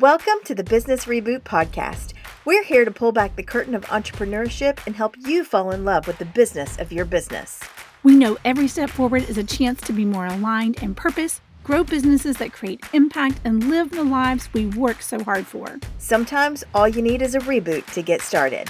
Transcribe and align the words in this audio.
Welcome 0.00 0.42
to 0.46 0.56
the 0.56 0.64
Business 0.64 1.04
Reboot 1.04 1.42
Podcast. 1.42 2.14
We're 2.44 2.64
here 2.64 2.84
to 2.84 2.90
pull 2.90 3.12
back 3.12 3.36
the 3.36 3.44
curtain 3.44 3.76
of 3.76 3.84
entrepreneurship 3.84 4.84
and 4.86 4.96
help 4.96 5.14
you 5.24 5.44
fall 5.44 5.70
in 5.70 5.84
love 5.84 6.08
with 6.08 6.18
the 6.18 6.24
business 6.24 6.76
of 6.78 6.90
your 6.90 7.04
business. 7.04 7.60
We 8.02 8.16
know 8.16 8.36
every 8.44 8.66
step 8.66 8.90
forward 8.90 9.28
is 9.28 9.38
a 9.38 9.44
chance 9.44 9.80
to 9.82 9.92
be 9.92 10.04
more 10.04 10.26
aligned 10.26 10.82
in 10.82 10.96
purpose, 10.96 11.40
grow 11.62 11.84
businesses 11.84 12.38
that 12.38 12.52
create 12.52 12.80
impact, 12.92 13.40
and 13.44 13.70
live 13.70 13.90
the 13.90 14.02
lives 14.02 14.52
we 14.52 14.66
work 14.66 15.00
so 15.00 15.22
hard 15.22 15.46
for. 15.46 15.78
Sometimes 15.98 16.64
all 16.74 16.88
you 16.88 17.00
need 17.00 17.22
is 17.22 17.36
a 17.36 17.40
reboot 17.40 17.86
to 17.92 18.02
get 18.02 18.20
started. 18.20 18.68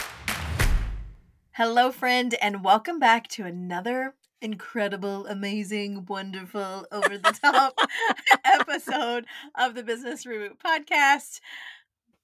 Hello, 1.53 1.91
friend, 1.91 2.35
and 2.43 2.63
welcome 2.63 2.99
back 2.99 3.29
to 3.29 3.47
another 3.47 4.15
incredible, 4.45 5.27
amazing, 5.27 6.05
wonderful, 6.05 6.87
over 6.93 7.17
the 7.17 7.33
top 7.43 7.79
episode 8.45 9.25
of 9.55 9.75
the 9.75 9.83
Business 9.83 10.27
Reboot 10.27 10.59
podcast. 10.63 11.41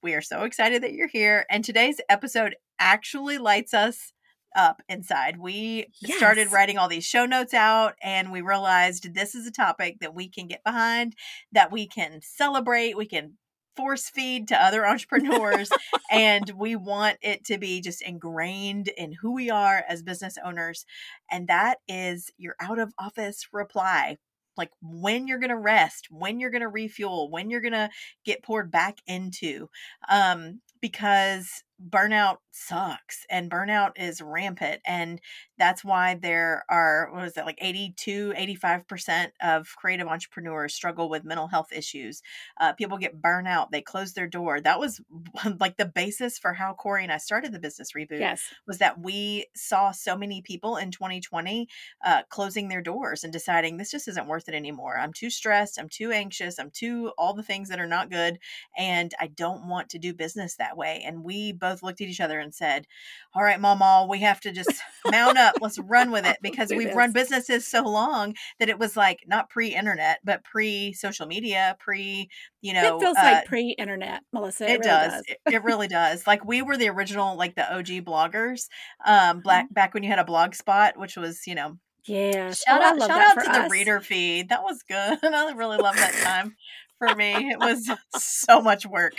We 0.03 0.13
are 0.13 0.21
so 0.21 0.43
excited 0.43 0.83
that 0.83 0.93
you're 0.93 1.07
here. 1.07 1.47
And 1.49 1.65
today's 1.65 1.99
episode 2.09 2.55
actually 2.77 3.39
lights 3.39 3.73
us 3.73 4.13
up 4.55 4.83
inside. 4.87 5.39
We 5.39 5.87
yes. 5.99 6.17
started 6.17 6.51
writing 6.51 6.77
all 6.77 6.87
these 6.87 7.05
show 7.05 7.25
notes 7.25 7.55
out 7.55 7.95
and 8.03 8.31
we 8.31 8.41
realized 8.41 9.15
this 9.15 9.33
is 9.33 9.47
a 9.47 9.51
topic 9.51 9.97
that 10.01 10.13
we 10.13 10.29
can 10.29 10.47
get 10.47 10.63
behind, 10.63 11.15
that 11.51 11.71
we 11.71 11.87
can 11.87 12.19
celebrate, 12.21 12.95
we 12.95 13.07
can 13.07 13.33
force 13.75 14.09
feed 14.09 14.47
to 14.49 14.63
other 14.63 14.85
entrepreneurs 14.87 15.69
and 16.11 16.49
we 16.51 16.75
want 16.75 17.17
it 17.21 17.45
to 17.45 17.57
be 17.57 17.81
just 17.81 18.01
ingrained 18.01 18.89
in 18.89 19.13
who 19.13 19.33
we 19.33 19.49
are 19.49 19.83
as 19.87 20.03
business 20.03 20.37
owners 20.43 20.85
and 21.31 21.47
that 21.47 21.79
is 21.87 22.31
your 22.37 22.55
out 22.59 22.79
of 22.79 22.93
office 22.99 23.47
reply. 23.51 24.17
Like 24.57 24.71
when 24.81 25.27
you're 25.27 25.39
going 25.39 25.49
to 25.49 25.57
rest 25.57 26.07
when 26.11 26.39
you're 26.39 26.49
going 26.49 26.61
to 26.61 26.67
refuel 26.67 27.31
when 27.31 27.49
you're 27.49 27.61
going 27.61 27.71
to 27.71 27.89
get 28.25 28.43
poured 28.43 28.69
back 28.69 28.97
into 29.07 29.69
um 30.09 30.59
because 30.81 31.63
burnout 31.89 32.37
sucks 32.51 33.25
and 33.29 33.49
burnout 33.49 33.91
is 33.95 34.21
rampant 34.21 34.81
and 34.85 35.21
that's 35.57 35.83
why 35.85 36.15
there 36.15 36.65
are 36.69 37.09
what 37.11 37.23
is 37.23 37.37
it 37.37 37.45
like 37.45 37.57
82 37.61 38.33
85% 38.37 39.31
of 39.41 39.69
creative 39.77 40.07
entrepreneurs 40.07 40.73
struggle 40.73 41.09
with 41.09 41.23
mental 41.23 41.47
health 41.47 41.71
issues. 41.71 42.21
Uh, 42.59 42.73
people 42.73 42.97
get 42.97 43.21
burnout 43.21 43.71
they 43.71 43.81
close 43.81 44.13
their 44.13 44.27
door. 44.27 44.59
That 44.59 44.79
was 44.79 45.01
like 45.59 45.77
the 45.77 45.85
basis 45.85 46.37
for 46.37 46.53
how 46.53 46.75
Corry 46.77 47.03
and 47.03 47.11
i 47.11 47.17
started 47.17 47.53
the 47.53 47.59
business 47.59 47.93
reboot 47.93 48.19
yes. 48.19 48.43
was 48.67 48.79
that 48.79 48.99
we 48.99 49.47
saw 49.55 49.91
so 49.91 50.17
many 50.17 50.41
people 50.41 50.77
in 50.77 50.91
2020 50.91 51.67
uh, 52.05 52.23
closing 52.29 52.67
their 52.67 52.81
doors 52.81 53.23
and 53.23 53.31
deciding 53.31 53.77
this 53.77 53.91
just 53.91 54.07
isn't 54.07 54.27
worth 54.27 54.49
it 54.49 54.55
anymore. 54.55 54.97
I'm 54.97 55.13
too 55.13 55.29
stressed 55.29 55.79
i'm 55.79 55.89
too 55.89 56.11
anxious 56.11 56.59
i'm 56.59 56.71
too 56.71 57.11
all 57.17 57.33
the 57.33 57.43
things 57.43 57.69
that 57.69 57.79
are 57.79 57.87
not 57.87 58.09
good 58.09 58.39
and 58.77 59.13
i 59.19 59.27
don't 59.27 59.67
want 59.67 59.89
to 59.89 59.99
do 59.99 60.13
business 60.13 60.55
that 60.55 60.77
way. 60.77 61.03
And 61.05 61.23
we 61.23 61.51
both 61.51 61.70
both 61.71 61.83
looked 61.83 62.01
at 62.01 62.07
each 62.07 62.19
other 62.19 62.39
and 62.39 62.53
said, 62.53 62.85
All 63.33 63.43
right, 63.43 63.59
Mama, 63.59 64.05
we 64.09 64.19
have 64.19 64.39
to 64.41 64.51
just 64.51 64.81
mount 65.09 65.37
up. 65.37 65.55
Let's 65.61 65.79
run 65.79 66.11
with 66.11 66.25
it 66.25 66.37
because 66.41 66.69
we've 66.69 66.93
run 66.93 67.13
businesses 67.13 67.67
so 67.67 67.83
long 67.83 68.35
that 68.59 68.69
it 68.69 68.79
was 68.79 68.97
like 68.97 69.23
not 69.27 69.49
pre 69.49 69.73
internet, 69.73 70.19
but 70.23 70.43
pre 70.43 70.93
social 70.93 71.25
media, 71.25 71.75
pre, 71.79 72.29
you 72.61 72.73
know. 72.73 72.97
It 72.97 73.01
feels 73.01 73.17
uh, 73.17 73.23
like 73.23 73.45
pre 73.45 73.75
internet, 73.77 74.21
Melissa. 74.33 74.65
It, 74.65 74.71
it 74.71 74.79
really 74.79 74.87
does. 74.87 75.11
does. 75.11 75.23
It, 75.27 75.53
it, 75.53 75.63
really 75.63 75.87
does. 75.87 76.27
Like 76.27 76.45
we 76.45 76.61
were 76.61 76.77
the 76.77 76.89
original, 76.89 77.37
like 77.37 77.55
the 77.55 77.73
OG 77.73 78.05
bloggers, 78.05 78.67
um, 79.05 79.41
black 79.41 79.65
mm-hmm. 79.65 79.73
back 79.73 79.93
when 79.93 80.03
you 80.03 80.09
had 80.09 80.19
a 80.19 80.25
blog 80.25 80.55
spot, 80.55 80.97
which 80.97 81.15
was, 81.15 81.47
you 81.47 81.55
know, 81.55 81.77
yeah. 82.05 82.51
Shout 82.51 82.81
oh, 82.81 82.83
out, 82.83 82.99
shout 82.99 83.11
out 83.11 83.43
to 83.43 83.51
us. 83.51 83.63
the 83.63 83.69
reader 83.69 83.99
feed. 83.99 84.49
That 84.49 84.63
was 84.63 84.81
good. 84.87 85.19
I 85.23 85.53
really 85.53 85.77
love 85.77 85.95
that 85.95 86.13
time 86.23 86.55
for 87.01 87.15
me. 87.15 87.33
It 87.51 87.59
was 87.59 87.89
so 88.15 88.61
much 88.61 88.85
work. 88.85 89.13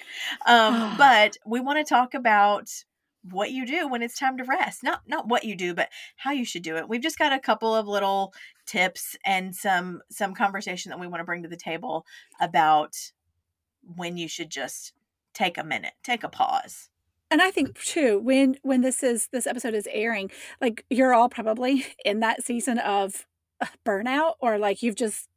Um, 0.46 0.94
but 0.98 1.36
we 1.44 1.60
want 1.60 1.84
to 1.84 1.94
talk 1.94 2.14
about 2.14 2.70
what 3.30 3.50
you 3.50 3.66
do 3.66 3.88
when 3.88 4.02
it's 4.02 4.18
time 4.18 4.36
to 4.38 4.44
rest. 4.44 4.82
Not 4.82 5.02
not 5.06 5.26
what 5.26 5.44
you 5.44 5.56
do, 5.56 5.74
but 5.74 5.88
how 6.16 6.30
you 6.30 6.44
should 6.44 6.62
do 6.62 6.76
it. 6.76 6.88
We've 6.88 7.02
just 7.02 7.18
got 7.18 7.32
a 7.32 7.40
couple 7.40 7.74
of 7.74 7.88
little 7.88 8.32
tips 8.66 9.16
and 9.24 9.54
some 9.54 10.00
some 10.10 10.34
conversation 10.34 10.90
that 10.90 11.00
we 11.00 11.08
want 11.08 11.20
to 11.20 11.24
bring 11.24 11.42
to 11.42 11.48
the 11.48 11.56
table 11.56 12.06
about 12.40 12.94
when 13.82 14.16
you 14.16 14.28
should 14.28 14.50
just 14.50 14.92
take 15.34 15.58
a 15.58 15.64
minute, 15.64 15.94
take 16.04 16.22
a 16.22 16.28
pause 16.28 16.88
and 17.30 17.40
i 17.40 17.50
think 17.50 17.80
too 17.82 18.20
when 18.20 18.56
when 18.62 18.82
this 18.82 19.02
is 19.02 19.28
this 19.32 19.46
episode 19.46 19.74
is 19.74 19.88
airing 19.90 20.30
like 20.60 20.84
you're 20.90 21.14
all 21.14 21.30
probably 21.30 21.86
in 22.04 22.20
that 22.20 22.44
season 22.44 22.78
of 22.78 23.26
uh, 23.60 23.66
burnout 23.86 24.34
or 24.40 24.58
like 24.58 24.82
you've 24.82 24.94
just 24.94 25.28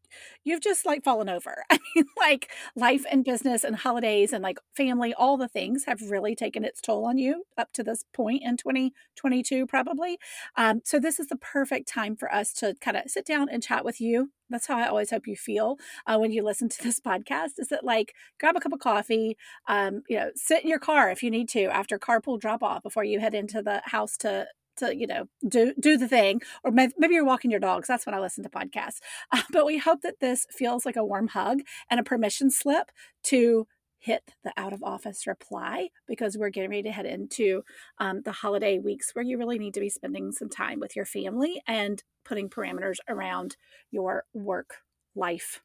you've 0.43 0.61
just 0.61 0.85
like 0.85 1.03
fallen 1.03 1.29
over. 1.29 1.63
I 1.71 1.79
mean, 1.95 2.05
like 2.17 2.51
life 2.75 3.05
and 3.09 3.23
business 3.23 3.63
and 3.63 3.75
holidays 3.75 4.33
and 4.33 4.43
like 4.43 4.59
family, 4.75 5.13
all 5.13 5.37
the 5.37 5.47
things 5.47 5.85
have 5.85 6.01
really 6.09 6.35
taken 6.35 6.63
its 6.63 6.81
toll 6.81 7.05
on 7.05 7.17
you 7.17 7.43
up 7.57 7.71
to 7.73 7.83
this 7.83 8.03
point 8.13 8.43
in 8.43 8.57
2022, 8.57 9.65
probably. 9.67 10.17
Um, 10.55 10.81
so, 10.83 10.99
this 10.99 11.19
is 11.19 11.27
the 11.27 11.37
perfect 11.37 11.87
time 11.87 12.15
for 12.15 12.33
us 12.33 12.53
to 12.53 12.75
kind 12.81 12.97
of 12.97 13.03
sit 13.07 13.25
down 13.25 13.49
and 13.49 13.63
chat 13.63 13.85
with 13.85 13.99
you. 14.01 14.31
That's 14.49 14.67
how 14.67 14.77
I 14.77 14.87
always 14.87 15.09
hope 15.09 15.27
you 15.27 15.35
feel 15.35 15.77
uh, 16.05 16.17
when 16.17 16.31
you 16.31 16.43
listen 16.43 16.69
to 16.69 16.83
this 16.83 16.99
podcast. 17.05 17.57
Is 17.57 17.67
that 17.69 17.83
like 17.83 18.13
grab 18.39 18.55
a 18.55 18.59
cup 18.59 18.73
of 18.73 18.79
coffee, 18.79 19.37
um, 19.67 20.03
you 20.09 20.17
know, 20.17 20.31
sit 20.35 20.63
in 20.63 20.69
your 20.69 20.79
car 20.79 21.09
if 21.09 21.23
you 21.23 21.31
need 21.31 21.49
to 21.49 21.65
after 21.65 21.97
carpool 21.99 22.39
drop 22.39 22.63
off 22.63 22.83
before 22.83 23.03
you 23.03 23.19
head 23.19 23.33
into 23.33 23.61
the 23.61 23.81
house 23.85 24.17
to 24.17 24.47
to 24.78 24.96
you 24.96 25.08
know 25.08 25.25
do 25.47 25.74
do 25.80 25.97
the 25.97 26.08
thing 26.08 26.41
or 26.63 26.72
maybe 26.72 26.94
you're 27.12 27.25
walking 27.25 27.52
your 27.52 27.59
dogs 27.59 27.88
that's 27.88 28.06
when 28.06 28.16
i 28.16 28.19
listen 28.19 28.44
to 28.44 28.50
podcasts 28.50 29.00
uh, 29.31 29.41
but 29.52 29.66
we 29.66 29.78
hope 29.78 30.02
that 30.02 30.19
this 30.19 30.46
feels 30.52 30.86
like 30.86 30.96
a 30.96 31.06
warm 31.06 31.28
hug 31.28 31.59
and 31.90 32.00
a 32.00 32.03
permission 32.03 32.50
slip 32.50 32.91
to 33.24 33.68
hit 33.97 34.36
the 34.44 34.53
out 34.56 34.72
of 34.72 34.84
office 34.84 35.25
reply 35.25 35.90
because 36.08 36.38
we're 36.38 36.50
getting 36.50 36.69
ready 36.69 36.84
to 36.84 36.91
head 36.91 37.08
into 37.08 37.63
um, 37.97 38.22
the 38.24 38.31
holiday 38.31 38.78
weeks 38.78 39.09
where 39.13 39.25
you 39.25 39.36
really 39.36 39.58
need 39.58 39.74
to 39.74 39.80
be 39.80 39.90
spending 39.90 40.31
some 40.31 40.47
time 40.47 40.80
with 40.80 40.96
your 40.96 41.06
family 41.06 41.59
and 41.68 42.03
putting 42.24 42.47
parameters 42.47 42.97
around 43.09 43.57
your 43.90 44.24
work 44.31 44.75
life 45.16 45.63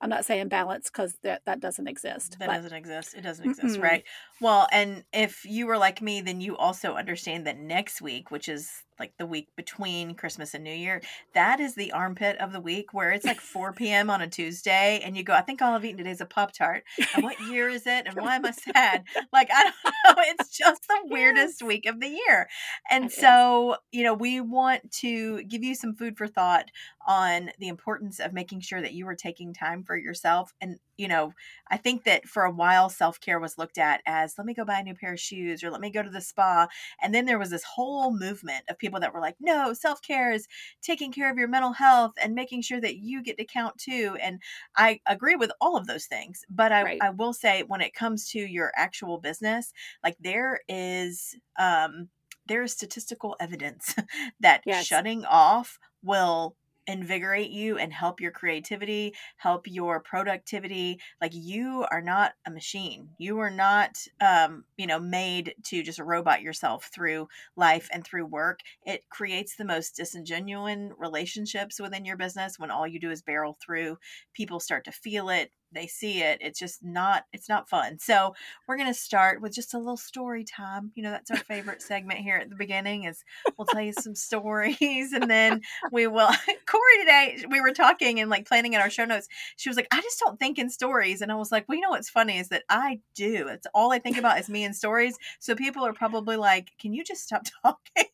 I'm 0.00 0.10
not 0.10 0.24
saying 0.24 0.48
balance 0.48 0.90
because 0.90 1.16
that 1.22 1.42
that 1.46 1.60
doesn't 1.60 1.88
exist. 1.88 2.36
That 2.38 2.48
but. 2.48 2.54
doesn't 2.56 2.74
exist. 2.74 3.14
It 3.14 3.22
doesn't 3.22 3.48
exist, 3.48 3.78
mm 3.78 3.82
right? 3.82 4.04
Well, 4.40 4.66
and 4.72 5.04
if 5.12 5.44
you 5.44 5.66
were 5.66 5.78
like 5.78 6.02
me, 6.02 6.20
then 6.20 6.40
you 6.40 6.56
also 6.56 6.94
understand 6.94 7.46
that 7.46 7.58
next 7.58 8.02
week, 8.02 8.30
which 8.30 8.48
is 8.48 8.70
like 8.98 9.12
the 9.18 9.26
week 9.26 9.48
between 9.56 10.14
Christmas 10.14 10.54
and 10.54 10.64
New 10.64 10.72
Year, 10.72 11.02
that 11.34 11.60
is 11.60 11.74
the 11.74 11.92
armpit 11.92 12.38
of 12.38 12.52
the 12.52 12.60
week 12.60 12.92
where 12.92 13.10
it's 13.10 13.24
like 13.24 13.40
4 13.40 13.72
p.m. 13.76 14.10
on 14.10 14.20
a 14.20 14.28
Tuesday, 14.28 15.00
and 15.04 15.16
you 15.16 15.22
go, 15.22 15.32
I 15.32 15.40
think 15.40 15.62
all 15.62 15.74
I've 15.74 15.84
eaten 15.84 15.98
today 15.98 16.10
is 16.10 16.20
a 16.20 16.26
Pop 16.26 16.52
Tart. 16.52 16.84
And 17.14 17.24
what 17.24 17.40
year 17.40 17.68
is 17.68 17.86
it? 17.86 18.06
And 18.06 18.14
why 18.20 18.36
am 18.36 18.46
I 18.46 18.52
sad? 18.52 19.04
Like, 19.32 19.48
I 19.52 19.64
don't 19.64 20.16
know. 20.16 20.22
It's 20.26 20.56
just 20.56 20.86
the 20.88 21.00
weirdest 21.04 21.62
week 21.62 21.86
of 21.86 22.00
the 22.00 22.08
year. 22.08 22.48
And 22.90 23.10
so, 23.10 23.76
you 23.92 24.02
know, 24.02 24.14
we 24.14 24.40
want 24.40 24.90
to 25.00 25.42
give 25.44 25.62
you 25.62 25.74
some 25.74 25.94
food 25.94 26.16
for 26.16 26.26
thought 26.26 26.70
on 27.06 27.50
the 27.58 27.68
importance 27.68 28.20
of 28.20 28.32
making 28.32 28.60
sure 28.60 28.80
that 28.80 28.94
you 28.94 29.06
are 29.08 29.14
taking 29.14 29.52
time 29.52 29.82
for 29.84 29.96
yourself. 29.96 30.52
And, 30.60 30.78
you 30.96 31.08
know, 31.08 31.32
I 31.70 31.76
think 31.76 32.04
that 32.04 32.26
for 32.26 32.44
a 32.44 32.50
while, 32.50 32.88
self 32.88 33.20
care 33.20 33.40
was 33.40 33.58
looked 33.58 33.78
at 33.78 34.00
as 34.06 34.34
let 34.38 34.46
me 34.46 34.54
go 34.54 34.64
buy 34.64 34.78
a 34.78 34.82
new 34.82 34.94
pair 34.94 35.12
of 35.12 35.20
shoes 35.20 35.62
or 35.62 35.70
let 35.70 35.80
me 35.80 35.90
go 35.90 36.02
to 36.02 36.10
the 36.10 36.20
spa. 36.20 36.68
And 37.02 37.14
then 37.14 37.26
there 37.26 37.38
was 37.38 37.50
this 37.50 37.64
whole 37.64 38.16
movement 38.16 38.64
of 38.68 38.78
people 38.78 39.00
that 39.00 39.12
were 39.12 39.20
like, 39.20 39.36
no, 39.40 39.72
self 39.72 40.02
care 40.02 40.32
is 40.32 40.46
taking 40.82 41.12
care 41.12 41.30
of 41.30 41.38
your 41.38 41.48
mental 41.48 41.72
health 41.72 42.12
and 42.22 42.34
making 42.34 42.62
sure 42.62 42.80
that 42.80 42.96
you 42.96 43.22
get 43.22 43.38
to 43.38 43.44
count 43.44 43.78
too. 43.78 44.16
And 44.20 44.40
I 44.76 45.00
agree 45.06 45.36
with 45.36 45.52
all 45.60 45.76
of 45.76 45.86
those 45.86 46.06
things. 46.06 46.44
But 46.48 46.72
I, 46.72 46.82
right. 46.82 46.98
I 47.00 47.10
will 47.10 47.32
say, 47.32 47.62
when 47.66 47.80
it 47.80 47.94
comes 47.94 48.28
to 48.30 48.38
your 48.38 48.72
actual 48.76 49.18
business, 49.18 49.72
like 50.02 50.16
there 50.20 50.60
is, 50.68 51.36
um, 51.58 52.08
there 52.46 52.62
is 52.62 52.72
statistical 52.72 53.36
evidence 53.40 53.94
that 54.40 54.62
yes. 54.66 54.86
shutting 54.86 55.24
off 55.24 55.78
will 56.02 56.56
invigorate 56.86 57.50
you 57.50 57.78
and 57.78 57.92
help 57.92 58.20
your 58.20 58.30
creativity, 58.30 59.14
help 59.36 59.66
your 59.66 60.00
productivity. 60.00 61.00
Like 61.20 61.32
you 61.34 61.86
are 61.90 62.02
not 62.02 62.32
a 62.46 62.50
machine. 62.50 63.08
You 63.18 63.38
are 63.38 63.50
not 63.50 63.98
um, 64.20 64.64
you 64.76 64.86
know, 64.86 65.00
made 65.00 65.54
to 65.64 65.82
just 65.82 65.98
robot 65.98 66.42
yourself 66.42 66.90
through 66.94 67.28
life 67.56 67.88
and 67.92 68.04
through 68.04 68.26
work. 68.26 68.60
It 68.84 69.04
creates 69.10 69.56
the 69.56 69.64
most 69.64 69.96
disingenuous 69.96 70.54
relationships 70.98 71.80
within 71.80 72.04
your 72.04 72.16
business 72.16 72.58
when 72.58 72.70
all 72.70 72.86
you 72.86 73.00
do 73.00 73.10
is 73.10 73.22
barrel 73.22 73.56
through. 73.64 73.98
People 74.34 74.60
start 74.60 74.84
to 74.84 74.92
feel 74.92 75.28
it, 75.28 75.50
they 75.74 75.86
see 75.86 76.22
it 76.22 76.38
it's 76.40 76.58
just 76.58 76.84
not 76.84 77.24
it's 77.32 77.48
not 77.48 77.68
fun. 77.68 77.98
So 77.98 78.34
we're 78.66 78.76
going 78.76 78.88
to 78.88 78.94
start 78.94 79.40
with 79.40 79.54
just 79.54 79.74
a 79.74 79.78
little 79.78 79.96
story 79.96 80.44
time 80.44 80.92
you 80.94 81.02
know 81.02 81.10
that's 81.10 81.30
our 81.30 81.36
favorite 81.36 81.82
segment 81.82 82.20
here 82.20 82.36
at 82.36 82.48
the 82.50 82.56
beginning 82.56 83.04
is 83.04 83.24
we'll 83.56 83.66
tell 83.66 83.80
you 83.80 83.92
some 83.92 84.14
stories 84.14 85.12
and 85.12 85.30
then 85.30 85.60
we 85.92 86.06
will 86.06 86.28
Corry 86.66 87.00
today 87.00 87.44
we 87.50 87.60
were 87.60 87.72
talking 87.72 88.20
and 88.20 88.30
like 88.30 88.46
planning 88.46 88.72
in 88.74 88.80
our 88.80 88.90
show 88.90 89.04
notes 89.04 89.28
she 89.56 89.68
was 89.68 89.76
like 89.76 89.88
i 89.90 90.00
just 90.00 90.20
don't 90.20 90.38
think 90.38 90.58
in 90.58 90.70
stories 90.70 91.20
and 91.20 91.30
i 91.32 91.34
was 91.34 91.52
like 91.52 91.68
well 91.68 91.76
you 91.76 91.82
know 91.82 91.90
what's 91.90 92.10
funny 92.10 92.38
is 92.38 92.48
that 92.48 92.64
i 92.68 93.00
do 93.14 93.48
it's 93.48 93.66
all 93.74 93.92
i 93.92 93.98
think 93.98 94.16
about 94.16 94.38
is 94.38 94.48
me 94.48 94.64
and 94.64 94.76
stories 94.76 95.16
so 95.40 95.54
people 95.54 95.84
are 95.84 95.92
probably 95.92 96.36
like 96.36 96.72
can 96.80 96.92
you 96.92 97.04
just 97.04 97.22
stop 97.22 97.42
talking 97.62 98.10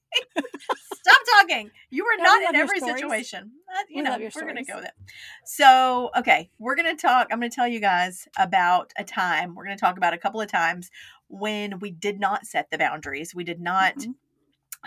Stop 0.94 1.18
talking. 1.40 1.70
You 1.90 2.04
are 2.04 2.16
not 2.22 2.42
in 2.48 2.54
every 2.56 2.78
stories. 2.78 3.00
situation. 3.00 3.52
You 3.88 3.96
We 3.96 4.02
know, 4.02 4.18
we're 4.34 4.46
gonna 4.46 4.64
go 4.64 4.76
with 4.76 4.84
it. 4.84 4.92
So, 5.44 6.10
okay, 6.16 6.50
we're 6.58 6.74
gonna 6.76 6.96
talk. 6.96 7.28
I'm 7.30 7.38
gonna 7.40 7.50
tell 7.50 7.68
you 7.68 7.80
guys 7.80 8.28
about 8.38 8.92
a 8.96 9.04
time. 9.04 9.54
We're 9.54 9.64
gonna 9.64 9.76
talk 9.76 9.96
about 9.96 10.12
a 10.14 10.18
couple 10.18 10.40
of 10.40 10.48
times 10.50 10.90
when 11.28 11.78
we 11.78 11.90
did 11.90 12.20
not 12.20 12.46
set 12.46 12.70
the 12.70 12.78
boundaries. 12.78 13.34
We 13.34 13.44
did 13.44 13.60
not 13.60 13.94
Mhm. 13.96 14.14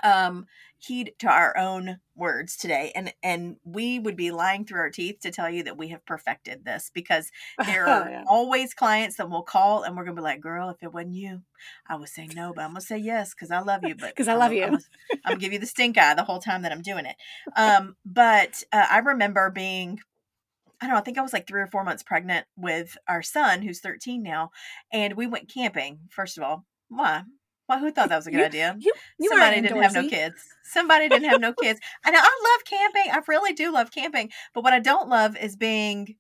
um 0.04 0.46
heed 0.86 1.14
to 1.20 1.28
our 1.28 1.58
own 1.58 1.98
words 2.16 2.58
today 2.58 2.92
and 2.96 3.14
and 3.24 3.56
we 3.64 4.00
would 4.00 4.16
be 4.18 4.32
lying 4.32 4.66
through 4.66 4.80
our 4.80 4.90
teeth 4.90 5.20
to 5.22 5.32
tell 5.32 5.50
you 5.50 5.64
that 5.64 5.78
we 5.78 5.88
have 5.88 6.06
perfected 6.06 6.66
this 6.66 6.92
because 6.94 7.32
there 7.66 7.86
are 7.88 8.10
Yeah. 8.10 8.24
always 8.28 8.74
clients 8.74 9.16
that 9.18 9.30
will 9.30 9.44
call 9.44 9.84
and 9.84 9.96
we're 9.96 10.04
gonna 10.04 10.16
be 10.16 10.22
like 10.22 10.42
girl 10.42 10.70
if 10.70 10.84
it 10.84 10.92
wasn't 10.94 11.14
you 11.16 11.42
i 11.88 11.96
would 11.96 12.10
say 12.10 12.28
no 12.36 12.52
but 12.54 12.64
i'm 12.64 12.72
gonna 12.72 12.82
say 12.82 12.98
yes 12.98 13.34
because 13.34 13.50
i 13.52 13.60
love 13.60 13.84
you 13.84 13.96
but 13.96 14.16
'Cause 14.16 14.28
I 14.28 14.34
I'm 14.34 14.40
love 14.40 14.50
gonna- 14.52 14.62
you. 14.62 14.66
I'm 14.68 14.74
I'm 14.74 15.20
gonna 15.32 15.40
give 15.40 15.54
you 15.54 15.60
the 15.60 15.66
stink 15.66 15.98
eye 15.98 16.14
the 16.16 16.24
whole 16.24 16.40
time 16.40 16.64
that 16.64 16.72
i'm 16.72 16.82
doing 16.82 17.06
it 17.06 17.16
um 17.56 17.96
but 18.06 18.64
uh, 18.74 18.86
i 18.90 19.00
remember 19.00 19.50
being 19.50 20.00
I 20.82 20.86
don't 20.88 20.96
know, 20.96 21.00
I 21.00 21.04
think 21.04 21.18
I 21.18 21.22
was 21.22 21.32
like 21.32 21.48
three 21.48 21.62
or 21.62 21.68
four 21.68 21.86
months 21.86 22.04
pregnant 22.04 22.46
with 22.58 22.98
our 23.08 23.22
son, 23.22 23.62
who's 23.62 23.80
13 23.80 24.22
now, 24.22 24.52
and 24.92 25.14
we 25.16 25.28
went 25.28 25.48
camping. 25.48 26.00
First 26.10 26.38
of 26.38 26.44
all, 26.44 26.66
why? 26.90 27.24
Why? 27.74 27.80
Who 27.80 27.92
thought 27.92 28.10
that 28.10 28.18
was 28.18 28.28
a 28.28 28.31
good 28.31 28.40
You- 28.40 28.46
idea? 28.46 28.75
You, 28.80 28.94
you 29.20 29.30
Somebody 29.30 29.62
didn't 29.62 29.81
have 29.81 29.94
no 29.94 30.08
kids. 30.10 30.36
Somebody 30.64 31.10
didn't 31.10 31.30
have 31.30 31.42
no 31.42 31.54
kids. 31.62 31.80
And 32.06 32.16
I 32.16 32.20
love 32.22 32.66
camping. 32.66 33.12
I 33.12 33.20
really 33.28 33.54
do 33.54 33.72
love 33.72 33.92
camping. 33.92 34.31
But 34.54 34.64
what 34.64 34.74
I 34.74 34.80
don't 34.80 35.10
love 35.10 35.36
is 35.38 35.56
being 35.56 36.16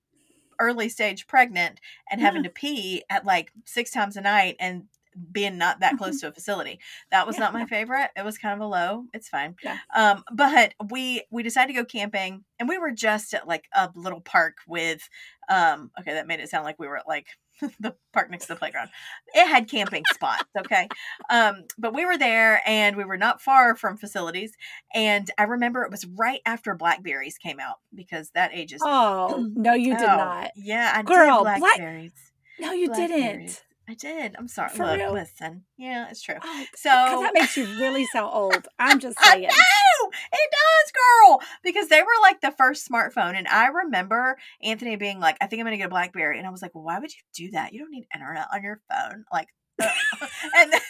early 0.59 0.87
stage 0.89 1.25
pregnant 1.27 1.79
and 2.11 2.21
having 2.21 2.43
to 2.43 2.49
pee 2.49 3.03
at 3.09 3.25
like 3.25 3.51
six 3.65 3.91
times 3.91 4.15
a 4.17 4.21
night 4.21 4.55
and 4.59 4.83
being 5.31 5.57
not 5.59 5.79
that 5.81 5.97
close 5.97 6.19
to 6.21 6.27
a 6.27 6.31
facility. 6.31 6.79
That 7.11 7.27
was 7.27 7.35
Mm-hmm. 7.35 7.41
Yeah, 7.41 7.45
not 7.49 7.53
my 7.53 7.65
favorite. 7.65 8.09
It 8.15 8.25
was 8.25 8.37
kind 8.37 8.53
of 8.55 8.65
a 8.65 8.69
low. 8.69 9.05
It's 9.13 9.29
fine. 9.29 9.55
Yeah. 9.63 9.77
Um, 9.95 10.23
but 10.33 10.73
we 10.89 11.23
we 11.31 11.43
decided 11.43 11.73
to 11.73 11.79
go 11.79 11.85
camping 11.85 12.43
and 12.59 12.67
we 12.67 12.77
were 12.79 12.91
just 12.91 13.33
at 13.33 13.47
like 13.47 13.65
a 13.75 13.89
little 13.95 14.21
park 14.21 14.55
with 14.67 15.07
um 15.49 15.91
okay, 15.99 16.13
that 16.13 16.27
made 16.27 16.39
it 16.39 16.49
sound 16.49 16.63
like 16.65 16.79
we 16.79 16.87
were 16.87 16.97
at 16.97 17.07
like 17.07 17.27
the 17.79 17.95
park 18.13 18.29
next 18.31 18.47
to 18.47 18.53
the 18.53 18.59
playground. 18.59 18.89
It 19.33 19.47
had 19.47 19.69
camping 19.69 20.03
spots, 20.13 20.43
okay? 20.59 20.87
Um, 21.29 21.63
but 21.77 21.93
we 21.93 22.05
were 22.05 22.17
there 22.17 22.61
and 22.65 22.95
we 22.95 23.03
were 23.05 23.17
not 23.17 23.41
far 23.41 23.75
from 23.75 23.97
facilities. 23.97 24.53
And 24.93 25.29
I 25.37 25.43
remember 25.43 25.83
it 25.83 25.91
was 25.91 26.05
right 26.05 26.41
after 26.45 26.75
blackberries 26.75 27.37
came 27.37 27.59
out 27.59 27.77
because 27.93 28.31
that 28.35 28.51
ages 28.53 28.81
Oh 28.83 29.47
no, 29.55 29.73
you 29.73 29.97
did 29.97 30.03
Oh, 30.09 30.15
not. 30.17 30.51
Yeah, 30.55 30.91
I 30.95 31.03
Girl, 31.03 31.37
did 31.37 31.43
black- 31.43 31.59
blackberries. 31.59 32.11
No, 32.59 32.71
you 32.71 32.93
didn't. 32.93 33.63
I 33.87 33.95
did. 33.95 34.35
I'm 34.37 34.47
sorry. 34.47 34.69
For 34.69 34.85
Look, 34.85 34.97
real? 34.97 35.11
listen. 35.13 35.65
Yeah, 35.77 36.07
it's 36.09 36.21
true. 36.21 36.35
Oh, 36.41 36.65
So 36.75 36.89
because 36.89 37.21
that 37.21 37.33
makes 37.33 37.57
you 37.57 37.65
really 37.79 38.05
sound 38.05 38.31
old. 38.33 38.67
I'm 38.79 38.99
just 39.05 39.17
I 39.19 39.31
saying. 39.33 39.43
know 39.43 40.09
it 40.31 40.51
does, 40.51 40.91
girl, 40.93 41.41
because 41.63 41.87
they 41.89 42.01
were 42.01 42.07
like 42.21 42.39
the 42.41 42.51
first 42.51 42.89
smartphone, 42.89 43.35
and 43.35 43.47
I 43.47 43.67
remember 43.67 44.37
Anthony 44.61 44.95
being 44.95 45.19
like, 45.19 45.37
"I 45.41 45.47
think 45.47 45.59
I'm 45.59 45.65
gonna 45.65 45.77
get 45.77 45.87
a 45.87 45.89
BlackBerry," 45.89 46.37
and 46.37 46.47
I 46.47 46.51
was 46.51 46.61
like, 46.61 46.73
well, 46.75 46.83
"Why 46.85 46.99
would 46.99 47.11
you 47.13 47.21
do 47.47 47.51
that? 47.51 47.73
You 47.73 47.79
don't 47.79 47.91
need 47.91 48.07
internet 48.13 48.47
on 48.53 48.63
your 48.63 48.79
phone." 48.89 49.25
Like, 49.33 49.47
uh, 49.81 49.89
and 50.55 50.71
then, 50.71 50.81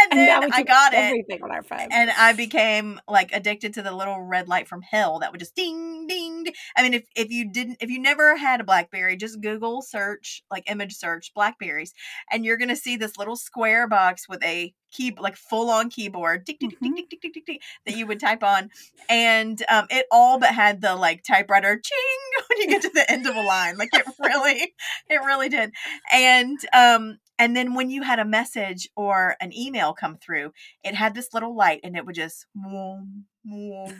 and 0.00 0.12
And 0.12 0.20
then 0.28 0.52
I 0.52 0.62
got 0.62 0.92
it, 0.92 0.98
everything 0.98 1.42
on 1.42 1.50
our 1.50 1.62
phone. 1.62 1.88
and 1.90 2.10
I 2.10 2.32
became 2.32 3.00
like 3.08 3.30
addicted 3.32 3.74
to 3.74 3.82
the 3.82 3.92
little 3.92 4.20
red 4.20 4.48
light 4.48 4.68
from 4.68 4.82
hell 4.82 5.18
that 5.20 5.32
would 5.32 5.40
just 5.40 5.54
ding 5.54 6.06
ding. 6.06 6.44
ding. 6.44 6.54
I 6.76 6.82
mean, 6.82 6.94
if 6.94 7.04
if 7.16 7.30
you 7.30 7.50
didn't, 7.50 7.78
if 7.80 7.90
you 7.90 7.98
never 8.00 8.36
had 8.36 8.60
a 8.60 8.64
BlackBerry, 8.64 9.16
just 9.16 9.40
Google 9.40 9.82
search 9.82 10.42
like 10.50 10.70
image 10.70 10.94
search 10.94 11.32
Blackberries, 11.34 11.92
and 12.30 12.44
you're 12.44 12.56
gonna 12.56 12.76
see 12.76 12.96
this 12.96 13.16
little 13.16 13.36
square 13.36 13.86
box 13.88 14.28
with 14.28 14.42
a 14.44 14.74
key 14.92 15.14
like 15.18 15.36
full 15.36 15.70
on 15.70 15.88
keyboard 15.88 16.44
tick, 16.44 16.60
tick, 16.60 16.70
tick, 16.70 16.78
Mhm. 16.82 16.96
tick, 16.96 17.08
tick, 17.10 17.20
tick, 17.22 17.32
tick, 17.34 17.46
tick, 17.46 17.62
that 17.86 17.96
you 17.96 18.06
would 18.06 18.20
type 18.20 18.42
on, 18.42 18.70
and 19.08 19.62
um, 19.68 19.86
it 19.90 20.06
all 20.10 20.38
but 20.38 20.54
had 20.54 20.80
the 20.80 20.94
like 20.94 21.22
typewriter 21.24 21.80
ching 21.82 22.44
when 22.48 22.58
you 22.60 22.66
get 22.68 22.82
to 22.82 22.90
the 22.90 23.10
end 23.10 23.26
of 23.26 23.36
a 23.36 23.42
line. 23.42 23.76
Like 23.78 23.90
it 23.94 24.04
really, 24.18 24.74
it 25.08 25.16
really 25.24 25.48
did. 25.48 25.72
And 26.12 26.58
um, 26.74 27.18
and 27.42 27.56
then 27.56 27.74
when 27.74 27.90
you 27.90 28.02
had 28.02 28.20
a 28.20 28.24
message 28.24 28.88
or 28.94 29.34
an 29.40 29.52
email 29.52 29.94
come 29.94 30.16
through, 30.16 30.52
it 30.84 30.94
had 30.94 31.12
this 31.12 31.34
little 31.34 31.56
light 31.56 31.80
and 31.82 31.96
it 31.96 32.06
would 32.06 32.14
just 32.14 32.46
whoom, 32.54 33.24
whoom, 33.44 33.92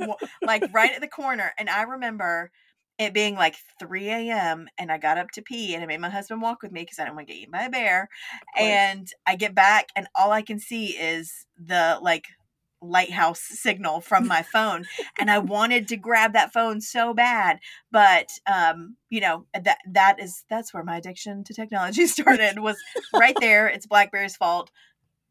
whoom, 0.00 0.16
like 0.42 0.64
right 0.74 0.92
at 0.92 1.00
the 1.00 1.06
corner. 1.06 1.52
And 1.60 1.70
I 1.70 1.82
remember 1.82 2.50
it 2.98 3.14
being 3.14 3.36
like 3.36 3.54
3 3.78 4.08
a.m. 4.08 4.66
and 4.76 4.90
I 4.90 4.98
got 4.98 5.16
up 5.16 5.30
to 5.34 5.42
pee 5.42 5.76
and 5.76 5.84
I 5.84 5.86
made 5.86 6.00
my 6.00 6.10
husband 6.10 6.42
walk 6.42 6.60
with 6.60 6.72
me 6.72 6.82
because 6.82 6.98
I 6.98 7.04
didn't 7.04 7.14
want 7.14 7.28
to 7.28 7.34
get 7.34 7.40
eaten 7.40 7.52
by 7.52 7.62
a 7.62 7.70
bear. 7.70 8.08
And 8.58 9.06
I 9.24 9.36
get 9.36 9.54
back 9.54 9.90
and 9.94 10.08
all 10.16 10.32
I 10.32 10.42
can 10.42 10.58
see 10.58 10.86
is 10.86 11.46
the 11.56 12.00
like 12.02 12.24
lighthouse 12.80 13.40
signal 13.40 14.00
from 14.00 14.26
my 14.26 14.42
phone 14.52 14.84
and 15.18 15.30
I 15.30 15.38
wanted 15.38 15.88
to 15.88 15.96
grab 15.96 16.32
that 16.32 16.52
phone 16.52 16.80
so 16.80 17.12
bad 17.14 17.58
but 17.90 18.28
um 18.46 18.96
you 19.10 19.20
know 19.20 19.46
that 19.52 19.78
that 19.90 20.20
is 20.20 20.44
that's 20.48 20.72
where 20.72 20.84
my 20.84 20.96
addiction 20.96 21.44
to 21.44 21.54
technology 21.54 22.06
started 22.18 22.58
was 22.58 22.76
right 23.12 23.36
there 23.40 23.66
it's 23.68 23.86
blackberry's 23.86 24.36
fault 24.36 24.70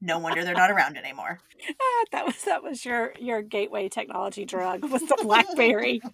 no 0.02 0.20
wonder 0.20 0.44
they're 0.44 0.56
not 0.56 0.72
around 0.72 0.98
anymore 0.98 1.42
Ah, 1.82 2.06
that 2.12 2.26
was 2.26 2.44
that 2.44 2.64
was 2.64 2.86
your 2.86 3.14
your 3.20 3.42
gateway 3.42 3.90
technology 3.90 4.46
drug 4.46 4.84
was 4.86 5.06
the 5.06 5.18
BlackBerry. 5.22 6.04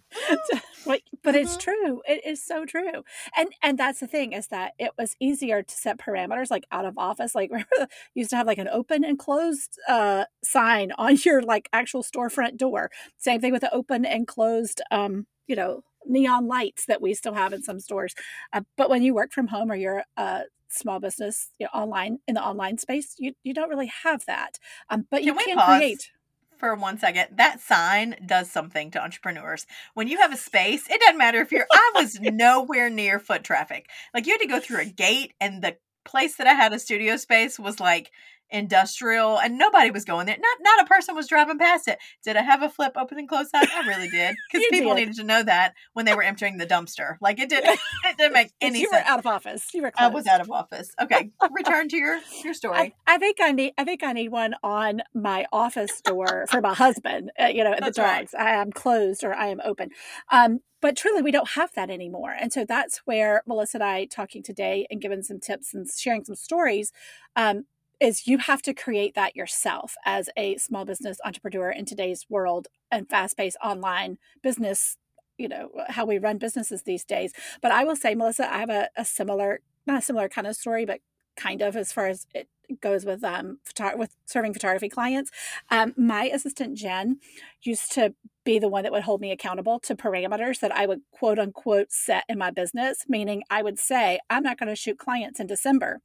but 0.86 1.02
but 1.24 1.36
it's 1.36 1.56
Mhm. 1.56 1.58
true. 1.58 2.02
It 2.08 2.26
is 2.26 2.44
so 2.44 2.66
true. 2.66 3.04
And 3.36 3.50
and 3.62 3.78
that's 3.78 4.00
the 4.00 4.08
thing 4.08 4.34
is 4.34 4.48
that 4.48 4.74
it 4.80 4.92
was 4.98 5.16
easier 5.20 5.64
to 5.64 5.76
set 5.76 5.98
parameters 5.98 6.52
like 6.52 6.66
out 6.72 6.86
of 6.86 6.98
office. 6.98 7.36
Like 7.36 7.50
remember 7.52 7.68
you 7.80 7.88
used 8.22 8.30
to 8.32 8.38
have 8.38 8.48
like 8.48 8.58
an 8.58 8.68
open 8.70 9.04
and 9.04 9.18
closed 9.20 9.80
uh 9.88 10.26
sign 10.44 10.92
on 10.98 11.18
your 11.26 11.42
like 11.42 11.70
actual 11.74 12.04
storefront 12.04 12.58
door. 12.58 12.90
Same 13.18 13.42
thing 13.42 13.52
with 13.52 13.62
the 13.62 13.74
open 13.74 14.06
and 14.06 14.28
closed 14.28 14.82
um, 14.92 15.28
you 15.48 15.56
know, 15.56 15.84
neon 16.06 16.48
lights 16.48 16.86
that 16.86 17.02
we 17.02 17.14
still 17.14 17.34
have 17.34 17.54
in 17.54 17.64
some 17.64 17.80
stores. 17.80 18.16
Uh, 18.54 18.62
but 18.78 18.90
when 18.90 19.04
you 19.04 19.14
work 19.14 19.32
from 19.34 19.48
home 19.48 19.72
or 19.72 19.76
you're 19.76 20.04
a 20.18 20.44
small 20.74 21.00
business 21.00 21.50
you 21.60 21.66
know, 21.66 21.80
online 21.80 22.20
in 22.28 22.36
the 22.36 22.44
online 22.44 22.78
space, 22.78 23.16
you 23.18 23.34
you 23.44 23.54
don't 23.54 23.70
really 23.70 23.92
have 24.04 24.26
that. 24.26 24.60
Um, 24.90 25.08
but 25.10 25.24
you 25.24 25.34
Can 25.34 25.38
we 25.38 25.54
can 25.54 25.80
create. 25.80 26.12
for 26.58 26.76
one 26.76 26.98
second 26.98 27.28
that 27.38 27.60
sign 27.60 28.16
does 28.26 28.50
something 28.50 28.92
to 28.92 29.02
entrepreneurs 29.04 29.66
when 29.96 30.08
you 30.08 30.18
have 30.18 30.32
a 30.32 30.38
space 30.38 30.90
it 30.90 31.00
doesn't 31.02 31.18
matter 31.18 31.42
if 31.42 31.52
you're 31.52 31.66
i 31.72 31.92
was 31.96 32.20
nowhere 32.22 32.90
near 32.90 33.20
foot 33.20 33.44
traffic 33.44 33.90
like 34.14 34.26
you 34.26 34.34
had 34.34 34.42
to 34.42 34.48
go 34.48 34.60
through 34.60 34.80
a 34.80 34.86
gate 34.86 35.34
and 35.42 35.62
the 35.62 35.76
place 36.06 36.36
that 36.36 36.48
i 36.48 36.54
had 36.54 36.72
a 36.72 36.80
studio 36.80 37.18
space 37.18 37.60
was 37.60 37.80
like 37.80 38.12
industrial 38.54 39.40
and 39.40 39.58
nobody 39.58 39.92
was 39.92 40.06
going 40.06 40.26
there 40.28 40.38
not 40.40 40.58
not 40.62 40.86
a 40.86 40.88
person 40.88 41.16
was 41.16 41.28
driving 41.28 41.58
past 41.58 41.88
it 41.88 41.98
did 42.24 42.38
i 42.38 42.42
have 42.42 42.62
a 42.62 42.70
flip 42.70 42.94
open 42.96 43.18
and 43.18 43.28
close 43.28 43.50
sign 43.50 43.66
i 43.76 43.88
really 43.88 44.08
did 44.08 44.36
because 44.52 44.66
people 44.70 44.94
did. 44.94 45.02
needed 45.02 45.16
to 45.16 45.24
know 45.24 45.42
that 45.44 45.74
when 45.94 46.06
they 46.06 46.14
were 46.14 46.24
entering 46.24 46.58
the 46.58 46.66
dumpster 46.66 47.18
like 47.20 47.40
it 47.40 47.50
didn't 47.50 47.80
it 48.06 48.18
didn't 48.18 48.34
make 48.34 48.52
any 48.62 48.80
you 48.80 48.90
sense 48.90 49.04
were 49.06 49.12
out 49.12 49.20
of 49.20 49.26
office. 49.26 49.68
You 49.74 49.82
were 49.82 49.92
i 49.98 50.08
was 50.08 50.28
out 50.28 50.40
of 50.40 50.52
office 50.52 50.92
okay 51.02 51.32
return 51.52 51.90
to 51.90 51.98
your 51.98 52.20
your 52.44 52.54
story 52.54 52.78
I, 52.78 52.94
I 53.08 53.18
think 53.18 53.38
I 53.42 53.52
need. 53.52 53.74
I 53.78 53.84
think 53.84 54.04
I 54.04 54.14
need 54.14 54.30
one 54.30 54.56
on 54.64 55.02
my 55.14 55.46
office 55.52 56.02
door 56.02 56.46
for 56.50 56.62
my 56.62 56.74
husband. 56.74 57.32
Uh, 57.40 57.46
you 57.46 57.64
know, 57.64 57.74
the 57.76 57.82
That's 57.82 58.00
right. 58.00 58.20
dogs. 58.20 58.34
I 58.38 58.52
am 58.52 58.72
closed 58.72 59.24
or 59.24 59.34
I 59.34 59.48
am 59.48 59.62
open. 59.64 59.90
Um, 60.32 60.60
but 60.82 60.98
truly, 60.98 61.22
we 61.22 61.32
don't 61.32 61.52
have 61.52 61.72
that 61.76 61.90
anymore. 61.90 62.36
And 62.38 62.52
so 62.52 62.66
that's 62.66 63.02
where 63.06 63.42
Melissa 63.48 63.78
and 63.78 63.84
I 63.84 64.06
talking 64.06 64.44
today 64.44 64.86
and 64.90 65.02
giving 65.02 65.24
some 65.24 65.40
tips 65.40 65.74
and 65.74 65.88
sharing 65.90 66.26
some 66.26 66.36
stories. 66.36 66.92
Um, 67.38 67.66
is 68.04 68.28
you 68.28 68.38
have 68.38 68.62
to 68.62 68.74
create 68.74 69.16
that 69.16 69.36
yourself 69.36 69.96
as 70.06 70.30
a 70.36 70.58
small 70.58 70.84
business 70.84 71.18
entrepreneur 71.24 71.72
in 71.72 71.86
today's 71.86 72.26
world 72.30 72.68
and 72.92 73.10
fast-paced 73.10 73.58
online 73.64 74.18
business 74.42 74.98
you 75.38 75.48
know 75.48 75.70
how 75.88 76.06
we 76.06 76.20
run 76.20 76.38
businesses 76.38 76.84
these 76.84 77.04
days. 77.04 77.32
But 77.62 77.72
i 77.72 77.84
will 77.84 77.96
say 77.96 78.14
melissa 78.14 78.54
i 78.54 78.60
have 78.60 78.70
a, 78.70 78.90
a 78.98 79.06
similar 79.06 79.62
not 79.88 80.00
a 80.00 80.06
similar 80.06 80.30
kind 80.30 80.46
of 80.46 80.56
story 80.56 80.86
but 80.86 81.00
kind 81.36 81.62
of 81.62 81.76
as 81.76 81.92
far 81.92 82.08
as 82.08 82.28
it 82.36 82.48
goes 82.82 83.06
with 83.06 83.24
um 83.24 83.60
photo- 83.64 83.98
with 83.98 84.16
serving 84.26 84.54
photography 84.54 84.90
clients. 84.90 85.32
Um 85.72 85.94
my 85.98 86.26
assistant 86.26 86.78
jen 86.78 87.20
used 87.62 87.92
to 87.94 88.14
be 88.44 88.60
the 88.60 88.68
one 88.68 88.84
that 88.84 88.92
would 88.92 89.04
hold 89.04 89.22
me 89.22 89.32
accountable 89.32 89.80
to 89.80 89.96
parameters 89.96 90.60
that 90.60 90.76
i 90.76 90.86
would 90.86 91.02
quote 91.12 91.40
unquote 91.40 91.92
set 91.92 92.26
in 92.28 92.38
my 92.38 92.52
business 92.52 93.06
meaning 93.08 93.44
i 93.50 93.62
would 93.62 93.80
say 93.80 94.20
i'm 94.30 94.44
not 94.44 94.58
going 94.60 94.70
to 94.70 94.76
shoot 94.76 95.00
clients 95.00 95.40
in 95.40 95.48
december 95.48 96.02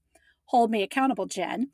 hold 0.48 0.70
me 0.70 0.82
accountable 0.82 1.26
jen. 1.26 1.68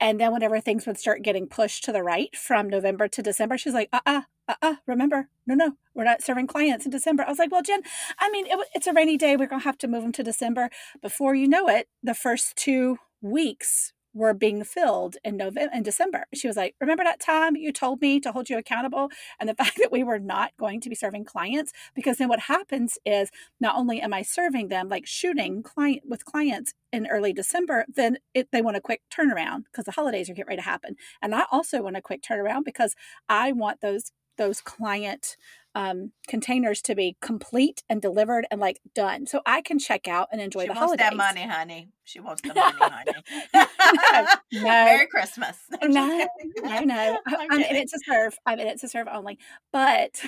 And 0.00 0.18
then 0.18 0.32
whenever 0.32 0.60
things 0.60 0.84
would 0.86 0.98
start 0.98 1.22
getting 1.22 1.46
pushed 1.46 1.84
to 1.84 1.92
the 1.92 2.02
right 2.02 2.34
from 2.36 2.68
november 2.68 3.06
to 3.06 3.22
december 3.22 3.56
she's 3.56 3.74
like 3.74 3.88
uh-uh 3.92 4.22
uh-uh 4.48 4.74
remember 4.86 5.28
no 5.46 5.54
no 5.54 5.72
we're 5.94 6.02
not 6.02 6.22
serving 6.22 6.48
clients 6.48 6.84
in 6.84 6.90
december. 6.90 7.22
I 7.24 7.28
was 7.28 7.38
like 7.38 7.52
well 7.52 7.62
jen 7.62 7.82
i 8.18 8.28
mean 8.30 8.46
it, 8.46 8.58
it's 8.74 8.88
a 8.88 8.92
rainy 8.92 9.16
day 9.16 9.36
we're 9.36 9.46
going 9.46 9.60
to 9.60 9.64
have 9.64 9.78
to 9.78 9.88
move 9.88 10.02
them 10.02 10.12
to 10.12 10.22
december. 10.24 10.70
Before 11.00 11.34
you 11.34 11.46
know 11.46 11.68
it 11.68 11.88
the 12.02 12.14
first 12.14 12.56
two 12.56 12.98
weeks 13.20 13.92
were 14.14 14.34
being 14.34 14.64
filled 14.64 15.16
in 15.24 15.36
November 15.36 15.74
in 15.74 15.82
December. 15.82 16.26
She 16.34 16.46
was 16.46 16.56
like, 16.56 16.74
"Remember 16.80 17.04
that 17.04 17.20
time 17.20 17.56
you 17.56 17.72
told 17.72 18.00
me 18.00 18.20
to 18.20 18.32
hold 18.32 18.50
you 18.50 18.58
accountable 18.58 19.10
and 19.40 19.48
the 19.48 19.54
fact 19.62 19.78
that 19.78 19.92
we 19.92 20.02
were 20.04 20.18
not 20.18 20.52
going 20.58 20.80
to 20.80 20.88
be 20.88 20.94
serving 20.94 21.24
clients 21.24 21.72
because 21.94 22.18
then 22.18 22.28
what 22.28 22.40
happens 22.40 22.98
is 23.04 23.30
not 23.60 23.76
only 23.76 24.00
am 24.00 24.12
I 24.14 24.22
serving 24.22 24.68
them 24.68 24.88
like 24.88 25.06
shooting 25.06 25.62
client 25.62 26.02
with 26.06 26.24
clients 26.24 26.74
in 26.92 27.06
early 27.06 27.32
December, 27.32 27.84
then 27.92 28.18
it, 28.34 28.48
they 28.52 28.62
want 28.62 28.76
a 28.76 28.80
quick 28.80 29.02
turnaround 29.10 29.64
because 29.64 29.84
the 29.86 29.92
holidays 29.92 30.28
are 30.28 30.34
getting 30.34 30.48
ready 30.48 30.62
to 30.62 30.68
happen. 30.68 30.96
And 31.22 31.34
I 31.34 31.44
also 31.50 31.82
want 31.82 31.96
a 31.96 32.02
quick 32.02 32.22
turnaround 32.22 32.64
because 32.64 32.94
I 33.28 33.52
want 33.52 33.80
those 33.80 34.12
those 34.38 34.60
client 34.60 35.36
um, 35.74 36.12
containers 36.28 36.82
to 36.82 36.94
be 36.94 37.16
complete 37.22 37.82
and 37.88 38.00
delivered 38.02 38.46
and 38.50 38.60
like 38.60 38.80
done, 38.94 39.26
so 39.26 39.40
I 39.46 39.62
can 39.62 39.78
check 39.78 40.06
out 40.08 40.28
and 40.32 40.40
enjoy 40.40 40.62
she 40.62 40.66
the 40.68 40.74
wants 40.74 40.80
holidays. 40.80 41.06
that 41.10 41.16
money, 41.16 41.42
honey. 41.46 41.88
She 42.04 42.20
wants 42.20 42.42
the 42.42 42.54
money, 42.54 42.76
honey. 42.80 43.12
no, 44.52 44.62
Merry 44.62 45.06
Christmas. 45.06 45.56
no, 45.82 46.26
no, 46.62 46.80
no. 46.80 47.18
I, 47.26 47.46
I'm 47.50 47.60
in 47.62 47.76
it 47.76 47.88
to 47.90 48.00
serve. 48.06 48.36
I'm 48.46 48.58
in 48.60 48.66
it 48.68 48.80
to 48.80 48.88
serve 48.88 49.08
only. 49.10 49.38
But 49.72 50.22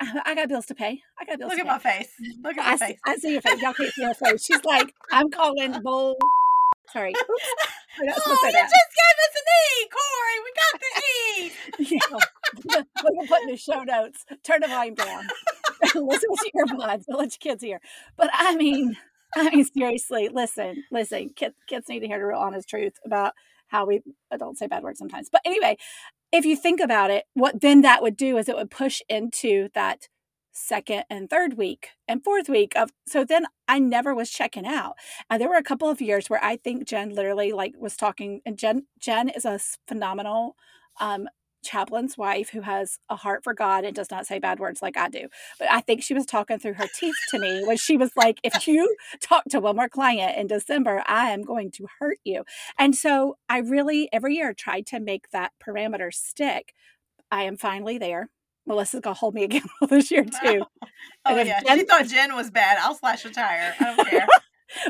I, 0.00 0.20
I 0.26 0.34
got 0.34 0.48
bills 0.48 0.66
to 0.66 0.74
pay. 0.74 1.02
I 1.20 1.24
got 1.24 1.38
bills 1.38 1.50
Look 1.50 1.58
at 1.60 1.64
pay. 1.64 1.70
my 1.70 1.78
face. 1.78 2.08
Look 2.42 2.56
at 2.58 2.66
I 2.66 2.70
my 2.70 2.76
see, 2.76 2.86
face. 2.86 2.98
I 3.06 3.16
see 3.16 3.32
your 3.32 3.42
face. 3.42 3.60
Y'all 3.62 3.72
can't 3.74 3.92
see 3.92 4.02
her 4.04 4.14
face. 4.14 4.44
She's 4.44 4.64
like, 4.64 4.94
I'm 5.12 5.30
calling 5.30 5.80
bull. 5.82 6.16
Sorry. 6.92 7.10
Oops. 7.10 7.48
We're 8.00 8.06
not 8.06 8.16
supposed 8.16 8.40
Oh, 8.42 8.46
you 8.46 8.52
say 8.52 8.60
just 8.60 8.72
gave 8.96 9.18
us 9.24 9.34
an 9.36 9.46
E, 9.60 9.88
Corry. 9.94 10.36
We 10.44 10.50
got 10.62 10.80
the 10.80 10.90
E. 11.92 11.96
Yeah. 12.12 12.18
We 12.68 13.18
can 13.18 13.26
put 13.28 13.42
in 13.42 13.48
the 13.48 13.56
show 13.56 13.82
notes. 13.82 14.24
Turn 14.44 14.60
the 14.60 14.68
volume 14.68 14.94
down. 14.94 15.24
listen 15.94 16.30
to 16.30 16.50
your 16.54 16.66
earbuds. 16.66 17.04
Don't 17.06 17.18
let 17.18 17.32
your 17.32 17.52
kids 17.52 17.62
hear. 17.62 17.80
But 18.16 18.30
I 18.32 18.56
mean, 18.56 18.96
I 19.36 19.50
mean, 19.50 19.64
seriously, 19.64 20.28
listen, 20.32 20.84
listen. 20.90 21.30
Kids, 21.36 21.54
kids 21.66 21.88
need 21.88 22.00
to 22.00 22.06
hear 22.06 22.18
the 22.18 22.26
real 22.26 22.38
honest 22.38 22.68
truth 22.68 22.94
about 23.04 23.34
how 23.68 23.86
we 23.86 24.00
adults 24.30 24.58
say 24.58 24.66
bad 24.66 24.82
words 24.82 24.98
sometimes. 24.98 25.28
But 25.30 25.42
anyway, 25.44 25.76
if 26.32 26.44
you 26.44 26.56
think 26.56 26.80
about 26.80 27.10
it, 27.10 27.24
what 27.34 27.60
then 27.60 27.82
that 27.82 28.02
would 28.02 28.16
do 28.16 28.38
is 28.38 28.48
it 28.48 28.56
would 28.56 28.70
push 28.70 29.00
into 29.08 29.68
that 29.74 30.08
second 30.58 31.04
and 31.08 31.30
third 31.30 31.56
week 31.56 31.90
and 32.08 32.24
fourth 32.24 32.48
week 32.48 32.72
of 32.74 32.90
so 33.06 33.24
then 33.24 33.46
I 33.68 33.78
never 33.78 34.14
was 34.14 34.30
checking 34.30 34.66
out. 34.66 34.94
And 35.30 35.40
there 35.40 35.48
were 35.48 35.56
a 35.56 35.62
couple 35.62 35.88
of 35.88 36.00
years 36.00 36.28
where 36.28 36.42
I 36.42 36.56
think 36.56 36.86
Jen 36.86 37.10
literally 37.14 37.52
like 37.52 37.74
was 37.78 37.96
talking 37.96 38.40
and 38.44 38.58
Jen 38.58 38.86
Jen 38.98 39.28
is 39.28 39.44
a 39.44 39.60
phenomenal 39.86 40.56
um 41.00 41.28
chaplain's 41.62 42.16
wife 42.16 42.50
who 42.50 42.62
has 42.62 42.98
a 43.08 43.16
heart 43.16 43.44
for 43.44 43.54
God 43.54 43.84
and 43.84 43.94
does 43.94 44.10
not 44.10 44.26
say 44.26 44.38
bad 44.38 44.58
words 44.58 44.82
like 44.82 44.96
I 44.96 45.08
do. 45.08 45.28
But 45.58 45.70
I 45.70 45.80
think 45.80 46.02
she 46.02 46.14
was 46.14 46.26
talking 46.26 46.58
through 46.58 46.74
her 46.74 46.86
teeth 46.98 47.14
to 47.30 47.38
me 47.38 47.64
when 47.64 47.76
she 47.76 47.96
was 47.96 48.10
like, 48.16 48.38
if 48.42 48.66
you 48.66 48.96
talk 49.20 49.44
to 49.50 49.60
one 49.60 49.76
more 49.76 49.88
client 49.88 50.36
in 50.36 50.46
December, 50.46 51.02
I 51.06 51.30
am 51.30 51.42
going 51.42 51.70
to 51.72 51.86
hurt 51.98 52.18
you. 52.24 52.44
And 52.78 52.94
so 52.94 53.36
I 53.48 53.58
really 53.58 54.08
every 54.12 54.36
year 54.36 54.54
tried 54.54 54.86
to 54.86 55.00
make 55.00 55.30
that 55.30 55.52
parameter 55.64 56.12
stick. 56.12 56.74
I 57.30 57.44
am 57.44 57.56
finally 57.56 57.98
there. 57.98 58.30
Melissa's 58.66 59.00
gonna 59.00 59.14
hold 59.14 59.34
me 59.34 59.44
accountable 59.44 59.86
this 59.88 60.10
year 60.10 60.24
too. 60.24 60.62
Oh 61.24 61.36
yeah, 61.36 61.60
Jen- 61.62 61.78
she 61.78 61.84
thought 61.84 62.06
Jen 62.06 62.34
was 62.34 62.50
bad. 62.50 62.78
I'll 62.80 62.94
slash 62.94 63.24
a 63.24 63.30
tire. 63.30 63.74
I 63.80 63.96
don't 63.96 64.08
care. 64.08 64.26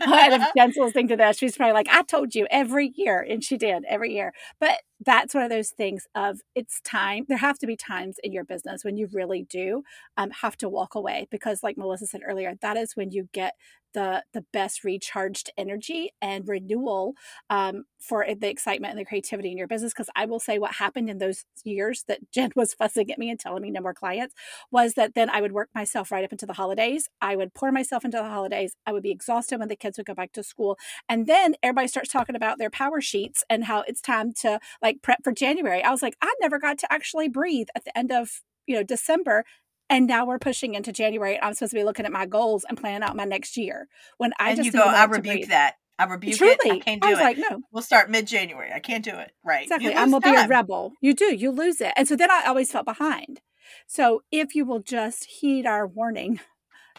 and 0.01 0.43
if 0.43 0.49
Jen's 0.57 0.77
listening 0.77 1.09
to 1.09 1.17
this, 1.17 1.39
she's 1.39 1.57
probably 1.57 1.73
like, 1.75 1.89
I 1.89 2.03
told 2.03 2.35
you 2.35 2.47
every 2.51 2.93
year. 2.95 3.21
And 3.29 3.43
she 3.43 3.57
did 3.57 3.85
every 3.89 4.15
year. 4.15 4.33
But 4.61 4.81
that's 5.05 5.35
one 5.35 5.45
of 5.45 5.51
those 5.51 5.71
things 5.71 6.07
of 6.15 6.41
it's 6.55 6.81
time. 6.81 7.25
There 7.29 7.39
have 7.39 7.59
to 7.61 7.67
be 7.67 7.77
times 7.77 8.17
in 8.23 8.33
your 8.33 8.45
business 8.45 8.85
when 8.85 8.97
you 8.97 9.09
really 9.13 9.45
do 9.49 9.83
um, 10.17 10.31
have 10.43 10.57
to 10.59 10.69
walk 10.69 10.95
away 10.95 11.29
because, 11.31 11.63
like 11.63 11.77
Melissa 11.79 12.07
said 12.07 12.23
earlier, 12.27 12.55
that 12.63 12.77
is 12.77 12.97
when 12.97 13.11
you 13.11 13.29
get 13.33 13.55
the 13.95 14.23
the 14.33 14.45
best 14.53 14.85
recharged 14.85 15.51
energy 15.57 16.11
and 16.21 16.47
renewal 16.47 17.15
um, 17.51 17.85
for 17.99 18.25
the 18.39 18.49
excitement 18.49 18.91
and 18.93 19.01
the 19.01 19.05
creativity 19.05 19.51
in 19.51 19.59
your 19.59 19.67
business. 19.67 19.93
Because 19.93 20.11
I 20.17 20.27
will 20.27 20.41
say, 20.41 20.59
what 20.59 20.75
happened 20.75 21.09
in 21.09 21.19
those 21.19 21.45
years 21.65 22.05
that 22.09 22.21
Jen 22.33 22.51
was 22.57 22.75
fussing 22.75 23.11
at 23.11 23.19
me 23.19 23.31
and 23.31 23.39
telling 23.39 23.63
me 23.63 23.71
no 23.71 23.81
more 23.81 23.95
clients 23.95 24.35
was 24.71 24.95
that 24.95 25.15
then 25.15 25.31
I 25.31 25.41
would 25.41 25.53
work 25.53 25.71
myself 25.75 26.11
right 26.13 26.25
up 26.25 26.33
into 26.33 26.47
the 26.47 26.53
holidays. 26.55 27.09
I 27.21 27.37
would 27.37 27.55
pour 27.55 27.73
myself 27.73 28.05
into 28.05 28.19
the 28.19 28.25
holidays. 28.29 28.75
I 28.87 28.93
would 28.93 29.03
be 29.03 29.11
exhausted 29.11 29.59
when 29.59 29.69
the 29.69 29.77
kids 29.77 29.97
would 29.99 30.07
go 30.07 30.15
back 30.15 30.33
to 30.33 30.43
school, 30.43 30.77
and 31.09 31.27
then 31.27 31.55
everybody 31.63 31.89
starts 31.89 32.11
talking 32.11 32.37
about 32.37 32.59
their 32.59 32.71
power 32.71 33.01
sheets 33.01 33.45
and 33.49 33.65
how 33.65 33.83
it's 33.87 34.01
time 34.01 34.33
to 34.41 34.59
like 34.83 34.88
prep 35.03 35.23
for 35.23 35.33
January. 35.33 35.83
I 35.83 35.91
was 35.91 36.03
like, 36.03 36.17
I 36.21 36.33
never 36.41 36.59
got 36.59 36.79
to 36.79 36.93
actually 36.93 37.29
breathe 37.29 37.69
at 37.75 37.85
the 37.85 37.97
end 37.97 38.13
of 38.13 38.41
you 38.67 38.77
know 38.77 38.83
December 38.83 39.45
and 39.91 40.07
now 40.07 40.27
we're 40.27 40.39
pushing 40.39 40.75
into 40.75 40.93
January. 40.93 41.41
I'm 41.41 41.55
supposed 41.55 41.71
to 41.71 41.79
be 41.79 41.85
looking 41.85 42.05
at 42.07 42.13
my 42.13 42.27
goals 42.27 42.65
and 42.69 42.77
planning 42.79 43.03
out 43.03 43.17
my 43.17 43.25
next 43.25 43.57
year. 43.57 43.89
When 44.19 44.33
I 44.39 44.51
and 44.51 44.63
just 44.63 44.73
go, 44.73 44.83
I 44.83 45.05
rebuke 45.05 45.49
that. 45.49 45.77
I 45.99 46.05
rebuke 46.05 46.37
Truly, 46.39 46.53
it. 46.53 46.73
I 46.73 46.79
can't 46.79 47.03
do 47.03 47.09
it. 47.09 47.11
I 47.11 47.13
was 47.13 47.21
it. 47.21 47.23
like, 47.23 47.39
no. 47.39 47.61
we'll 47.73 47.83
start 47.83 48.09
mid 48.11 48.27
January. 48.27 48.71
I 48.73 48.79
can't 48.79 49.05
do 49.05 49.17
it. 49.17 49.33
Right. 49.45 49.65
Exactly. 49.65 49.95
I'm 49.95 50.11
gonna 50.11 50.21
be 50.21 50.37
a 50.37 50.47
rebel. 50.47 50.93
You 51.01 51.15
do. 51.15 51.35
You 51.35 51.51
lose 51.51 51.81
it. 51.81 51.93
And 51.97 52.07
so 52.07 52.15
then 52.15 52.31
I 52.31 52.45
always 52.47 52.71
felt 52.71 52.85
behind. 52.85 53.41
So 53.87 54.23
if 54.31 54.55
you 54.55 54.65
will 54.65 54.81
just 54.81 55.25
heed 55.25 55.67
our 55.67 55.87
warning, 55.87 56.39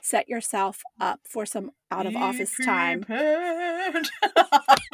set 0.02 0.28
yourself 0.28 0.82
up 1.00 1.22
for 1.24 1.46
some 1.46 1.72
out 1.92 2.08
of 2.08 2.16
office 2.16 2.56
time. 2.64 3.06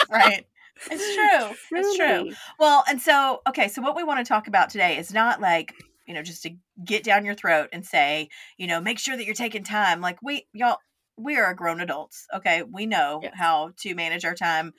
right. 0.09 0.45
It's 0.89 1.15
true. 1.15 1.55
It's 1.77 1.95
true. 1.97 2.31
Well, 2.59 2.83
and 2.87 3.01
so, 3.01 3.41
okay, 3.47 3.67
so 3.67 3.81
what 3.81 3.95
we 3.95 4.03
want 4.03 4.19
to 4.19 4.27
talk 4.27 4.47
about 4.47 4.69
today 4.69 4.97
is 4.97 5.13
not 5.13 5.41
like, 5.41 5.73
you 6.07 6.13
know, 6.13 6.21
just 6.21 6.43
to 6.43 6.51
get 6.83 7.03
down 7.03 7.25
your 7.25 7.35
throat 7.35 7.69
and 7.73 7.85
say, 7.85 8.29
you 8.57 8.67
know, 8.67 8.79
make 8.79 8.99
sure 8.99 9.17
that 9.17 9.25
you're 9.25 9.33
taking 9.35 9.63
time. 9.63 9.99
Like, 10.01 10.19
we, 10.21 10.47
y'all, 10.53 10.77
we 11.17 11.37
are 11.37 11.53
grown 11.53 11.81
adults. 11.81 12.27
Okay. 12.33 12.63
We 12.63 12.85
know 12.85 13.19
Yes. 13.23 13.33
how 13.35 13.71
to 13.77 13.95
manage 13.95 14.25
our 14.25 14.35
time 14.35 14.73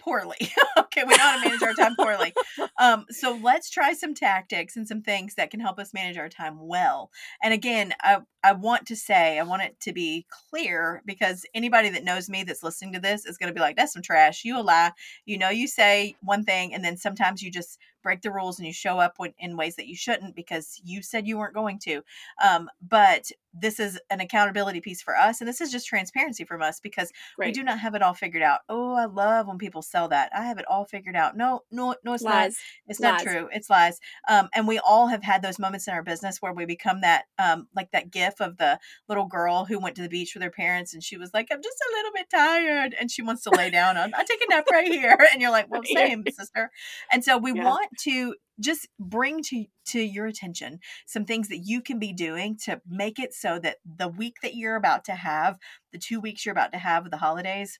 poorly. 0.00 0.36
okay. 0.78 1.04
We 1.04 1.14
know 1.16 1.22
how 1.22 1.40
to 1.40 1.48
manage 1.48 1.62
our 1.62 1.74
time 1.74 1.94
poorly. 1.96 2.32
Um, 2.80 3.06
so 3.10 3.38
let's 3.42 3.70
try 3.70 3.92
some 3.92 4.14
tactics 4.14 4.76
and 4.76 4.88
some 4.88 5.02
things 5.02 5.34
that 5.36 5.50
can 5.50 5.60
help 5.60 5.78
us 5.78 5.94
manage 5.94 6.18
our 6.18 6.28
time 6.28 6.58
well. 6.58 7.10
And 7.42 7.54
again, 7.54 7.94
I, 8.00 8.18
I 8.42 8.52
want 8.52 8.86
to 8.86 8.96
say, 8.96 9.38
I 9.38 9.42
want 9.42 9.62
it 9.62 9.78
to 9.80 9.92
be 9.92 10.26
clear 10.50 11.02
because 11.04 11.44
anybody 11.54 11.90
that 11.90 12.04
knows 12.04 12.28
me 12.28 12.42
that's 12.42 12.62
listening 12.62 12.94
to 12.94 13.00
this 13.00 13.26
is 13.26 13.38
going 13.38 13.48
to 13.48 13.54
be 13.54 13.60
like, 13.60 13.76
that's 13.76 13.92
some 13.92 14.02
trash. 14.02 14.44
You 14.44 14.58
a 14.58 14.62
lie. 14.62 14.92
You 15.26 15.38
know, 15.38 15.50
you 15.50 15.68
say 15.68 16.16
one 16.22 16.44
thing 16.44 16.74
and 16.74 16.84
then 16.84 16.96
sometimes 16.96 17.42
you 17.42 17.50
just 17.50 17.78
break 18.02 18.22
the 18.22 18.30
rules 18.32 18.58
and 18.58 18.66
you 18.66 18.72
show 18.72 18.98
up 18.98 19.14
when, 19.18 19.34
in 19.38 19.56
ways 19.56 19.76
that 19.76 19.86
you 19.86 19.96
shouldn't 19.96 20.34
because 20.34 20.80
you 20.84 21.02
said 21.02 21.26
you 21.26 21.38
weren't 21.38 21.54
going 21.54 21.78
to. 21.80 22.02
Um, 22.42 22.68
but 22.80 23.30
this 23.52 23.80
is 23.80 23.98
an 24.10 24.20
accountability 24.20 24.80
piece 24.80 25.02
for 25.02 25.16
us. 25.16 25.40
And 25.40 25.48
this 25.48 25.60
is 25.60 25.72
just 25.72 25.86
transparency 25.88 26.44
from 26.44 26.62
us 26.62 26.78
because 26.80 27.10
we 27.42 27.50
do 27.50 27.64
not 27.64 27.80
have 27.80 27.94
it 27.96 28.02
all 28.02 28.14
figured 28.14 28.42
out. 28.44 28.60
Oh, 28.68 28.94
I 28.94 29.06
love 29.06 29.48
when 29.48 29.58
people 29.58 29.82
sell 29.82 30.06
that. 30.08 30.30
I 30.34 30.44
have 30.44 30.58
it 30.58 30.66
all 30.68 30.84
figured 30.84 31.16
out. 31.16 31.36
No, 31.36 31.62
no, 31.70 31.96
no, 32.04 32.14
it's 32.14 32.22
not. 32.28 32.44
Lies. 32.44 32.58
It's 32.86 33.00
not 33.00 33.18
true. 33.18 33.48
It's 33.52 33.68
lies. 33.68 33.98
Um, 34.28 34.48
and 34.54 34.68
we 34.68 34.78
all 34.78 35.08
have 35.08 35.22
had 35.24 35.42
those 35.42 35.58
moments 35.58 35.88
in 35.88 35.94
our 35.94 36.02
business 36.02 36.40
where 36.40 36.52
we 36.52 36.64
become 36.64 37.00
that, 37.00 37.24
um, 37.38 37.66
like 37.74 37.90
that 37.90 38.10
gif 38.12 38.40
of 38.40 38.56
the 38.56 38.78
little 39.08 39.26
girl 39.26 39.64
who 39.64 39.78
went 39.80 39.96
to 39.96 40.02
the 40.02 40.08
beach 40.08 40.34
with 40.34 40.42
her 40.44 40.50
parents 40.50 40.94
and 40.94 41.02
she 41.02 41.16
was 41.16 41.34
like, 41.34 41.48
I'm 41.50 41.62
just 41.62 41.78
a 41.88 41.96
little 41.96 42.12
bit 42.14 42.30
tired. 42.30 42.94
And 42.98 43.10
she 43.10 43.22
wants 43.22 43.42
to 43.44 43.50
lay 43.50 43.70
down 43.70 43.96
on, 43.96 44.12
I'll 44.14 44.24
take 44.24 44.42
a 44.44 44.48
nap 44.48 44.66
right 44.70 44.86
here. 44.86 45.18
And 45.32 45.40
you're 45.40 45.50
like, 45.50 45.70
well, 45.70 45.84
Right. 45.94 46.10
same, 46.10 46.26
sister. 46.28 46.70
And 47.10 47.24
so 47.24 47.38
we 47.38 47.52
Yeah. 47.52 47.64
want 47.64 47.89
to 47.98 48.34
just 48.60 48.88
bring 48.98 49.42
to 49.42 49.64
to 49.86 50.00
your 50.00 50.26
attention 50.26 50.78
some 51.06 51.24
things 51.24 51.48
that 51.48 51.62
you 51.64 51.80
can 51.80 51.98
be 51.98 52.12
doing 52.12 52.56
to 52.64 52.80
make 52.86 53.18
it 53.18 53.32
so 53.32 53.58
that 53.58 53.78
the 53.84 54.08
week 54.08 54.34
that 54.42 54.54
you're 54.54 54.76
about 54.76 55.04
to 55.04 55.12
have 55.12 55.56
the 55.92 55.98
two 55.98 56.20
weeks 56.20 56.44
you're 56.44 56.52
about 56.52 56.72
to 56.72 56.78
have 56.78 57.10
the 57.10 57.16
holidays 57.16 57.78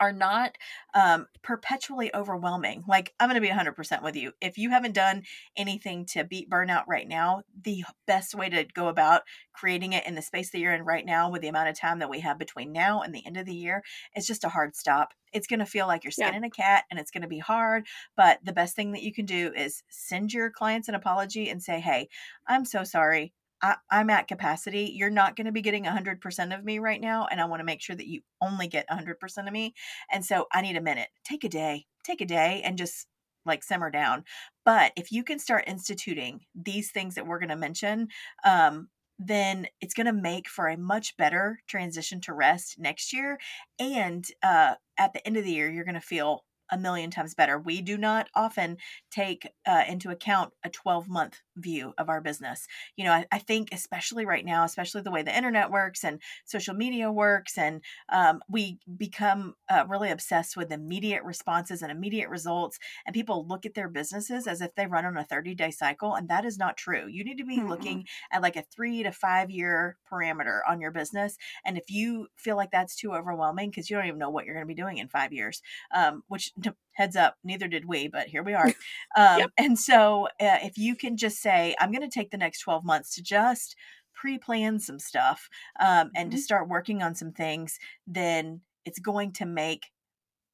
are 0.00 0.12
not 0.12 0.56
um, 0.94 1.26
perpetually 1.42 2.14
overwhelming. 2.14 2.84
Like, 2.86 3.14
I'm 3.20 3.28
going 3.28 3.34
to 3.34 3.40
be 3.40 3.48
100% 3.48 4.02
with 4.02 4.16
you. 4.16 4.32
If 4.40 4.58
you 4.58 4.70
haven't 4.70 4.92
done 4.94 5.24
anything 5.56 6.06
to 6.06 6.24
beat 6.24 6.50
burnout 6.50 6.84
right 6.88 7.06
now, 7.08 7.42
the 7.62 7.84
best 8.06 8.34
way 8.34 8.48
to 8.48 8.64
go 8.64 8.88
about 8.88 9.22
creating 9.52 9.92
it 9.92 10.06
in 10.06 10.14
the 10.14 10.22
space 10.22 10.50
that 10.50 10.58
you're 10.58 10.74
in 10.74 10.82
right 10.82 11.04
now, 11.04 11.30
with 11.30 11.42
the 11.42 11.48
amount 11.48 11.68
of 11.68 11.78
time 11.78 11.98
that 11.98 12.10
we 12.10 12.20
have 12.20 12.38
between 12.38 12.72
now 12.72 13.02
and 13.02 13.14
the 13.14 13.24
end 13.26 13.36
of 13.36 13.46
the 13.46 13.54
year, 13.54 13.82
is 14.16 14.26
just 14.26 14.44
a 14.44 14.48
hard 14.48 14.74
stop. 14.76 15.14
It's 15.32 15.46
going 15.46 15.60
to 15.60 15.66
feel 15.66 15.86
like 15.86 16.04
you're 16.04 16.10
Yeah. 16.16 16.34
skinning 16.34 16.44
a 16.44 16.50
cat 16.50 16.84
and 16.90 16.98
it's 16.98 17.10
going 17.10 17.22
to 17.22 17.28
be 17.28 17.38
hard. 17.38 17.86
But 18.16 18.38
the 18.44 18.52
best 18.52 18.74
thing 18.76 18.92
that 18.92 19.02
you 19.02 19.12
can 19.12 19.26
do 19.26 19.52
is 19.54 19.82
send 19.90 20.32
your 20.32 20.50
clients 20.50 20.88
an 20.88 20.94
apology 20.94 21.48
and 21.50 21.62
say, 21.62 21.80
hey, 21.80 22.08
I'm 22.46 22.64
so 22.64 22.84
sorry. 22.84 23.34
I, 23.62 23.76
I'm 23.90 24.10
at 24.10 24.28
capacity. 24.28 24.92
You're 24.94 25.10
not 25.10 25.36
going 25.36 25.46
to 25.46 25.52
be 25.52 25.62
getting 25.62 25.84
100% 25.84 26.56
of 26.56 26.64
me 26.64 26.78
right 26.78 27.00
now. 27.00 27.26
And 27.30 27.40
I 27.40 27.46
want 27.46 27.60
to 27.60 27.64
make 27.64 27.80
sure 27.80 27.96
that 27.96 28.06
you 28.06 28.20
only 28.40 28.68
get 28.68 28.88
100% 28.88 29.46
of 29.46 29.52
me. 29.52 29.74
And 30.10 30.24
so 30.24 30.46
I 30.52 30.62
need 30.62 30.76
a 30.76 30.80
minute. 30.80 31.08
Take 31.24 31.44
a 31.44 31.48
day, 31.48 31.86
take 32.04 32.20
a 32.20 32.26
day 32.26 32.62
and 32.64 32.78
just 32.78 33.06
like 33.44 33.64
simmer 33.64 33.90
down. 33.90 34.24
But 34.64 34.92
if 34.96 35.10
you 35.10 35.24
can 35.24 35.38
start 35.38 35.64
instituting 35.66 36.40
these 36.54 36.90
things 36.90 37.14
that 37.14 37.26
we're 37.26 37.38
going 37.38 37.48
to 37.48 37.56
mention, 37.56 38.08
um, 38.44 38.88
then 39.18 39.66
it's 39.80 39.94
going 39.94 40.06
to 40.06 40.12
make 40.12 40.48
for 40.48 40.68
a 40.68 40.76
much 40.76 41.16
better 41.16 41.58
transition 41.66 42.20
to 42.20 42.32
rest 42.32 42.76
next 42.78 43.12
year. 43.12 43.38
And 43.80 44.24
uh, 44.42 44.74
at 44.96 45.12
the 45.12 45.26
end 45.26 45.36
of 45.36 45.44
the 45.44 45.52
year, 45.52 45.68
you're 45.68 45.84
going 45.84 45.94
to 45.94 46.00
feel 46.00 46.44
a 46.70 46.78
million 46.78 47.10
times 47.10 47.34
better. 47.34 47.58
We 47.58 47.80
do 47.80 47.96
not 47.96 48.28
often 48.34 48.78
take 49.10 49.48
uh, 49.66 49.84
into 49.88 50.10
account 50.10 50.52
a 50.64 50.70
12 50.70 51.08
month 51.08 51.40
view 51.56 51.92
of 51.98 52.08
our 52.08 52.20
business. 52.20 52.66
You 52.96 53.04
know, 53.04 53.12
I, 53.12 53.26
I, 53.32 53.38
think, 53.38 53.70
especially 53.72 54.26
right 54.26 54.44
now, 54.44 54.64
especially 54.64 55.02
the 55.02 55.10
way 55.10 55.22
the 55.22 55.36
internet 55.36 55.70
works 55.70 56.04
and 56.04 56.20
social 56.44 56.74
media 56.74 57.10
works, 57.10 57.58
and 57.58 57.82
um, 58.10 58.40
we 58.48 58.78
become 58.96 59.54
uh, 59.68 59.84
really 59.88 60.10
obsessed 60.10 60.56
with 60.56 60.72
immediate 60.72 61.22
responses 61.24 61.82
and 61.82 61.90
immediate 61.90 62.28
results. 62.28 62.78
And 63.06 63.14
people 63.14 63.46
look 63.46 63.66
at 63.66 63.74
their 63.74 63.88
businesses 63.88 64.46
as 64.46 64.60
if 64.60 64.74
they 64.74 64.86
run 64.86 65.04
on 65.04 65.16
a 65.16 65.24
30 65.24 65.54
day 65.54 65.70
cycle, 65.70 66.14
and 66.14 66.28
that 66.28 66.44
is 66.44 66.58
not 66.58 66.76
true. 66.76 67.06
You 67.08 67.24
need 67.24 67.38
to 67.38 67.44
be 67.44 67.58
mm-hmm. 67.58 67.68
looking 67.68 68.06
at 68.32 68.42
like 68.42 68.56
a 68.56 68.64
three 68.74 69.02
to 69.02 69.12
five 69.12 69.50
year 69.50 69.96
parameter 70.10 70.60
on 70.68 70.80
your 70.80 70.90
business. 70.90 71.36
And 71.64 71.76
if 71.76 71.90
you 71.90 72.28
feel 72.36 72.56
like 72.56 72.70
that's 72.70 72.96
too 72.96 73.12
overwhelming 73.12 73.70
because 73.70 73.90
you 73.90 73.96
don't 73.96 74.06
even 74.06 74.18
know 74.18 74.30
what 74.30 74.44
you're 74.44 74.54
going 74.54 74.66
to 74.66 74.74
be 74.74 74.80
doing 74.80 74.98
in 74.98 75.08
five 75.08 75.32
years, 75.32 75.62
um, 75.94 76.22
which 76.28 76.52
heads 76.92 77.16
up, 77.16 77.36
neither 77.44 77.68
did 77.68 77.84
we, 77.84 78.08
but 78.08 78.28
here 78.28 78.42
we 78.42 78.54
are. 78.54 78.72
Um, 79.16 79.38
yep. 79.38 79.50
And 79.56 79.78
so 79.78 80.26
uh, 80.38 80.58
if 80.62 80.76
you 80.76 80.94
can 80.94 81.16
just 81.16 81.40
say, 81.40 81.74
I'm 81.80 81.90
going 81.90 82.08
to 82.08 82.14
take 82.14 82.30
the 82.30 82.36
next 82.36 82.60
12 82.60 82.84
months 82.84 83.14
to 83.14 83.22
just 83.22 83.74
pre 84.14 84.38
plan 84.38 84.78
some 84.78 84.98
stuff 84.98 85.48
um, 85.80 86.10
and 86.14 86.28
mm-hmm. 86.28 86.36
to 86.36 86.42
start 86.42 86.68
working 86.68 87.02
on 87.02 87.14
some 87.14 87.32
things, 87.32 87.78
then 88.06 88.60
it's 88.84 88.98
going 88.98 89.32
to 89.32 89.46
make 89.46 89.86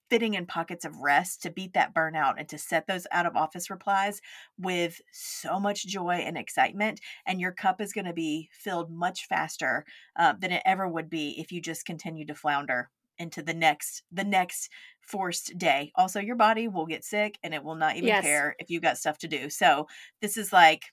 fitting 0.08 0.34
in 0.34 0.46
pockets 0.46 0.84
of 0.84 0.98
rest 0.98 1.42
to 1.42 1.50
beat 1.50 1.72
that 1.74 1.94
burnout 1.94 2.34
and 2.38 2.48
to 2.48 2.58
set 2.58 2.86
those 2.86 3.06
out 3.10 3.26
of 3.26 3.36
office 3.36 3.70
replies 3.70 4.20
with 4.58 5.00
so 5.12 5.58
much 5.58 5.86
joy 5.86 6.22
and 6.24 6.36
excitement 6.36 7.00
and 7.26 7.40
your 7.40 7.52
cup 7.52 7.80
is 7.80 7.92
going 7.92 8.04
to 8.04 8.12
be 8.12 8.48
filled 8.52 8.90
much 8.90 9.26
faster 9.26 9.84
uh, 10.16 10.32
than 10.38 10.52
it 10.52 10.62
ever 10.64 10.86
would 10.86 11.10
be 11.10 11.34
if 11.40 11.50
you 11.50 11.60
just 11.60 11.86
continue 11.86 12.24
to 12.26 12.34
flounder 12.34 12.90
into 13.18 13.42
the 13.42 13.54
next 13.54 14.02
the 14.12 14.24
next 14.24 14.68
forced 15.06 15.56
day 15.58 15.92
also 15.96 16.20
your 16.20 16.36
body 16.36 16.68
will 16.68 16.86
get 16.86 17.04
sick 17.04 17.38
and 17.42 17.54
it 17.54 17.62
will 17.62 17.74
not 17.74 17.96
even 17.96 18.08
yes. 18.08 18.24
care 18.24 18.56
if 18.58 18.70
you've 18.70 18.82
got 18.82 18.98
stuff 18.98 19.18
to 19.18 19.28
do 19.28 19.50
so 19.50 19.86
this 20.20 20.36
is 20.36 20.52
like 20.52 20.84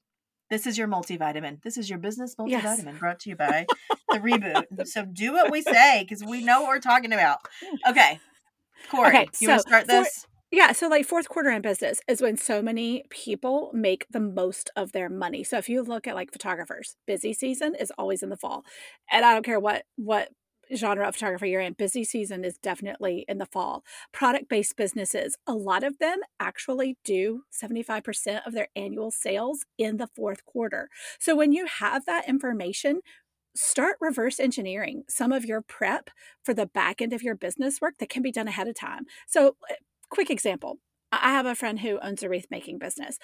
this 0.52 0.68
is 0.68 0.78
your 0.78 0.90
multivitamin. 0.90 1.64
This 1.64 1.78
is 1.78 1.90
your 1.90 1.98
business 1.98 2.36
multivitamin 2.36 2.86
yes. 2.86 3.00
brought 3.00 3.20
to 3.22 3.30
you 3.30 3.38
by 3.38 3.66
the 4.10 4.20
reboot. 4.20 4.66
So 4.86 5.06
do 5.06 5.32
what 5.32 5.50
we 5.50 5.62
say 5.62 6.04
because 6.04 6.24
we 6.24 6.44
know 6.44 6.62
what 6.62 6.70
we're 6.70 6.80
talking 6.80 7.14
about. 7.14 7.38
Okay. 7.88 8.20
Corry, 8.92 9.08
okay, 9.08 9.28
you 9.40 9.48
so 9.48 9.54
want 9.54 9.62
to 9.62 9.68
start 9.68 9.88
this? 9.88 10.24
For, 10.24 10.28
yeah, 10.52 10.74
so 10.74 10.90
like 10.90 11.06
fourth 11.06 11.30
quarter 11.30 11.50
in 11.52 11.62
business 11.62 12.02
is 12.10 12.22
when 12.22 12.36
so 12.36 12.62
many 12.62 13.04
people 13.10 13.72
make 13.74 14.06
the 14.10 14.20
most 14.20 14.70
of 14.76 14.92
their 14.92 15.08
money. 15.08 15.46
So 15.46 15.58
if 15.58 15.70
you 15.70 15.82
look 15.82 16.08
at 16.08 16.16
like 16.16 16.34
photographers, 16.34 16.98
busy 17.08 17.32
season 17.32 17.74
is 17.76 17.92
always 17.98 18.22
in 18.22 18.30
the 18.30 18.36
fall. 18.36 18.66
And 19.10 19.24
I 19.24 19.34
don't 19.34 19.46
care 19.46 19.60
what 19.60 19.84
what 19.96 20.30
genre 20.76 21.08
of 21.08 21.16
photography 21.16 21.50
you're 21.50 21.62
in, 21.62 21.74
busy 21.74 22.04
season 22.04 22.44
is 22.44 22.58
definitely 22.58 23.26
in 23.28 23.38
the 23.38 23.46
fall. 23.46 23.84
Product 24.12 24.50
based 24.50 24.76
businesses, 24.76 25.38
a 25.48 25.54
lot 25.54 25.84
of 25.84 25.98
them 26.00 26.20
actually 26.40 26.98
do 27.04 27.44
75% 27.52 28.46
of 28.46 28.54
their 28.54 28.68
annual 28.76 29.12
sales 29.12 29.66
in 29.78 29.98
the 29.98 30.08
fourth 30.16 30.46
quarter. 30.46 30.90
So 31.20 31.36
when 31.36 31.52
you 31.54 31.66
have 31.66 32.06
that 32.06 32.28
information, 32.28 33.02
start 33.56 33.98
reverse 34.00 34.40
engineering 34.40 35.04
some 35.10 35.32
of 35.32 35.46
your 35.46 35.62
prep 35.62 36.10
for 36.44 36.54
the 36.54 36.66
back 36.66 37.02
end 37.02 37.14
of 37.14 37.22
your 37.22 37.36
business 37.36 37.82
work 37.82 37.96
that 38.00 38.10
can 38.10 38.22
be 38.22 38.32
done 38.32 38.48
ahead 38.48 38.68
of 38.68 38.76
time. 38.76 39.06
So, 39.28 39.58
eh, 39.70 39.76
quick 40.10 40.30
example 40.30 40.78
I 41.12 41.32
have 41.32 41.46
a 41.46 41.56
friend 41.56 41.80
who 41.80 42.00
owns 42.02 42.24
a 42.24 42.30
wreath 42.30 42.48
making 42.50 42.80
business. 42.80 43.18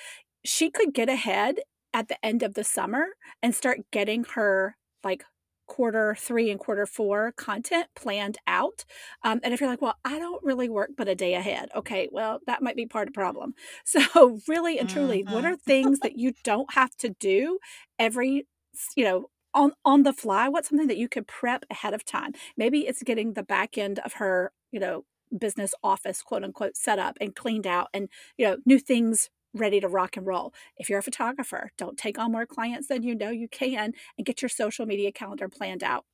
She 0.46 0.70
could 0.70 0.94
get 0.94 1.10
ahead 1.10 1.60
at 1.94 2.10
the 2.10 2.24
end 2.26 2.44
of 2.44 2.54
the 2.54 2.64
summer 2.64 3.08
and 3.42 3.56
start 3.56 3.80
getting 3.92 4.26
her 4.36 4.76
like 5.04 5.24
quarter 5.68 6.16
three 6.18 6.50
and 6.50 6.60
quarter 6.60 6.86
four 6.86 7.34
content 7.34 7.88
planned 7.96 8.38
out. 8.48 8.86
Um, 9.24 9.40
and 9.44 9.54
if 9.54 9.62
you're 9.62 9.70
like, 9.70 9.82
well, 9.82 9.98
I 10.04 10.20
don't 10.20 10.44
really 10.44 10.70
work 10.70 10.92
but 10.98 11.08
a 11.08 11.16
day 11.16 11.36
ahead, 11.36 11.70
okay, 11.76 12.10
well, 12.12 12.40
that 12.48 12.62
might 12.62 12.76
be 12.76 12.86
part 12.86 13.08
of 13.08 13.14
the 13.14 13.18
problem. 13.18 13.54
So, 13.86 14.40
really 14.48 14.80
and 14.80 14.90
truly, 14.90 15.24
mm-hmm. 15.24 15.34
what 15.34 15.46
are 15.46 15.56
things 15.56 16.00
that 16.00 16.18
you 16.18 16.34
don't 16.44 16.74
have 16.74 16.96
to 16.98 17.10
do 17.10 17.58
every, 17.98 18.48
you 18.96 19.04
know, 19.04 19.30
on 19.54 19.72
on 19.86 20.04
the 20.04 20.14
fly 20.14 20.48
what's 20.50 20.70
something 20.70 20.88
that 20.88 20.98
you 20.98 21.08
could 21.08 21.26
prep 21.28 21.66
ahead 21.72 21.94
of 21.94 22.06
time 22.06 22.34
maybe 22.58 22.82
it's 22.82 23.02
getting 23.02 23.34
the 23.34 23.44
back 23.44 23.78
end 23.78 23.98
of 24.00 24.14
her 24.14 24.52
you 24.72 24.80
know 24.80 25.04
business 25.38 25.74
office 25.84 26.22
quote 26.22 26.44
unquote 26.44 26.76
set 26.76 27.00
up 27.00 27.18
and 27.20 27.36
cleaned 27.36 27.66
out 27.66 27.88
and 27.94 28.08
you 28.38 28.46
know 28.46 28.58
new 28.66 28.80
things 28.80 29.30
ready 29.54 29.80
to 29.80 29.88
rock 29.88 30.18
and 30.18 30.26
roll. 30.26 30.54
If 30.78 30.90
you're 30.90 31.00
a 31.00 31.04
photographer 31.04 31.72
don't 31.78 31.98
take 31.98 32.18
on 32.18 32.32
more 32.32 32.46
clients 32.46 32.88
than 32.88 33.04
you 33.04 33.16
know 33.16 33.30
you 33.30 33.48
can 33.48 33.94
and 34.18 34.26
get 34.26 34.42
your 34.42 34.50
social 34.50 34.86
media 34.86 35.12
calendar 35.12 35.50
planned 35.50 35.84
out. 35.84 36.06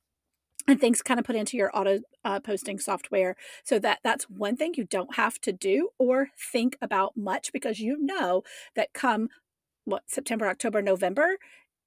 And 0.66 0.80
things 0.80 1.02
kind 1.02 1.20
of 1.20 1.26
put 1.26 1.36
into 1.36 1.58
your 1.58 1.70
auto 1.76 2.00
uh, 2.24 2.40
posting 2.40 2.78
software 2.78 3.36
so 3.64 3.78
that 3.80 3.98
that's 4.02 4.24
one 4.30 4.56
thing 4.56 4.72
you 4.76 4.84
don't 4.84 5.16
have 5.16 5.38
to 5.42 5.52
do 5.52 5.90
or 5.98 6.28
think 6.38 6.78
about 6.80 7.16
much 7.16 7.52
because 7.52 7.80
you 7.80 7.98
know 8.00 8.42
that 8.74 8.94
come 8.94 9.28
what 9.84 10.04
september 10.06 10.48
october 10.48 10.80
november 10.80 11.36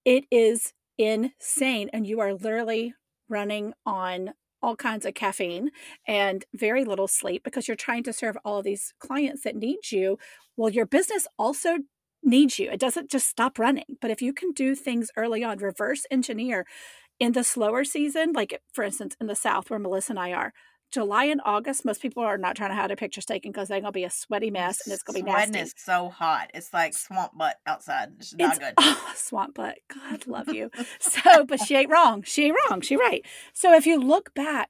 it 0.06 0.26
is 0.30 0.74
insane 1.00 1.90
and 1.92 2.06
you 2.06 2.20
are 2.20 2.36
literally 2.36 2.94
running 3.28 3.74
on 3.86 4.32
all 4.62 4.76
kinds 4.76 5.06
of 5.06 5.14
caffeine 5.14 5.70
and 6.08 6.46
very 6.54 6.84
little 6.84 7.08
sleep 7.08 7.44
because 7.44 7.68
you're 7.68 7.76
trying 7.76 8.04
to 8.04 8.14
serve 8.14 8.38
all 8.44 8.58
of 8.60 8.66
these 8.66 8.94
clients 9.00 9.44
that 9.44 9.56
need 9.56 9.92
you. 9.92 10.18
Well, 10.56 10.70
your 10.70 10.86
business 10.86 11.28
also 11.38 11.78
needs 12.24 12.60
you. 12.60 12.70
It 12.72 12.80
doesn't 12.80 13.10
just 13.10 13.28
stop 13.28 13.60
running. 13.60 13.98
But 14.02 14.12
if 14.12 14.22
you 14.22 14.34
can 14.34 14.52
do 14.52 14.76
things 14.76 15.12
early 15.16 15.44
on, 15.44 15.58
reverse 15.60 16.06
engineer 16.12 16.66
in 17.20 17.34
the 17.34 17.44
slower 17.44 17.84
season, 17.84 18.34
like 18.34 18.62
for 18.74 18.84
instance 18.84 19.16
in 19.20 19.28
the 19.28 19.36
South 19.36 19.70
where 19.70 19.80
Melissa 19.80 20.14
and 20.14 20.20
I 20.20 20.34
are, 20.34 20.54
July 20.92 21.26
and 21.26 21.42
August, 21.44 21.84
most 21.86 22.02
people 22.02 22.24
are 22.24 22.38
not 22.38 22.56
trying 22.56 22.70
to 22.70 22.76
have 22.76 22.88
their 22.88 22.96
pictures 22.96 23.26
taken 23.26 23.52
because 23.52 23.68
they're 23.68 23.82
gonna 23.82 23.92
be 23.92 24.04
a 24.04 24.10
sweaty 24.10 24.52
mess 24.52 24.86
and 24.86 24.94
it's 24.94 25.04
gonna 25.04 25.20
be 25.20 25.24
nasty. 25.24 25.60
is 25.60 25.74
so 25.78 26.10
hot. 26.10 26.50
It's 26.54 26.74
like 26.74 26.94
swamp 26.94 27.38
butt 27.38 27.58
outside. 27.66 28.14
It's 28.20 28.34
not 28.34 28.50
it's, 28.50 28.60
good. 28.60 28.74
Oh, 28.78 29.14
swamp 29.16 29.56
butt. 29.56 29.80
God 29.94 30.28
love 30.28 30.50
you. 30.50 30.72
so, 31.00 31.46
but 31.46 31.60
she 31.60 31.76
ain't 31.76 31.90
wrong. 31.90 32.24
She 32.24 32.46
ain't 32.46 32.58
wrong. 32.70 32.82
She 32.82 32.96
right. 32.96 33.26
So 33.54 33.74
if 33.74 33.86
you 33.86 34.00
look 34.00 34.34
back 34.34 34.70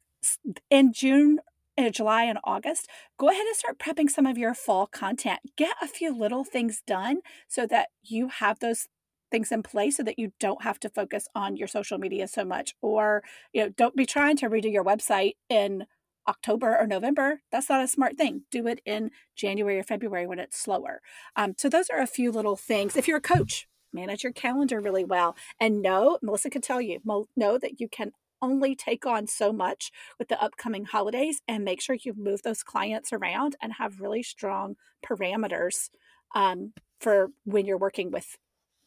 in 0.70 0.92
June 0.92 1.40
in 1.78 1.92
July 1.92 2.24
and 2.24 2.40
August, 2.44 2.90
go 3.20 3.30
ahead 3.30 3.46
and 3.46 3.56
start 3.56 3.78
prepping 3.78 4.10
some 4.10 4.26
of 4.26 4.38
your 4.38 4.56
fall 4.56 4.88
content. 4.88 5.40
Get 5.56 5.76
a 5.82 5.88
few 5.88 6.18
little 6.18 6.44
things 6.44 6.82
done 6.88 7.20
so 7.48 7.68
that 7.68 7.90
you 8.02 8.30
have 8.30 8.60
those 8.60 8.88
things 9.30 9.52
in 9.52 9.62
place 9.62 9.98
so 9.98 10.04
that 10.04 10.18
you 10.18 10.32
don't 10.40 10.64
have 10.64 10.80
to 10.80 10.90
focus 10.90 11.28
on 11.36 11.58
your 11.58 11.68
social 11.68 11.98
media 11.98 12.28
so 12.28 12.46
much 12.46 12.74
or 12.82 13.22
you 13.52 13.62
know 13.62 13.70
don't 13.70 13.96
be 13.96 14.06
trying 14.06 14.38
to 14.38 14.50
redo 14.50 14.72
your 14.72 14.86
website 14.86 15.34
in 15.50 15.86
October 16.28 16.78
or 16.78 16.88
November, 16.88 17.42
that's 17.52 17.70
not 17.70 17.84
a 17.84 17.88
smart 17.88 18.18
thing. 18.18 18.44
Do 18.52 18.68
it 18.68 18.82
in 18.86 19.12
January 19.36 19.80
or 19.80 19.84
February 19.84 20.28
when 20.28 20.40
it's 20.40 20.60
slower. 20.60 21.02
Um, 21.36 21.56
so, 21.58 21.70
those 21.70 21.90
are 21.90 22.02
a 22.02 22.08
few 22.08 22.32
little 22.32 22.56
things. 22.56 22.96
If 22.96 23.08
you're 23.08 23.18
a 23.18 23.22
coach, 23.22 23.68
manage 23.94 24.24
your 24.24 24.34
calendar 24.34 24.80
really 24.80 25.06
well 25.06 25.36
and 25.60 25.82
know, 25.82 26.20
Melissa 26.22 26.50
could 26.50 26.63
tell 26.63 26.82
you, 26.82 27.00
know 27.36 27.58
that 27.58 27.80
you 27.80 27.88
can 27.88 28.12
only 28.42 28.76
take 28.76 29.06
on 29.06 29.28
so 29.28 29.52
much 29.52 29.92
with 30.20 30.28
the 30.28 30.42
upcoming 30.42 30.86
holidays 30.86 31.42
and 31.48 31.63
make 31.63 31.82
sure 31.82 31.98
you 32.00 32.13
move 32.16 32.44
those 32.44 32.63
clients 32.63 33.12
around 33.12 33.56
and 33.62 33.74
have 33.74 34.00
really 34.00 34.24
strong 34.24 34.76
parameters 35.06 35.90
um, 36.36 36.74
for 37.00 37.30
when 37.46 37.66
you're 37.66 37.78
working 37.78 38.12
with 38.12 38.38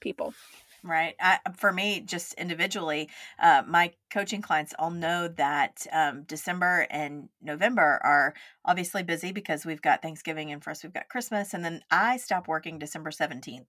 people. 0.01 0.35
Right. 0.83 1.15
I, 1.21 1.39
for 1.59 1.73
me, 1.73 2.01
just 2.01 2.33
individually, 2.35 3.11
uh, 3.39 3.63
my 3.67 3.93
coaching 4.11 4.41
clients 4.41 4.73
all 4.79 4.91
know 4.91 5.29
that 5.29 5.87
um, 5.93 6.23
December 6.23 6.87
and 6.91 7.29
November 7.43 8.01
are 8.03 8.35
obviously 8.65 9.03
busy 9.03 9.33
because 9.33 9.65
we've 9.65 9.81
got 9.81 10.03
Thanksgiving 10.03 10.53
and 10.53 10.63
first 10.63 10.83
we've 10.83 10.93
got 10.93 11.09
Christmas. 11.09 11.55
And 11.55 11.65
then 11.65 11.81
I 11.91 12.19
stop 12.19 12.47
working 12.47 12.79
December 12.79 13.11
17th. 13.11 13.69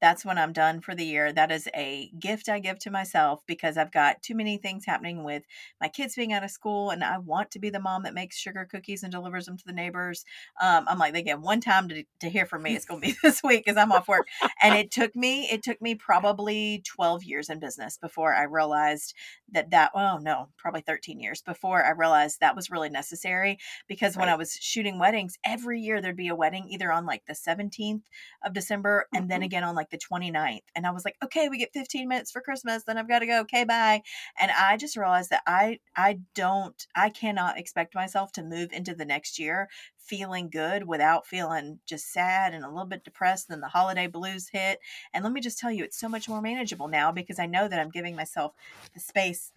That's 0.00 0.24
when 0.24 0.38
I'm 0.38 0.52
done 0.52 0.80
for 0.80 0.94
the 0.94 1.04
year. 1.04 1.32
That 1.32 1.52
is 1.52 1.68
a 1.74 2.10
gift 2.18 2.48
I 2.48 2.58
give 2.58 2.78
to 2.80 2.90
myself 2.90 3.42
because 3.46 3.76
I've 3.76 3.92
got 3.92 4.22
too 4.22 4.34
many 4.34 4.58
things 4.58 4.84
happening 4.84 5.22
with 5.22 5.44
my 5.80 5.88
kids 5.88 6.16
being 6.16 6.32
out 6.32 6.42
of 6.42 6.50
school 6.50 6.90
and 6.90 7.04
I 7.04 7.18
want 7.18 7.52
to 7.52 7.60
be 7.60 7.70
the 7.70 7.78
mom 7.78 8.02
that 8.02 8.12
makes 8.12 8.36
sugar 8.36 8.66
cookies 8.68 9.04
and 9.04 9.12
delivers 9.12 9.46
them 9.46 9.56
to 9.56 9.64
the 9.64 9.72
neighbors. 9.72 10.24
Um, 10.60 10.84
I'm 10.88 10.98
like, 10.98 11.12
they 11.12 11.22
get 11.22 11.40
one 11.40 11.60
time 11.60 11.88
to, 11.90 12.04
to 12.20 12.28
hear 12.28 12.44
from 12.44 12.62
me. 12.62 12.74
It's 12.74 12.84
going 12.84 13.00
to 13.00 13.06
be 13.06 13.16
this 13.22 13.40
week 13.42 13.64
because 13.64 13.78
I'm 13.78 13.92
off 13.92 14.08
work. 14.08 14.26
And 14.60 14.74
it 14.74 14.90
took 14.90 15.14
me, 15.14 15.48
it 15.50 15.62
took 15.62 15.80
me 15.80 15.94
probably 15.94 16.82
12 16.84 17.22
years 17.22 17.50
in 17.50 17.60
business 17.60 17.98
before 17.98 18.34
I 18.34 18.42
realized 18.42 19.14
that 19.52 19.70
that, 19.70 19.92
oh 19.94 20.18
no, 20.18 20.48
probably 20.56 20.80
13 20.80 21.20
years 21.20 21.40
before 21.40 21.84
I 21.84 21.92
realized 21.92 22.40
that 22.40 22.56
was 22.56 22.68
really 22.68 22.88
necessary 22.88 23.58
because. 23.86 24.16
When 24.24 24.32
I 24.32 24.36
was 24.36 24.54
shooting 24.54 24.98
weddings, 24.98 25.36
every 25.44 25.82
year 25.82 26.00
there'd 26.00 26.16
be 26.16 26.28
a 26.28 26.34
wedding 26.34 26.66
either 26.70 26.90
on 26.90 27.04
like 27.04 27.26
the 27.26 27.34
17th 27.34 28.04
of 28.42 28.54
December 28.54 29.06
and 29.12 29.24
mm-hmm. 29.24 29.28
then 29.28 29.42
again 29.42 29.64
on 29.64 29.74
like 29.74 29.90
the 29.90 29.98
29th. 29.98 30.62
And 30.74 30.86
I 30.86 30.92
was 30.92 31.04
like, 31.04 31.16
okay, 31.22 31.50
we 31.50 31.58
get 31.58 31.74
15 31.74 32.08
minutes 32.08 32.30
for 32.30 32.40
Christmas, 32.40 32.84
then 32.84 32.96
I've 32.96 33.06
got 33.06 33.18
to 33.18 33.26
go. 33.26 33.40
Okay, 33.40 33.64
bye. 33.64 34.00
And 34.40 34.50
I 34.50 34.78
just 34.78 34.96
realized 34.96 35.28
that 35.28 35.42
I 35.46 35.78
I 35.94 36.20
don't 36.34 36.86
I 36.96 37.10
cannot 37.10 37.58
expect 37.58 37.94
myself 37.94 38.32
to 38.32 38.42
move 38.42 38.72
into 38.72 38.94
the 38.94 39.04
next 39.04 39.38
year 39.38 39.68
feeling 39.98 40.48
good 40.48 40.86
without 40.88 41.26
feeling 41.26 41.80
just 41.86 42.10
sad 42.10 42.54
and 42.54 42.64
a 42.64 42.68
little 42.68 42.86
bit 42.86 43.04
depressed. 43.04 43.48
Then 43.48 43.60
the 43.60 43.68
holiday 43.68 44.06
blues 44.06 44.48
hit. 44.48 44.78
And 45.12 45.22
let 45.22 45.34
me 45.34 45.42
just 45.42 45.58
tell 45.58 45.70
you, 45.70 45.84
it's 45.84 46.00
so 46.00 46.08
much 46.08 46.30
more 46.30 46.40
manageable 46.40 46.88
now 46.88 47.12
because 47.12 47.38
I 47.38 47.44
know 47.44 47.68
that 47.68 47.78
I'm 47.78 47.90
giving 47.90 48.16
myself 48.16 48.54
the 48.94 49.00
space 49.00 49.52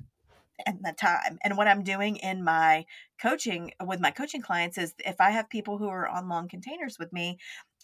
and 0.65 0.79
the 0.83 0.93
time. 0.93 1.37
And 1.43 1.57
what 1.57 1.67
I'm 1.67 1.83
doing 1.83 2.17
in 2.17 2.43
my 2.43 2.85
coaching 3.21 3.71
with 3.85 3.99
my 3.99 4.11
coaching 4.11 4.41
clients 4.41 4.77
is 4.77 4.93
if 4.99 5.19
I 5.19 5.31
have 5.31 5.49
people 5.49 5.77
who 5.77 5.87
are 5.87 6.07
on 6.07 6.29
long 6.29 6.47
containers 6.47 6.97
with 6.99 7.11
me, 7.13 7.37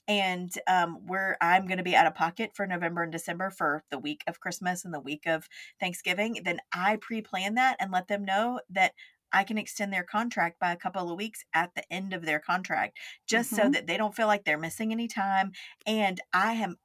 and 0.07 0.51
um, 0.67 0.99
where 1.05 1.38
I'm 1.39 1.65
going 1.65 1.77
to 1.77 1.83
be 1.83 1.95
out 1.95 2.07
of 2.07 2.15
pocket 2.15 2.51
for 2.53 2.67
November 2.67 3.03
and 3.03 3.12
December 3.12 3.49
for 3.49 3.83
the 3.89 3.99
week 3.99 4.21
of 4.27 4.39
Christmas 4.39 4.83
and 4.83 4.93
the 4.93 4.99
week 4.99 5.25
of 5.25 5.47
Thanksgiving, 5.79 6.41
then 6.43 6.59
I 6.73 6.97
pre 6.97 7.21
plan 7.21 7.55
that 7.55 7.77
and 7.79 7.91
let 7.91 8.07
them 8.07 8.25
know 8.25 8.59
that 8.69 8.93
I 9.31 9.43
can 9.43 9.57
extend 9.57 9.91
their 9.91 10.03
contract 10.03 10.59
by 10.59 10.71
a 10.71 10.77
couple 10.77 11.09
of 11.09 11.17
weeks 11.17 11.43
at 11.53 11.71
the 11.75 11.83
end 11.91 12.13
of 12.13 12.25
their 12.25 12.39
contract 12.39 12.97
just 13.27 13.51
mm-hmm. 13.51 13.63
so 13.63 13.69
that 13.71 13.88
they 13.88 13.97
don't 13.97 14.15
feel 14.15 14.27
like 14.27 14.45
they're 14.45 14.59
missing 14.59 14.91
any 14.91 15.07
time. 15.07 15.53
And 15.88 16.21
I 16.31 16.53
am 16.53 16.75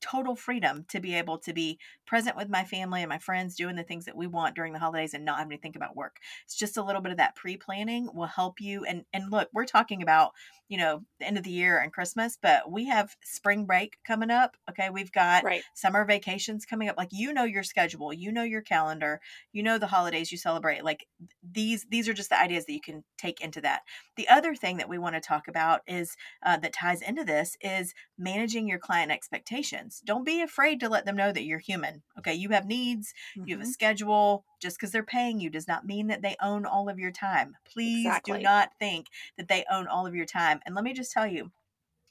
total 0.00 0.36
freedom 0.36 0.84
to 0.88 1.00
be 1.00 1.14
able 1.14 1.38
to 1.38 1.52
be 1.52 1.78
present 2.06 2.36
with 2.36 2.48
my 2.48 2.64
family 2.64 3.02
and 3.02 3.08
my 3.08 3.18
friends 3.18 3.56
doing 3.56 3.76
the 3.76 3.82
things 3.82 4.04
that 4.04 4.16
we 4.16 4.26
want 4.26 4.54
during 4.54 4.72
the 4.72 4.78
holidays 4.78 5.14
and 5.14 5.24
not 5.24 5.38
having 5.38 5.56
to 5.56 5.60
think 5.60 5.76
about 5.76 5.96
work. 5.96 6.16
It's 6.44 6.56
just 6.56 6.76
a 6.76 6.82
little 6.82 7.00
bit 7.00 7.12
of 7.12 7.18
that 7.18 7.34
pre-planning 7.34 8.08
will 8.14 8.26
help 8.26 8.60
you 8.60 8.84
and 8.84 9.04
and 9.12 9.30
look 9.30 9.48
we're 9.52 9.64
talking 9.64 10.02
about 10.02 10.32
you 10.68 10.78
know 10.78 11.02
the 11.18 11.26
end 11.26 11.38
of 11.38 11.44
the 11.44 11.50
year 11.50 11.78
and 11.78 11.92
christmas 11.92 12.36
but 12.40 12.70
we 12.70 12.86
have 12.86 13.16
spring 13.22 13.64
break 13.64 13.96
coming 14.06 14.30
up 14.30 14.56
okay? 14.70 14.90
We've 14.90 15.12
got 15.12 15.44
right. 15.44 15.62
summer 15.74 16.04
vacations 16.04 16.64
coming 16.64 16.88
up 16.88 16.96
like 16.96 17.08
you 17.10 17.32
know 17.32 17.44
your 17.44 17.62
schedule 17.62 18.12
you 18.12 18.32
know 18.32 18.42
your 18.42 18.62
calendar 18.62 19.20
you 19.52 19.62
know 19.62 19.78
the 19.78 19.86
holidays 19.86 20.30
you 20.30 20.38
celebrate 20.38 20.84
like 20.84 21.06
these 21.42 21.86
these 21.90 22.08
are 22.08 22.14
just 22.14 22.30
the 22.30 22.40
ideas 22.40 22.66
that 22.66 22.72
you 22.72 22.80
can 22.80 23.04
take 23.16 23.40
into 23.40 23.60
that. 23.60 23.82
The 24.16 24.28
other 24.28 24.54
thing 24.54 24.76
that 24.78 24.88
we 24.88 24.98
want 24.98 25.14
to 25.14 25.20
talk 25.20 25.48
about 25.48 25.80
is 25.86 26.16
uh, 26.44 26.56
that 26.58 26.72
ties 26.72 27.02
into 27.02 27.24
this 27.24 27.56
is 27.60 27.94
managing 28.18 28.68
your 28.68 28.78
client 28.78 29.10
expectations 29.10 29.87
don't 30.04 30.24
be 30.24 30.42
afraid 30.42 30.80
to 30.80 30.88
let 30.88 31.04
them 31.04 31.16
know 31.16 31.32
that 31.32 31.44
you're 31.44 31.58
human 31.58 32.02
okay 32.18 32.34
you 32.34 32.50
have 32.50 32.66
needs 32.66 33.12
mm-hmm. 33.36 33.48
you 33.48 33.54
have 33.54 33.60
a 33.60 33.64
mm-hmm. 33.64 33.72
schedule 33.72 34.44
just 34.60 34.78
because 34.78 34.92
they're 34.92 35.02
paying 35.02 35.40
you 35.40 35.50
does 35.50 35.68
not 35.68 35.86
mean 35.86 36.06
that 36.08 36.22
they 36.22 36.36
own 36.42 36.66
all 36.66 36.88
of 36.88 36.98
your 36.98 37.10
time 37.10 37.56
please 37.70 38.06
exactly. 38.06 38.38
do 38.38 38.42
not 38.42 38.70
think 38.78 39.06
that 39.36 39.48
they 39.48 39.64
own 39.70 39.86
all 39.86 40.06
of 40.06 40.14
your 40.14 40.26
time 40.26 40.60
and 40.64 40.74
let 40.74 40.84
me 40.84 40.92
just 40.92 41.12
tell 41.12 41.26
you 41.26 41.50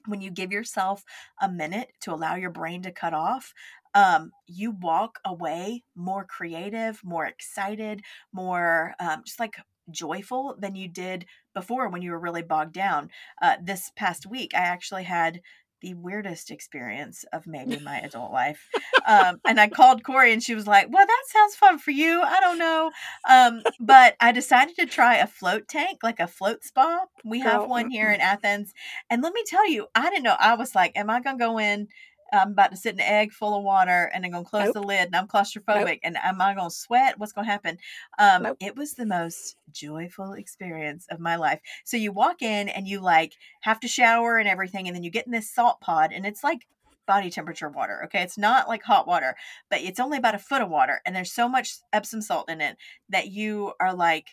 when 0.06 0.22
you 0.22 0.32
give 0.32 0.52
yourself 0.52 1.04
a 1.42 1.50
minute 1.50 1.90
to 2.00 2.14
allow 2.14 2.36
your 2.36 2.50
brain 2.50 2.82
to 2.82 2.92
cut 2.92 3.14
off 3.14 3.54
um, 3.94 4.32
you 4.46 4.72
walk 4.72 5.20
away 5.26 5.84
more 5.96 6.24
creative 6.24 7.02
more 7.04 7.26
excited 7.26 8.02
more 8.32 8.94
um, 9.00 9.24
just 9.26 9.40
like 9.40 9.56
joyful 9.90 10.56
than 10.60 10.76
you 10.76 10.88
did 10.88 11.26
before 11.54 11.90
when 11.90 12.02
you 12.02 12.12
were 12.12 12.20
really 12.20 12.42
bogged 12.42 12.74
down 12.74 13.10
uh, 13.42 13.56
this 13.62 13.92
past 13.96 14.26
week 14.26 14.52
i 14.54 14.60
actually 14.60 15.04
had 15.04 15.42
the 15.82 15.94
weirdest 15.94 16.52
experience 16.52 17.26
of 17.34 17.48
maybe 17.48 17.80
my 17.84 18.00
adult 18.00 18.32
life. 18.32 18.68
Um, 19.06 19.40
and 19.46 19.60
I 19.60 19.70
called 19.70 20.04
Corry 20.04 20.34
and 20.34 20.44
she 20.44 20.56
was 20.56 20.68
like, 20.68 20.88
Well, 20.90 21.06
that 21.06 21.24
sounds 21.28 21.56
fun 21.56 21.80
for 21.80 21.92
you. 21.92 22.22
I 22.22 22.40
don't 22.40 22.58
know. 22.58 22.92
Um, 23.28 23.64
but 23.80 24.16
I 24.20 24.32
decided 24.32 24.76
to 24.78 24.86
try 24.86 25.16
a 25.16 25.28
float 25.28 25.68
tank, 25.68 26.00
like 26.04 26.20
a 26.20 26.28
float 26.28 26.64
spa. 26.64 27.06
We 27.24 27.40
have 27.40 27.68
one 27.68 27.90
here 27.90 28.12
in 28.12 28.22
Athens. 28.22 28.74
And 29.10 29.22
let 29.22 29.34
me 29.34 29.44
tell 29.46 29.70
you, 29.70 29.88
I 29.96 30.10
didn't 30.10 30.24
know. 30.24 30.38
I 30.40 30.56
was 30.56 30.76
like, 30.76 30.94
Am 30.96 31.10
I 31.10 31.22
going 31.22 31.38
to 31.38 31.44
go 31.44 31.60
in? 31.60 31.88
I'm 32.34 32.52
about 32.52 32.72
to 32.72 32.78
sit 32.78 32.94
in 32.94 33.00
an 33.00 33.08
egg 33.08 33.32
full 33.32 33.58
of 33.58 33.64
water 33.64 34.12
and 34.14 34.26
I'm 34.26 34.32
going 34.32 34.44
to 34.44 34.50
close 34.50 34.66
nope. 34.66 34.74
the 34.74 34.84
lid 34.84 35.06
and 35.08 35.16
I'm 35.16 35.28
claustrophobic 35.28 35.86
nope. 35.86 36.00
and 36.04 36.18
am 36.18 36.42
I 36.42 36.54
going 36.54 36.70
to 36.70 36.76
sweat? 36.76 37.20
What's 37.20 37.32
going 37.32 37.46
to 37.46 37.52
happen? 37.52 37.78
Um, 38.20 38.44
nope. 38.44 38.58
It 38.60 38.76
was 38.76 38.94
the 38.94 39.06
most 39.06 39.56
joyful 39.72 40.34
experience 40.34 41.08
of 41.10 41.20
my 41.20 41.36
life. 41.36 41.60
So 41.86 41.98
you 41.98 42.12
walk 42.12 42.42
in 42.42 42.70
and 42.70 42.88
you 42.88 43.00
like 43.00 43.34
have 43.62 43.80
to 43.82 43.88
shower 43.88 44.38
and 44.38 44.48
everything. 44.48 44.88
And 44.88 44.96
then 44.96 45.04
you 45.04 45.12
get 45.12 45.26
in 45.26 45.32
this 45.32 45.54
salt 45.54 45.80
pod 45.82 46.12
and 46.14 46.26
it's 46.26 46.44
like 46.44 46.68
body 47.06 47.30
temperature 47.30 47.70
water. 47.70 48.02
Okay. 48.06 48.22
It's 48.22 48.38
not 48.38 48.68
like 48.68 48.84
hot 48.84 49.08
water, 49.08 49.36
but 49.70 49.82
it's 49.82 50.00
only 50.00 50.18
about 50.18 50.36
a 50.36 50.40
foot 50.40 50.62
of 50.62 50.70
water. 50.70 51.02
And 51.06 51.16
there's 51.16 51.32
so 51.32 51.48
much 51.48 51.78
Epsom 51.94 52.22
salt 52.22 52.50
in 52.50 52.62
it 52.62 52.78
that 53.10 53.28
you 53.28 53.74
are 53.80 53.94
like, 53.94 54.28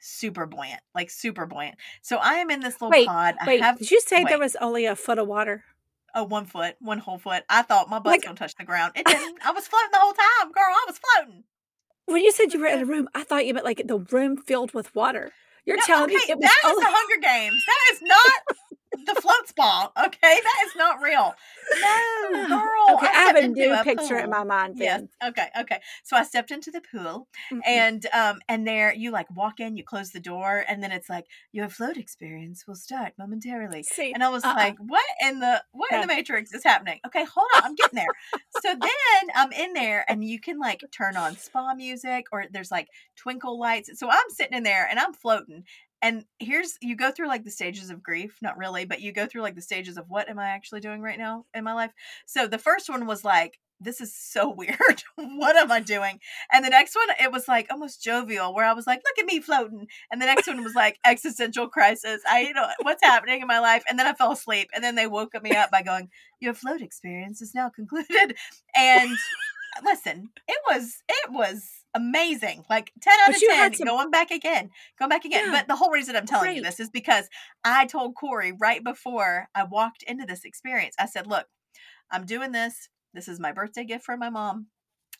super 0.00 0.46
buoyant, 0.46 0.80
like 0.94 1.10
super 1.10 1.46
buoyant. 1.46 1.76
So 2.02 2.16
I 2.16 2.34
am 2.34 2.50
in 2.50 2.60
this 2.60 2.80
little 2.80 2.90
wait, 2.90 3.06
pod. 3.06 3.34
Wait, 3.46 3.60
I 3.60 3.66
have, 3.66 3.78
did 3.78 3.90
you 3.90 4.00
say 4.00 4.24
wait. 4.24 4.28
there 4.28 4.38
was 4.38 4.56
only 4.56 4.86
a 4.86 4.96
foot 4.96 5.18
of 5.18 5.28
water? 5.28 5.62
A 6.14 6.24
one 6.24 6.46
foot, 6.46 6.76
one 6.80 6.98
whole 6.98 7.18
foot. 7.18 7.44
I 7.48 7.62
thought 7.62 7.88
my 7.88 7.98
butt's 7.98 8.14
like, 8.18 8.22
gonna 8.24 8.36
touch 8.36 8.54
the 8.56 8.64
ground. 8.64 8.92
It 8.96 9.06
didn't. 9.06 9.38
I 9.44 9.52
was 9.52 9.66
floating 9.68 9.90
the 9.92 9.98
whole 9.98 10.12
time, 10.12 10.52
girl. 10.52 10.64
I 10.64 10.84
was 10.86 10.98
floating. 10.98 11.44
When 12.06 12.22
you 12.22 12.32
said 12.32 12.52
you 12.52 12.60
were 12.60 12.66
in 12.66 12.80
a 12.80 12.84
room, 12.92 13.08
I 13.14 13.22
thought 13.24 13.46
you 13.46 13.54
meant 13.54 13.64
like 13.66 13.82
the 13.86 13.98
room 13.98 14.36
filled 14.36 14.72
with 14.74 14.94
water. 14.94 15.30
You're 15.64 15.76
no, 15.76 15.82
telling 15.86 16.04
okay, 16.04 16.14
me 16.14 16.22
it 16.28 16.38
was 16.38 16.42
that 16.42 16.60
only- 16.64 16.82
is 16.82 16.88
the 16.88 16.96
Hunger 16.96 17.20
Games. 17.20 17.62
That 17.66 17.94
is 17.94 18.02
not 18.02 18.56
the 18.92 19.20
float 19.20 19.48
spa. 19.48 19.90
Okay, 20.06 20.18
that 20.20 20.64
is 20.66 20.76
not 20.76 21.00
real. 21.00 21.34
No, 21.80 22.48
girl. 22.48 22.96
okay, 22.96 23.06
I, 23.06 23.12
I 23.14 23.22
have 23.26 23.36
a 23.36 23.48
new 23.48 23.76
picture 23.84 24.16
pool. 24.16 24.24
in 24.24 24.30
my 24.30 24.44
mind. 24.44 24.76
Then. 24.78 25.08
Yes. 25.20 25.30
Okay. 25.30 25.48
Okay. 25.60 25.80
So 26.02 26.16
I 26.16 26.24
stepped 26.24 26.50
into 26.50 26.70
the 26.70 26.80
pool, 26.80 27.28
mm-hmm. 27.52 27.60
and 27.64 28.06
um, 28.12 28.40
and 28.48 28.66
there 28.66 28.92
you 28.94 29.10
like 29.10 29.26
walk 29.34 29.60
in, 29.60 29.76
you 29.76 29.84
close 29.84 30.10
the 30.10 30.20
door, 30.20 30.64
and 30.68 30.82
then 30.82 30.92
it's 30.92 31.08
like 31.08 31.26
your 31.52 31.68
float 31.68 31.96
experience 31.96 32.66
will 32.66 32.74
start 32.74 33.12
momentarily. 33.18 33.82
See, 33.84 34.12
and 34.12 34.24
I 34.24 34.28
was 34.28 34.44
uh-uh. 34.44 34.54
like, 34.54 34.76
what 34.78 35.04
in 35.20 35.40
the 35.40 35.62
what 35.72 35.90
yeah. 35.90 36.02
in 36.02 36.08
the 36.08 36.14
Matrix 36.14 36.52
is 36.52 36.64
happening? 36.64 37.00
Okay, 37.06 37.24
hold 37.24 37.46
on, 37.56 37.64
I'm 37.64 37.74
getting 37.74 37.96
there. 37.96 38.40
so 38.60 38.70
then 38.70 39.30
I'm 39.34 39.52
in 39.52 39.72
there, 39.72 40.04
and 40.08 40.24
you 40.24 40.40
can 40.40 40.58
like 40.58 40.82
turn 40.90 41.16
on 41.16 41.36
spa 41.36 41.74
music, 41.74 42.26
or 42.32 42.46
there's 42.50 42.70
like 42.70 42.88
twinkle 43.16 43.58
lights. 43.58 43.90
So 43.98 44.10
I'm 44.10 44.30
sitting 44.30 44.56
in 44.56 44.64
there, 44.64 44.86
and 44.88 44.98
I'm 44.98 45.12
floating, 45.12 45.64
and 46.02 46.24
here's 46.38 46.76
you 46.80 46.96
go 46.96 47.10
through 47.10 47.28
like 47.28 47.44
the 47.44 47.50
stages 47.50 47.90
of 47.90 48.02
grief 48.02 48.36
not 48.40 48.56
really 48.56 48.84
but 48.84 49.00
you 49.00 49.12
go 49.12 49.26
through 49.26 49.42
like 49.42 49.54
the 49.54 49.62
stages 49.62 49.96
of 49.96 50.06
what 50.08 50.28
am 50.28 50.38
i 50.38 50.48
actually 50.48 50.80
doing 50.80 51.00
right 51.00 51.18
now 51.18 51.44
in 51.54 51.64
my 51.64 51.72
life? 51.72 51.92
So 52.26 52.46
the 52.46 52.58
first 52.58 52.88
one 52.88 53.06
was 53.06 53.24
like 53.24 53.58
this 53.82 54.02
is 54.02 54.14
so 54.14 54.50
weird. 54.56 54.76
What 55.16 55.56
am 55.56 55.72
i 55.72 55.80
doing? 55.80 56.20
And 56.52 56.64
the 56.64 56.70
next 56.70 56.94
one 56.94 57.08
it 57.20 57.32
was 57.32 57.48
like 57.48 57.68
almost 57.70 58.02
jovial 58.02 58.54
where 58.54 58.66
i 58.66 58.72
was 58.72 58.86
like 58.86 59.02
look 59.04 59.18
at 59.18 59.32
me 59.32 59.40
floating. 59.40 59.86
And 60.10 60.20
the 60.20 60.26
next 60.26 60.46
one 60.46 60.62
was 60.64 60.74
like 60.74 60.98
existential 61.04 61.68
crisis. 61.68 62.22
I 62.28 62.40
you 62.40 62.54
know 62.54 62.68
what's 62.82 63.04
happening 63.04 63.40
in 63.40 63.48
my 63.48 63.60
life? 63.60 63.84
And 63.88 63.98
then 63.98 64.06
i 64.06 64.12
fell 64.12 64.32
asleep 64.32 64.68
and 64.74 64.82
then 64.82 64.94
they 64.94 65.06
woke 65.06 65.34
me 65.42 65.52
up 65.52 65.70
by 65.70 65.82
going 65.82 66.08
your 66.40 66.54
float 66.54 66.80
experience 66.82 67.42
is 67.42 67.54
now 67.54 67.68
concluded. 67.68 68.36
And 68.74 69.16
listen 69.84 70.28
it 70.48 70.58
was 70.68 71.02
it 71.08 71.30
was 71.30 71.79
amazing. 71.94 72.64
Like 72.68 72.92
10 73.00 73.12
out 73.12 73.26
but 73.26 73.36
of 73.36 73.42
10, 73.42 73.74
some... 73.74 73.86
going 73.86 74.10
back 74.10 74.30
again, 74.30 74.70
going 74.98 75.08
back 75.08 75.24
again. 75.24 75.46
Yeah. 75.46 75.52
But 75.52 75.68
the 75.68 75.76
whole 75.76 75.90
reason 75.90 76.16
I'm 76.16 76.26
telling 76.26 76.46
Great. 76.46 76.56
you 76.56 76.62
this 76.62 76.80
is 76.80 76.90
because 76.90 77.28
I 77.64 77.86
told 77.86 78.14
Corry 78.14 78.52
right 78.58 78.82
before 78.82 79.48
I 79.54 79.64
walked 79.64 80.02
into 80.04 80.26
this 80.26 80.44
experience, 80.44 80.94
I 80.98 81.06
said, 81.06 81.26
look, 81.26 81.46
I'm 82.10 82.26
doing 82.26 82.52
this. 82.52 82.88
This 83.14 83.28
is 83.28 83.40
my 83.40 83.52
birthday 83.52 83.84
gift 83.84 84.04
from 84.04 84.20
my 84.20 84.30
mom. 84.30 84.66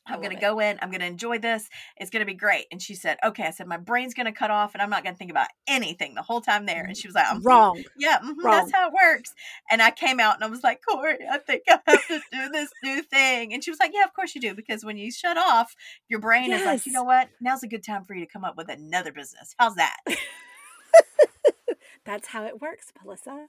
I'm 0.07 0.21
going 0.21 0.35
to 0.35 0.41
go 0.41 0.61
in. 0.61 0.79
I'm 0.81 0.91
going 0.91 1.01
to 1.01 1.07
enjoy 1.07 1.39
this. 1.39 1.69
It's 1.97 2.11
going 2.11 2.21
to 2.21 2.27
be 2.27 2.35
great. 2.35 2.67
And 2.73 2.81
she 2.81 2.95
said, 2.95 3.19
okay. 3.25 3.45
I 3.45 3.51
said, 3.51 3.67
my 3.67 3.77
brain's 3.77 4.15
going 4.15 4.27
to 4.27 4.33
cut 4.33 4.51
off 4.51 4.75
and 4.75 4.83
I'm 4.83 4.91
not 4.91 5.05
going 5.05 5.15
to 5.15 5.19
think 5.19 5.31
about 5.31 5.49
anything 5.69 6.15
the 6.15 6.23
whole 6.23 6.41
time 6.41 6.67
there. 6.67 6.85
And 6.85 6.97
she 6.97 7.07
was 7.07 7.15
like, 7.15 7.27
I'm 7.29 7.43
wrong. 7.43 7.83
Yeah, 7.99 8.19
mm-hmm, 8.19 8.45
wrong. 8.45 8.57
that's 8.57 8.73
how 8.73 8.89
it 8.89 8.95
works. 8.95 9.33
And 9.71 9.83
I 9.83 9.91
came 9.91 10.21
out 10.21 10.35
and 10.35 10.45
I 10.45 10.49
was 10.49 10.63
like, 10.63 10.81
Corry, 10.89 11.17
I 11.31 11.39
think 11.39 11.63
I 11.69 11.79
have 11.87 12.07
to 12.09 12.21
do 12.33 12.49
this 12.51 12.71
new 12.83 13.03
thing. 13.03 13.53
And 13.53 13.63
she 13.63 13.71
was 13.71 13.79
like, 13.79 13.93
yeah, 13.95 14.05
of 14.05 14.15
course 14.15 14.35
you 14.35 14.41
do. 14.41 14.55
Because 14.55 14.85
when 14.85 14.97
you 14.97 15.13
shut 15.13 15.37
off, 15.37 15.75
your 16.09 16.21
brain 16.21 16.51
yes. 16.51 16.61
is 16.61 16.67
like, 16.67 16.87
you 16.87 16.93
know 16.93 17.05
what? 17.05 17.29
Now's 17.41 17.63
a 17.63 17.69
good 17.69 17.85
time 17.85 18.05
for 18.05 18.15
you 18.15 18.25
to 18.25 18.33
come 18.33 18.45
up 18.45 18.57
with 18.57 18.69
another 18.69 19.13
business. 19.13 19.55
How's 19.59 19.77
that? 19.77 19.99
that's 22.05 22.29
how 22.29 22.45
it 22.45 22.61
works, 22.61 22.93
Melissa. 23.03 23.47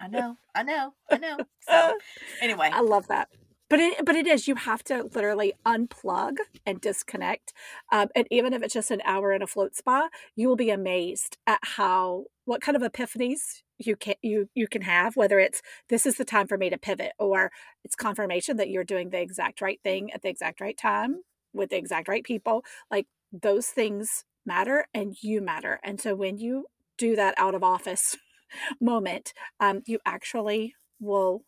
I 0.00 0.08
know. 0.08 0.36
I 0.54 0.62
know. 0.62 0.94
I 1.10 1.18
know. 1.18 1.38
So 1.60 1.98
anyway. 2.40 2.70
I 2.72 2.80
love 2.80 3.08
that 3.08 3.28
but 3.68 3.80
it 3.80 4.04
but 4.04 4.16
it 4.16 4.26
is 4.26 4.48
you 4.48 4.54
have 4.54 4.82
to 4.84 5.08
literally 5.14 5.52
unplug 5.66 6.36
and 6.66 6.80
disconnect 6.80 7.52
um, 7.92 8.08
and 8.14 8.26
even 8.30 8.52
if 8.52 8.62
it's 8.62 8.74
just 8.74 8.90
an 8.90 9.02
hour 9.04 9.32
in 9.32 9.42
a 9.42 9.46
float 9.46 9.74
spa 9.76 10.08
you 10.36 10.48
will 10.48 10.56
be 10.56 10.70
amazed 10.70 11.36
at 11.46 11.60
how 11.62 12.24
what 12.44 12.60
kind 12.60 12.76
of 12.76 12.82
epiphanies 12.82 13.62
you 13.78 13.94
can 13.96 14.14
you 14.22 14.48
you 14.54 14.66
can 14.66 14.82
have 14.82 15.16
whether 15.16 15.38
it's 15.38 15.62
this 15.88 16.06
is 16.06 16.16
the 16.16 16.24
time 16.24 16.46
for 16.46 16.58
me 16.58 16.70
to 16.70 16.78
pivot 16.78 17.12
or 17.18 17.50
it's 17.84 17.94
confirmation 17.94 18.56
that 18.56 18.70
you're 18.70 18.84
doing 18.84 19.10
the 19.10 19.20
exact 19.20 19.60
right 19.60 19.80
thing 19.82 20.12
at 20.12 20.22
the 20.22 20.28
exact 20.28 20.60
right 20.60 20.76
time 20.76 21.22
with 21.52 21.70
the 21.70 21.76
exact 21.76 22.08
right 22.08 22.24
people. 22.24 22.64
Like 22.90 23.06
those 23.32 23.66
things 23.68 24.24
matter 24.46 24.86
and 24.94 25.16
you 25.22 25.40
matter. 25.42 25.80
And 25.82 26.00
so 26.00 26.14
when 26.14 26.38
you 26.38 26.66
do 26.96 27.16
that 27.16 27.34
out 27.36 27.54
of 27.54 27.62
office 27.62 28.16
moment 28.80 29.32
um, 29.60 29.82
you 29.86 29.98
actually 30.06 30.74
will 31.00 31.42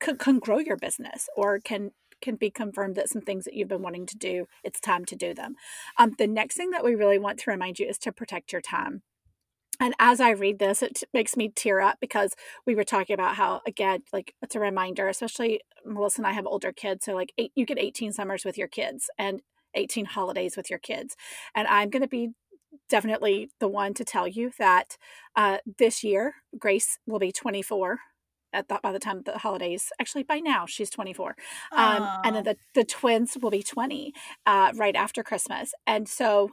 can, 0.00 0.16
can 0.18 0.38
grow 0.38 0.58
your 0.58 0.76
business 0.76 1.28
or 1.36 1.58
can 1.58 1.92
can 2.20 2.34
be 2.34 2.50
confirmed 2.50 2.96
that 2.96 3.08
some 3.08 3.22
things 3.22 3.44
that 3.44 3.54
you've 3.54 3.68
been 3.68 3.82
wanting 3.82 4.06
to 4.06 4.16
do 4.16 4.46
it's 4.64 4.80
time 4.80 5.04
to 5.04 5.14
do 5.14 5.32
them 5.32 5.54
um, 5.98 6.14
the 6.18 6.26
next 6.26 6.56
thing 6.56 6.70
that 6.70 6.84
we 6.84 6.94
really 6.94 7.18
want 7.18 7.38
to 7.38 7.50
remind 7.50 7.78
you 7.78 7.86
is 7.86 7.98
to 7.98 8.12
protect 8.12 8.52
your 8.52 8.60
time 8.60 9.02
and 9.80 9.94
as 10.00 10.20
I 10.20 10.30
read 10.30 10.58
this, 10.58 10.82
it 10.82 11.04
makes 11.14 11.36
me 11.36 11.52
tear 11.54 11.80
up 11.80 11.98
because 12.00 12.34
we 12.66 12.74
were 12.74 12.84
talking 12.84 13.14
about 13.14 13.36
how, 13.36 13.60
again, 13.66 14.02
like 14.12 14.34
it's 14.42 14.56
a 14.56 14.60
reminder, 14.60 15.08
especially 15.08 15.60
Melissa 15.86 16.20
and 16.20 16.26
I 16.26 16.32
have 16.32 16.46
older 16.46 16.72
kids. 16.72 17.04
So, 17.04 17.14
like, 17.14 17.32
eight, 17.38 17.52
you 17.54 17.64
get 17.64 17.78
18 17.78 18.12
summers 18.12 18.44
with 18.44 18.58
your 18.58 18.66
kids 18.66 19.08
and 19.18 19.40
18 19.74 20.06
holidays 20.06 20.56
with 20.56 20.68
your 20.68 20.80
kids. 20.80 21.16
And 21.54 21.68
I'm 21.68 21.90
going 21.90 22.02
to 22.02 22.08
be 22.08 22.30
definitely 22.88 23.50
the 23.60 23.68
one 23.68 23.94
to 23.94 24.04
tell 24.04 24.26
you 24.26 24.50
that 24.58 24.96
uh, 25.36 25.58
this 25.78 26.02
year, 26.02 26.34
Grace 26.58 26.98
will 27.06 27.20
be 27.20 27.30
24 27.30 27.98
at 28.52 28.68
the, 28.68 28.78
by 28.82 28.92
the 28.92 28.98
time 28.98 29.22
the 29.24 29.38
holidays 29.38 29.90
actually 30.00 30.22
by 30.22 30.38
now 30.38 30.66
she's 30.66 30.90
24 30.90 31.36
um, 31.72 32.08
and 32.24 32.36
then 32.36 32.44
the, 32.44 32.56
the 32.74 32.84
twins 32.84 33.36
will 33.40 33.50
be 33.50 33.62
20 33.62 34.12
uh, 34.46 34.72
right 34.74 34.96
after 34.96 35.22
christmas 35.22 35.72
and 35.86 36.08
so 36.08 36.50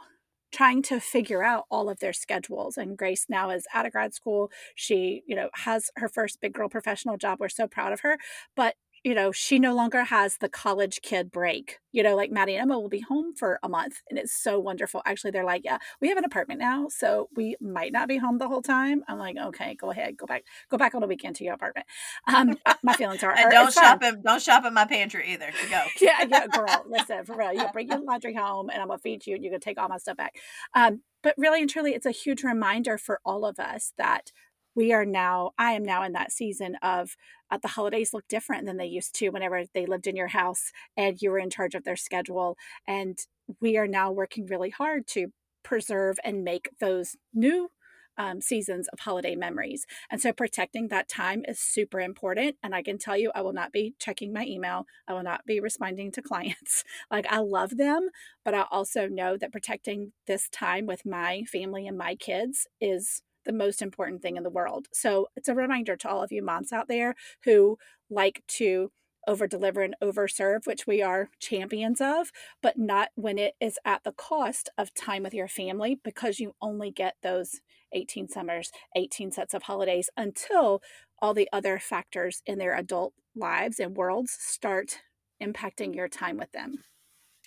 trying 0.56 0.82
to 0.82 1.02
figure 1.02 1.44
out 1.44 1.66
all 1.70 1.90
of 1.90 2.00
their 2.00 2.14
schedules. 2.14 2.78
And 2.78 2.98
Grace 2.98 3.26
now 3.28 3.50
is 3.50 3.68
out 3.74 3.86
of 3.86 3.92
grad 3.92 4.14
school. 4.14 4.50
She, 4.74 5.22
you 5.28 5.36
know, 5.36 5.50
has 5.54 5.92
her 5.98 6.08
first 6.08 6.40
big 6.40 6.54
girl 6.54 6.70
professional 6.70 7.18
job. 7.18 7.40
We're 7.42 7.50
so 7.50 7.68
proud 7.68 7.92
of 7.92 8.00
her. 8.02 8.18
But 8.56 8.76
you 9.06 9.14
know, 9.14 9.32
she 9.32 9.60
no 9.60 9.76
longer 9.76 10.04
has 10.04 10.38
the 10.38 10.50
college 10.50 11.00
kid 11.04 11.32
break. 11.32 11.78
You 11.92 12.02
know, 12.02 12.16
like 12.16 12.32
Maddie 12.32 12.56
and 12.56 12.64
Emma 12.64 12.80
will 12.80 12.90
be 12.90 13.02
home 13.02 13.36
for 13.36 13.60
a 13.62 13.70
month 13.70 14.02
and 14.10 14.18
it's 14.18 14.34
so 14.34 14.60
wonderful. 14.60 15.04
Actually, 15.06 15.30
they're 15.30 15.46
like, 15.46 15.62
yeah, 15.64 15.78
we 16.02 16.10
have 16.10 16.18
an 16.18 16.26
apartment 16.26 16.60
now, 16.60 16.88
so 16.90 17.30
we 17.36 17.56
might 17.62 17.94
not 17.94 18.08
be 18.08 18.18
home 18.18 18.40
the 18.40 18.48
whole 18.48 18.64
time. 18.64 19.04
I'm 19.08 19.20
like, 19.20 19.38
okay, 19.38 19.76
go 19.76 19.92
ahead, 19.92 20.18
go 20.18 20.26
back, 20.26 20.44
go 20.72 20.78
back 20.78 20.96
on 20.96 21.02
the 21.02 21.08
weekend 21.08 21.36
to 21.36 21.44
your 21.44 21.54
apartment. 21.54 21.86
Um, 22.28 22.58
my 22.82 22.94
feelings 22.96 23.24
are, 23.24 23.32
and 23.38 23.52
don't 23.52 23.72
shop 23.72 24.02
at 24.02 24.24
don't 24.24 24.42
shop 24.42 24.66
at 24.66 24.74
my 24.74 24.86
pantry 24.86 25.34
either. 25.34 25.52
Go, 25.70 25.84
yeah, 26.02 26.26
yeah, 26.28 26.48
girl, 26.48 26.84
listen 26.90 27.26
for 27.26 27.38
real. 27.38 27.54
You 27.54 27.68
bring 27.72 27.90
your 27.90 28.00
laundry 28.00 28.34
home, 28.34 28.70
and 28.70 28.82
I'm 28.82 28.88
gonna 28.88 28.98
feed 28.98 29.28
you, 29.28 29.36
and 29.36 29.44
you 29.44 29.52
can 29.52 29.60
take 29.60 29.78
all 29.78 29.88
my 29.88 29.98
stuff 29.98 30.18
back. 30.18 30.36
Um, 30.74 31.02
but 31.22 31.36
really 31.38 31.62
and 31.62 31.70
truly, 31.70 31.94
it's 31.94 32.08
a 32.08 32.12
huge 32.12 32.44
reminder 32.44 32.98
for 32.98 33.20
all 33.24 33.46
of 33.46 33.60
us 33.60 33.94
that 34.00 34.32
we 34.76 34.92
are 34.92 35.06
now 35.06 35.52
i 35.58 35.72
am 35.72 35.84
now 35.84 36.04
in 36.04 36.12
that 36.12 36.32
season 36.32 36.76
of 36.82 37.16
uh, 37.56 37.60
the 37.62 37.70
holidays 37.70 38.14
look 38.14 38.28
different 38.28 38.66
than 38.66 38.78
they 38.78 38.86
used 38.86 39.16
to 39.16 39.30
whenever 39.30 39.64
they 39.74 39.86
lived 39.86 40.08
in 40.08 40.16
your 40.16 40.28
house 40.28 40.72
and 40.98 41.22
you 41.22 41.32
were 41.32 41.40
in 41.40 41.50
charge 41.50 41.76
of 41.76 41.84
their 41.84 41.96
schedule 41.96 42.58
and 42.88 43.20
we 43.62 43.78
are 43.78 43.88
now 43.88 44.12
working 44.12 44.46
really 44.46 44.70
hard 44.70 45.08
to 45.08 45.28
preserve 45.64 46.18
and 46.24 46.44
make 46.44 46.70
those 46.80 47.16
new 47.34 47.70
um, 48.18 48.40
seasons 48.40 48.88
of 48.90 49.00
holiday 49.02 49.36
memories. 49.36 49.86
And 50.10 50.22
so 50.22 50.32
protecting 50.32 50.88
that 50.88 51.10
time 51.10 51.44
is 51.48 51.60
super 51.60 52.00
important. 52.00 52.56
And 52.64 52.74
I 52.74 52.82
can 52.82 52.98
tell 52.98 53.18
you, 53.18 53.32
I 53.36 53.42
will 53.42 53.52
not 53.52 53.74
be 53.74 53.94
checking 54.00 54.32
my 54.32 54.46
email. 54.46 54.86
I 55.08 55.14
will 55.14 55.24
not 55.24 55.46
be 55.46 55.60
responding 55.60 56.12
to 56.14 56.22
clients. 56.22 56.84
like, 57.12 57.26
I 57.30 57.40
love 57.40 57.78
them, 57.78 58.10
but 58.46 58.54
I 58.54 58.66
also 58.72 59.08
know 59.08 59.38
that 59.38 59.52
protecting 59.52 60.14
this 60.28 60.48
time 60.50 60.86
with 60.86 61.06
my 61.06 61.44
family 61.52 61.88
and 61.88 61.98
my 61.98 62.16
kids 62.16 62.68
is 62.80 63.22
the 63.46 63.54
most 63.54 63.82
important 63.82 64.22
thing 64.22 64.38
in 64.38 64.44
the 64.44 64.50
world. 64.50 64.88
So 64.94 65.28
it's 65.36 65.50
a 65.50 65.56
reminder 65.56 65.96
to 65.98 66.10
all 66.10 66.24
of 66.24 66.32
you 66.32 66.44
moms 66.44 66.72
out 66.72 66.88
there 66.88 67.16
who 67.44 67.78
like 68.10 68.44
to 68.48 68.92
over 69.28 69.48
deliver 69.48 69.82
and 69.82 69.96
over 70.02 70.28
serve, 70.28 70.66
which 70.66 70.86
we 70.86 71.02
are 71.02 71.30
champions 71.40 72.00
of, 72.00 72.32
but 72.62 72.78
not 72.78 73.10
when 73.16 73.38
it 73.38 73.56
is 73.60 73.80
at 73.86 74.04
the 74.04 74.12
cost 74.12 74.70
of 74.78 74.94
time 74.94 75.24
with 75.24 75.34
your 75.34 75.48
family 75.48 76.00
because 76.04 76.40
you 76.40 76.54
only 76.62 76.92
get 76.92 77.16
those 77.24 77.62
18 77.94 78.28
summers, 78.28 78.72
18 78.96 79.32
sets 79.32 79.54
of 79.54 79.64
holidays 79.64 80.10
until 80.18 80.82
all 81.22 81.34
the 81.34 81.50
other 81.52 81.80
factors 81.80 82.42
in 82.46 82.60
their 82.60 82.76
adult 82.76 83.14
lives 83.36 83.80
and 83.80 83.96
worlds 83.96 84.38
start 84.40 85.00
impacting 85.42 85.96
your 85.96 86.08
time 86.08 86.38
with 86.38 86.52
them. 86.52 86.84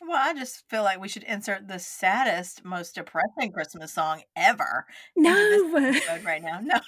Well, 0.07 0.17
I 0.17 0.35
just 0.35 0.69
feel 0.69 0.83
like 0.83 1.01
we 1.01 1.09
should 1.09 1.25
insert 1.25 1.69
the 1.69 1.79
saddest, 1.79 2.65
most 2.65 2.95
depressing 2.95 3.53
Christmas 3.53 3.93
song 3.93 4.23
ever 4.37 4.87
no. 5.17 5.31
right 6.25 6.43
now. 6.43 6.61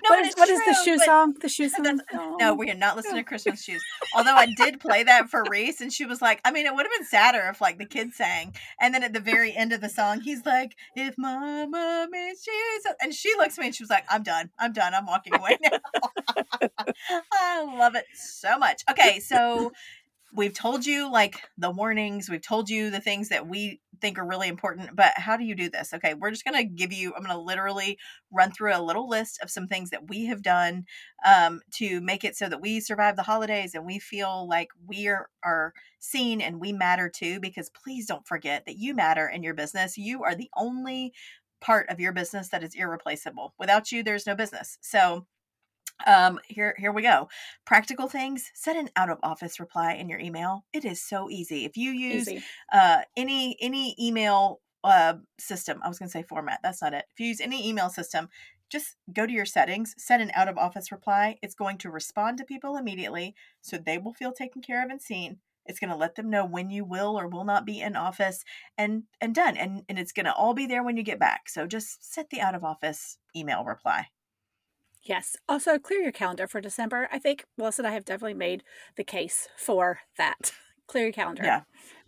No. 0.00 0.10
no, 0.10 0.16
what, 0.16 0.26
is, 0.26 0.34
what 0.34 0.48
is, 0.48 0.60
the 0.64 0.76
shoe 0.84 0.98
song? 0.98 1.34
The 1.40 1.48
shoe 1.48 1.68
song? 1.70 2.00
No, 2.38 2.54
we 2.54 2.70
are 2.70 2.74
not 2.74 2.96
listening 2.96 3.16
to 3.16 3.22
Christmas 3.22 3.62
shoes. 3.62 3.82
Although 4.14 4.34
I 4.34 4.46
did 4.56 4.80
play 4.80 5.02
that 5.02 5.28
for 5.28 5.44
Reese, 5.48 5.80
and 5.80 5.92
she 5.92 6.04
was 6.04 6.20
like, 6.20 6.40
I 6.44 6.50
mean, 6.50 6.66
it 6.66 6.74
would 6.74 6.84
have 6.84 6.92
been 6.92 7.06
sadder 7.06 7.48
if 7.50 7.60
like 7.60 7.78
the 7.78 7.86
kids 7.86 8.16
sang, 8.16 8.54
and 8.80 8.92
then 8.92 9.02
at 9.02 9.12
the 9.12 9.20
very 9.20 9.54
end 9.54 9.72
of 9.72 9.80
the 9.80 9.88
song, 9.88 10.20
he's 10.20 10.44
like, 10.44 10.76
"If 10.94 11.16
Mama 11.16 12.06
made 12.10 12.34
shoes," 12.34 12.94
and 13.00 13.14
she 13.14 13.34
looks 13.36 13.56
at 13.56 13.62
me 13.62 13.66
and 13.68 13.74
she 13.74 13.82
was 13.82 13.90
like, 13.90 14.04
"I'm 14.08 14.22
done. 14.22 14.50
I'm 14.58 14.72
done. 14.72 14.94
I'm 14.94 15.06
walking 15.06 15.34
away 15.34 15.56
now." 15.62 15.78
I 17.32 17.64
love 17.64 17.94
it 17.94 18.04
so 18.14 18.58
much. 18.58 18.82
Okay, 18.90 19.20
so 19.20 19.72
we've 20.34 20.54
told 20.54 20.84
you 20.84 21.10
like 21.10 21.40
the 21.56 21.70
warnings 21.70 22.28
we've 22.28 22.42
told 22.42 22.68
you 22.68 22.90
the 22.90 23.00
things 23.00 23.28
that 23.28 23.48
we 23.48 23.80
think 24.00 24.18
are 24.18 24.26
really 24.26 24.48
important 24.48 24.94
but 24.94 25.12
how 25.16 25.36
do 25.36 25.44
you 25.44 25.54
do 25.54 25.68
this? 25.70 25.92
Okay 25.92 26.14
we're 26.14 26.30
just 26.30 26.44
going 26.44 26.56
to 26.56 26.64
give 26.64 26.92
you 26.92 27.12
i'm 27.14 27.22
going 27.22 27.34
to 27.34 27.42
literally 27.42 27.98
run 28.30 28.50
through 28.52 28.76
a 28.76 28.82
little 28.82 29.08
list 29.08 29.38
of 29.42 29.50
some 29.50 29.66
things 29.66 29.90
that 29.90 30.08
we 30.08 30.26
have 30.26 30.42
done 30.42 30.84
um, 31.26 31.60
to 31.72 32.00
make 32.00 32.24
it 32.24 32.36
so 32.36 32.48
that 32.48 32.60
we 32.60 32.80
survive 32.80 33.16
the 33.16 33.22
holidays 33.22 33.74
and 33.74 33.84
we 33.84 33.98
feel 33.98 34.48
like 34.48 34.68
we 34.86 35.08
are, 35.08 35.28
are 35.42 35.72
seen 35.98 36.40
and 36.40 36.60
we 36.60 36.72
matter 36.72 37.08
too 37.08 37.40
because 37.40 37.70
please 37.70 38.06
don't 38.06 38.26
forget 38.26 38.64
that 38.66 38.76
you 38.76 38.94
matter 38.94 39.28
in 39.28 39.42
your 39.42 39.54
business. 39.54 39.98
You 39.98 40.22
are 40.24 40.34
the 40.34 40.50
only 40.56 41.12
part 41.60 41.88
of 41.88 41.98
your 42.00 42.12
business 42.12 42.48
that 42.50 42.62
is 42.62 42.74
irreplaceable. 42.74 43.54
Without 43.58 43.90
you 43.90 44.02
there's 44.02 44.26
no 44.26 44.34
business. 44.34 44.78
So 44.80 45.26
um 46.06 46.38
here 46.46 46.74
here 46.78 46.92
we 46.92 47.02
go. 47.02 47.28
Practical 47.64 48.08
things 48.08 48.50
set 48.54 48.76
an 48.76 48.90
out 48.96 49.10
of 49.10 49.18
office 49.22 49.58
reply 49.60 49.94
in 49.94 50.08
your 50.08 50.18
email. 50.20 50.64
It 50.72 50.84
is 50.84 51.02
so 51.02 51.28
easy. 51.30 51.64
If 51.64 51.76
you 51.76 51.90
use 51.90 52.28
easy. 52.28 52.44
uh 52.72 52.98
any 53.16 53.56
any 53.60 53.96
email 54.00 54.60
uh 54.84 55.14
system 55.40 55.80
i 55.82 55.88
was 55.88 55.98
going 55.98 56.08
to 56.08 56.12
say 56.12 56.22
format 56.22 56.60
that's 56.62 56.80
not 56.82 56.94
it. 56.94 57.04
If 57.12 57.18
you 57.20 57.26
use 57.26 57.40
any 57.40 57.68
email 57.68 57.88
system 57.90 58.28
just 58.70 58.96
go 59.12 59.26
to 59.26 59.32
your 59.32 59.46
settings 59.46 59.94
set 59.98 60.20
an 60.20 60.30
out 60.34 60.48
of 60.48 60.58
office 60.58 60.92
reply. 60.92 61.36
It's 61.42 61.54
going 61.54 61.78
to 61.78 61.90
respond 61.90 62.38
to 62.38 62.44
people 62.44 62.76
immediately 62.76 63.34
so 63.60 63.78
they 63.78 63.98
will 63.98 64.12
feel 64.14 64.32
taken 64.32 64.62
care 64.62 64.84
of 64.84 64.90
and 64.90 65.00
seen. 65.02 65.38
It's 65.66 65.80
going 65.80 65.90
to 65.90 65.96
let 65.96 66.14
them 66.14 66.30
know 66.30 66.46
when 66.46 66.70
you 66.70 66.84
will 66.84 67.18
or 67.18 67.28
will 67.28 67.44
not 67.44 67.66
be 67.66 67.80
in 67.80 67.96
office 67.96 68.44
and 68.76 69.04
and 69.20 69.34
done 69.34 69.56
and 69.56 69.82
and 69.88 69.98
it's 69.98 70.12
going 70.12 70.26
to 70.26 70.34
all 70.34 70.54
be 70.54 70.66
there 70.66 70.82
when 70.84 70.96
you 70.96 71.02
get 71.02 71.18
back. 71.18 71.48
So 71.48 71.66
just 71.66 72.12
set 72.12 72.30
the 72.30 72.40
out 72.40 72.54
of 72.54 72.64
office 72.64 73.18
email 73.36 73.64
reply 73.64 74.06
Yes. 75.02 75.36
Also, 75.48 75.78
clear 75.78 76.00
your 76.00 76.12
calendar 76.12 76.46
for 76.46 76.60
December. 76.60 77.08
I 77.12 77.18
think 77.18 77.44
Melissa 77.56 77.82
and 77.82 77.88
I 77.88 77.92
have 77.92 78.04
definitely 78.04 78.34
made 78.34 78.62
the 78.96 79.04
case 79.04 79.48
for 79.56 80.00
that. 80.16 80.52
clear 80.86 81.04
your 81.04 81.12
calendar. 81.12 81.44
Yeah. 81.44 81.62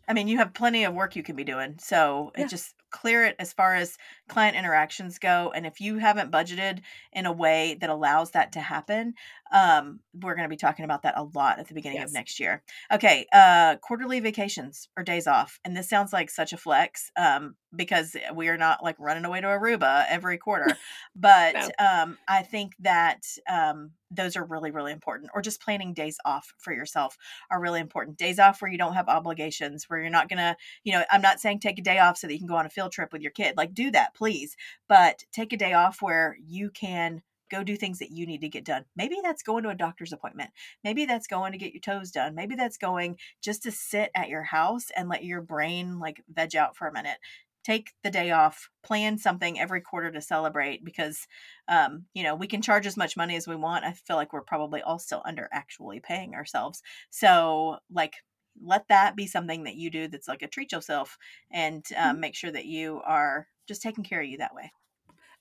I 0.09 0.13
mean, 0.13 0.27
you 0.27 0.39
have 0.39 0.55
plenty 0.55 0.85
of 0.85 0.95
work 0.95 1.15
you 1.15 1.23
can 1.23 1.37
be 1.37 1.45
doing. 1.45 1.77
So 1.79 2.33
yeah. 2.37 2.45
it 2.45 2.51
just 2.51 2.75
clear 2.91 3.25
it 3.25 3.37
as 3.39 3.53
far 3.53 3.77
as 3.77 3.97
client 4.29 4.57
interactions 4.57 5.19
go. 5.19 5.53
And 5.55 5.65
if 5.67 5.81
you 5.81 5.99
haven't 5.99 6.33
budgeted 6.33 6.81
in 7.13 7.27
a 7.27 7.33
way 7.33 7.79
that 7.81 7.91
allows 7.91 8.33
that 8.33 8.53
to 8.53 8.61
happen, 8.61 9.15
um, 9.53 10.01
we're 10.15 10.35
going 10.35 10.45
to 10.45 10.51
be 10.51 10.57
talking 10.57 10.85
about 10.85 11.03
that 11.03 11.15
a 11.17 11.25
lot 11.35 11.59
at 11.59 11.69
the 11.69 11.75
beginning 11.75 11.99
yes. 11.99 12.11
of 12.11 12.15
next 12.15 12.41
year. 12.41 12.63
Okay, 12.93 13.27
uh, 13.33 13.77
quarterly 13.77 14.21
vacations 14.21 14.89
or 14.97 15.03
days 15.03 15.27
off, 15.27 15.59
and 15.65 15.77
this 15.77 15.89
sounds 15.89 16.13
like 16.13 16.31
such 16.31 16.53
a 16.53 16.57
flex 16.57 17.11
um, 17.17 17.57
because 17.75 18.17
we 18.35 18.49
are 18.49 18.57
not 18.57 18.83
like 18.83 18.97
running 18.99 19.25
away 19.25 19.41
to 19.41 19.47
Aruba 19.47 20.07
every 20.09 20.39
quarter, 20.39 20.77
but 21.17 21.55
no. 21.55 21.85
um, 21.85 22.19
I 22.29 22.43
think 22.43 22.75
that 22.81 23.23
um, 23.49 23.93
those 24.11 24.37
are 24.37 24.45
really 24.45 24.71
really 24.71 24.93
important. 24.93 25.31
Or 25.35 25.43
just 25.43 25.63
planning 25.63 25.95
days 25.95 26.17
off 26.25 26.53
for 26.59 26.73
yourself 26.73 27.17
are 27.51 27.61
really 27.61 27.81
important. 27.81 28.19
Days 28.19 28.39
off 28.39 28.63
where 28.63 28.71
you 28.71 28.79
don't 28.79 28.95
have 28.95 29.09
obligations, 29.09 29.85
where 29.89 30.01
you're 30.01 30.11
not 30.11 30.29
gonna, 30.29 30.57
you 30.85 30.93
know, 30.93 31.03
I'm 31.11 31.23
not 31.23 31.41
saying 31.41 31.61
take 31.61 31.79
a 31.79 31.83
day 31.83 31.99
off 31.99 32.19
so 32.19 32.27
that 32.27 32.33
you 32.33 32.39
can 32.39 32.49
go 32.49 32.57
on 32.57 32.67
a 32.67 32.71
field 32.71 32.93
trip 32.93 33.13
with 33.13 33.23
your 33.23 33.33
kid. 33.33 33.57
Like 33.57 33.75
do 33.75 33.91
that, 33.91 34.15
please, 34.15 34.57
but 34.89 35.25
take 35.33 35.53
a 35.53 35.57
day 35.57 35.73
off 35.73 36.01
where 36.01 36.37
you 36.47 36.71
can 36.71 37.23
go 37.51 37.63
do 37.63 37.77
things 37.77 37.99
that 37.99 38.11
you 38.11 38.27
need 38.27 38.41
to 38.43 38.49
get 38.49 38.65
done. 38.65 38.85
Maybe 38.97 39.17
that's 39.23 39.43
going 39.43 39.65
to 39.65 39.71
a 39.71 39.75
doctor's 39.75 40.13
appointment. 40.13 40.51
Maybe 40.85 41.05
that's 41.05 41.27
going 41.27 41.53
to 41.53 41.59
get 41.59 41.73
your 41.73 41.81
toes 41.81 42.11
done. 42.11 42.35
Maybe 42.35 42.55
that's 42.55 42.79
going 42.79 43.19
just 43.43 43.63
to 43.65 43.73
sit 43.73 44.11
at 44.15 44.29
your 44.29 44.43
house 44.43 44.87
and 44.97 45.09
let 45.09 45.25
your 45.25 45.43
brain 45.43 45.99
like 45.99 46.23
veg 46.29 46.57
out 46.57 46.77
for 46.77 46.89
a 46.89 46.93
minute. 46.93 47.19
Take 47.63 47.91
the 48.03 48.11
day 48.11 48.31
off, 48.31 48.71
plan 48.83 49.19
something 49.19 49.61
every 49.61 49.83
quarter 49.83 50.11
to 50.11 50.23
celebrate 50.23 50.83
because, 50.83 51.27
um, 51.69 52.07
you 52.15 52.23
know, 52.23 52.35
we 52.35 52.47
can 52.47 52.63
charge 52.63 52.87
as 52.87 52.97
much 52.97 53.19
money 53.19 53.37
as 53.37 53.47
we 53.47 53.55
want. 53.55 53.85
I 53.85 53.93
feel 53.93 54.17
like 54.17 54.33
we're 54.33 54.41
probably 54.41 54.81
all 54.81 54.99
still 54.99 55.21
under 55.27 55.47
actually 55.53 56.01
paying 56.01 56.35
ourselves. 56.35 56.83
So, 57.11 57.77
like, 57.93 58.15
let 58.63 58.89
that 58.89 59.15
be 59.15 59.27
something 59.27 59.65
that 59.65 59.77
you 59.77 59.91
do 59.91 60.09
that's 60.09 60.29
like 60.29 60.43
a 60.43 60.49
treat 60.49 60.73
yourself 60.73 61.19
and 61.51 61.85
um, 61.97 62.13
mm-hmm. 62.13 62.21
make 62.21 62.35
sure 62.35 62.51
that 62.51 62.67
you 62.67 63.01
are 63.05 63.47
just 63.69 63.83
taking 63.83 64.05
care 64.05 64.21
of 64.21 64.27
you 64.27 64.39
that 64.39 64.55
way. 64.55 64.73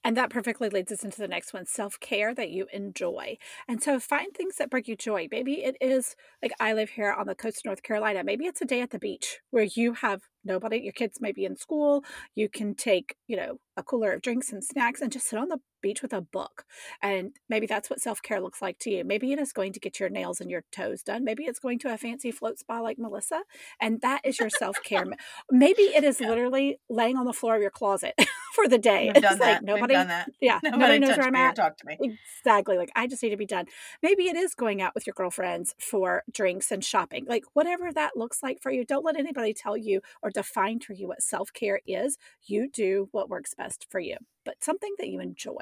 And 0.04 0.16
that 0.16 0.30
perfectly 0.30 0.70
leads 0.70 0.92
us 0.92 1.04
into 1.04 1.18
the 1.18 1.28
next 1.28 1.54
one 1.54 1.66
self 1.66 2.00
care 2.00 2.34
that 2.34 2.50
you 2.50 2.68
enjoy. 2.72 3.38
And 3.68 3.84
so 3.84 4.00
find 4.00 4.34
things 4.34 4.56
that 4.56 4.70
bring 4.70 4.86
you 4.88 4.96
joy. 4.96 5.28
Maybe 5.32 5.64
it 5.64 5.76
is 5.82 6.16
like 6.42 6.54
I 6.60 6.74
live 6.74 6.92
here 6.92 7.12
on 7.12 7.28
the 7.28 7.36
coast 7.36 7.60
of 7.60 7.66
North 7.66 7.84
Carolina. 7.84 8.24
Maybe 8.24 8.46
it's 8.46 8.62
a 8.62 8.66
day 8.66 8.82
at 8.82 8.92
the 8.92 9.00
beach 9.00 9.40
where 9.52 9.68
you 9.76 9.94
have 9.94 10.24
nobody, 10.44 10.78
your 10.78 10.94
kids 10.94 11.20
may 11.22 11.32
be 11.32 11.46
in 11.46 11.56
school. 11.56 12.04
You 12.36 12.50
can 12.50 12.76
take, 12.76 13.16
you 13.28 13.38
know, 13.38 13.60
a 13.78 13.84
cooler 13.84 14.12
of 14.12 14.22
drinks 14.22 14.52
and 14.52 14.64
snacks 14.64 15.02
and 15.02 15.12
just 15.12 15.28
sit 15.28 15.40
on 15.40 15.50
the 15.50 15.60
beach 15.82 16.02
with 16.02 16.14
a 16.14 16.22
book. 16.22 16.66
And 17.02 17.32
maybe 17.48 17.66
that's 17.66 17.90
what 17.90 18.02
self 18.02 18.22
care 18.22 18.42
looks 18.42 18.62
like 18.62 18.78
to 18.80 18.90
you. 18.92 19.04
Maybe 19.04 19.32
it 19.32 19.40
is 19.40 19.54
going 19.54 19.74
to 19.74 19.80
get 19.80 20.00
your 20.00 20.10
nails 20.10 20.42
and 20.42 20.52
your 20.52 20.64
toes 20.72 21.02
done. 21.04 21.24
Maybe 21.24 21.46
it's 21.46 21.60
going 21.60 21.80
to 21.80 21.94
a 21.94 21.98
fancy 21.98 22.32
float 22.32 22.60
spa 22.60 22.80
like 22.80 23.00
Melissa. 23.00 23.42
And 23.80 24.02
that 24.02 24.22
is 24.24 24.40
your 24.40 24.50
self 24.50 24.78
care. 24.84 25.06
maybe 25.52 25.84
it 25.84 26.04
is 26.04 26.20
yeah. 26.20 26.28
literally 26.28 26.80
laying 26.90 27.18
on 27.18 27.26
the 27.26 27.34
floor 27.34 27.56
of 27.56 27.62
your 27.62 27.72
closet 27.72 28.14
for 28.54 28.68
the 28.68 28.78
day. 28.78 29.12
Done 29.14 29.24
like 29.24 29.40
that. 29.40 29.64
nobody, 29.64 29.94
We've 29.94 30.00
done 30.00 30.08
that. 30.10 30.30
Yeah. 30.42 30.60
Nobody, 30.64 30.80
nobody 30.80 31.00
knows 31.00 31.18
where 31.18 31.28
I'm 31.28 31.36
at. 31.36 31.56
Talk 31.56 31.78
to 31.78 31.86
me. 31.86 31.98
Exactly. 32.42 32.78
Like 32.78 32.92
I 32.96 33.08
just 33.08 33.24
need 33.24 33.30
to 33.30 33.38
be 33.38 33.46
done. 33.46 33.66
Maybe 34.04 34.28
it 34.28 34.36
is 34.36 34.54
going 34.54 34.82
out 34.82 34.94
with 34.94 35.08
your 35.08 35.14
girlfriends 35.14 35.74
for 35.80 36.24
drinks 36.32 36.72
and 36.72 36.84
shopping. 36.84 37.26
Like 37.28 37.44
whatever 37.54 37.92
that 37.94 38.18
looks 38.18 38.44
like 38.44 38.62
for 38.62 38.72
you. 38.72 38.86
Don't 38.86 39.06
let 39.06 39.18
anybody 39.18 39.54
tell 39.54 39.78
you 39.78 40.02
or 40.22 40.29
define 40.30 40.80
for 40.80 40.94
you 40.94 41.08
what 41.08 41.22
self 41.22 41.52
care 41.54 41.82
is. 41.86 42.18
You 42.46 42.70
do 42.70 43.10
what 43.12 43.30
works 43.30 43.54
best 43.54 43.88
for 43.90 44.00
you, 44.00 44.18
but 44.46 44.64
something 44.64 44.94
that 44.98 45.10
you 45.10 45.20
enjoy. 45.20 45.58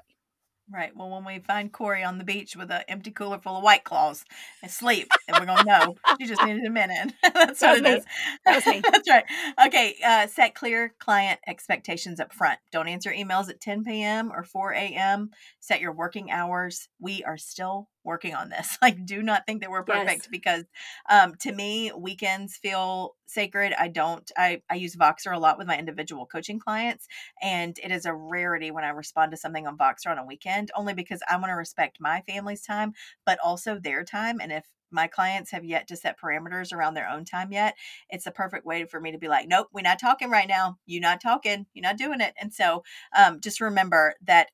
Right. 0.69 0.93
Well, 0.93 1.09
when 1.09 1.23
we 1.23 1.39
find 1.39 1.71
Corry 1.71 2.05
on 2.05 2.17
the 2.17 2.25
beach 2.25 2.57
with 2.57 2.69
an 2.71 2.81
empty 2.89 3.11
cooler 3.11 3.39
full 3.39 3.55
of 3.55 3.63
White 3.63 3.85
Claws 3.85 4.25
asleep, 4.61 5.07
and 5.27 5.37
we're 5.39 5.45
going 5.45 5.59
to 5.59 5.63
know 5.63 5.95
she 6.19 6.27
just 6.27 6.43
needed 6.43 6.65
a 6.65 6.69
minute. 6.69 7.13
That's 7.33 7.61
what 7.61 7.81
That 7.81 7.85
it 7.85 7.95
was 7.95 7.99
is. 7.99 8.05
That 8.43 8.67
me. 8.67 8.81
That's 8.91 9.09
right. 9.09 9.23
Okay. 9.65 9.95
Uh, 10.05 10.27
set 10.27 10.55
clear 10.55 10.93
client 10.99 11.39
expectations 11.47 12.19
up 12.19 12.33
front. 12.33 12.59
Don't 12.73 12.89
answer 12.89 13.13
emails 13.13 13.49
at 13.49 13.61
10 13.61 13.85
p.m. 13.85 14.29
or 14.35 14.43
4 14.43 14.73
a.m. 14.73 15.29
Set 15.61 15.79
your 15.79 15.93
working 15.93 16.31
hours. 16.31 16.89
We 16.99 17.23
are 17.23 17.37
still 17.37 17.87
working 18.07 18.33
on 18.33 18.49
this. 18.49 18.77
Like, 18.87 19.05
do 19.05 19.21
not 19.21 19.45
think 19.45 19.61
that 19.61 19.69
we're 19.71 19.83
Yes. 19.85 20.07
perfect 20.07 20.31
because 20.31 20.63
um, 21.09 21.35
to 21.41 21.51
me, 21.51 21.91
weekends 21.97 22.57
feel 22.57 23.15
sacred. 23.27 23.73
I 23.77 23.89
don't, 23.89 24.31
I, 24.37 24.61
I 24.69 24.75
use 24.75 24.95
Voxer 24.95 25.35
a 25.35 25.39
lot 25.39 25.57
with 25.57 25.67
my 25.67 25.77
individual 25.77 26.25
coaching 26.25 26.59
clients, 26.59 27.07
and 27.41 27.77
it 27.83 27.91
is 27.91 28.05
a 28.05 28.13
rarity 28.13 28.71
when 28.71 28.85
I 28.85 28.89
respond 28.89 29.31
to 29.31 29.37
something 29.37 29.67
on 29.67 29.77
Voxer 29.77 30.11
on 30.11 30.17
a 30.19 30.25
weekend, 30.25 30.71
only 30.75 30.93
because 30.93 31.21
I 31.29 31.35
want 31.37 31.49
to 31.49 31.55
respect 31.55 31.97
my 31.99 32.21
family's 32.27 32.61
time, 32.63 32.93
but 33.25 33.39
also 33.43 33.77
their 33.79 34.03
time. 34.03 34.39
And 34.41 34.51
if 34.51 34.65
my 34.91 35.07
clients 35.07 35.51
have 35.51 35.65
yet 35.65 35.87
to 35.89 35.97
set 35.97 36.19
parameters 36.19 36.73
around 36.73 36.93
their 36.93 37.09
own 37.09 37.25
time 37.25 37.51
yet, 37.51 37.75
it's 38.09 38.23
the 38.25 38.31
perfect 38.31 38.65
way 38.65 38.85
for 38.85 39.01
me 39.01 39.11
to 39.11 39.17
be 39.17 39.27
like, 39.27 39.47
nope, 39.47 39.67
we're 39.73 39.81
not 39.81 39.99
talking 39.99 40.29
right 40.29 40.47
now. 40.47 40.77
You're 40.85 41.01
not 41.01 41.21
talking. 41.21 41.65
You're 41.73 41.83
not 41.83 41.97
doing 41.97 42.21
it. 42.21 42.33
And 42.39 42.53
so 42.53 42.83
um, 43.17 43.41
just 43.41 43.59
remember 43.61 44.15
that, 44.25 44.47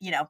you 0.00 0.10
know, 0.10 0.28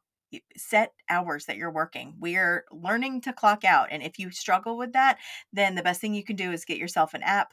set 0.57 0.93
hours 1.09 1.47
that 1.47 1.57
you're 1.57 1.71
working. 1.71 2.15
We're 2.19 2.65
learning 2.71 3.23
to 3.23 3.33
clock 3.33 3.65
out. 3.65 3.89
And 3.91 4.03
if 4.03 4.19
you 4.19 4.31
struggle 4.31 4.77
with 4.77 4.93
that, 4.93 5.19
then 5.53 5.75
the 5.75 5.83
best 5.83 6.01
thing 6.01 6.15
you 6.15 6.25
can 6.25 6.37
do 6.37 6.53
is 6.53 6.65
get 6.65 6.79
yourself 6.79 7.15
an 7.15 7.23
app. 7.23 7.53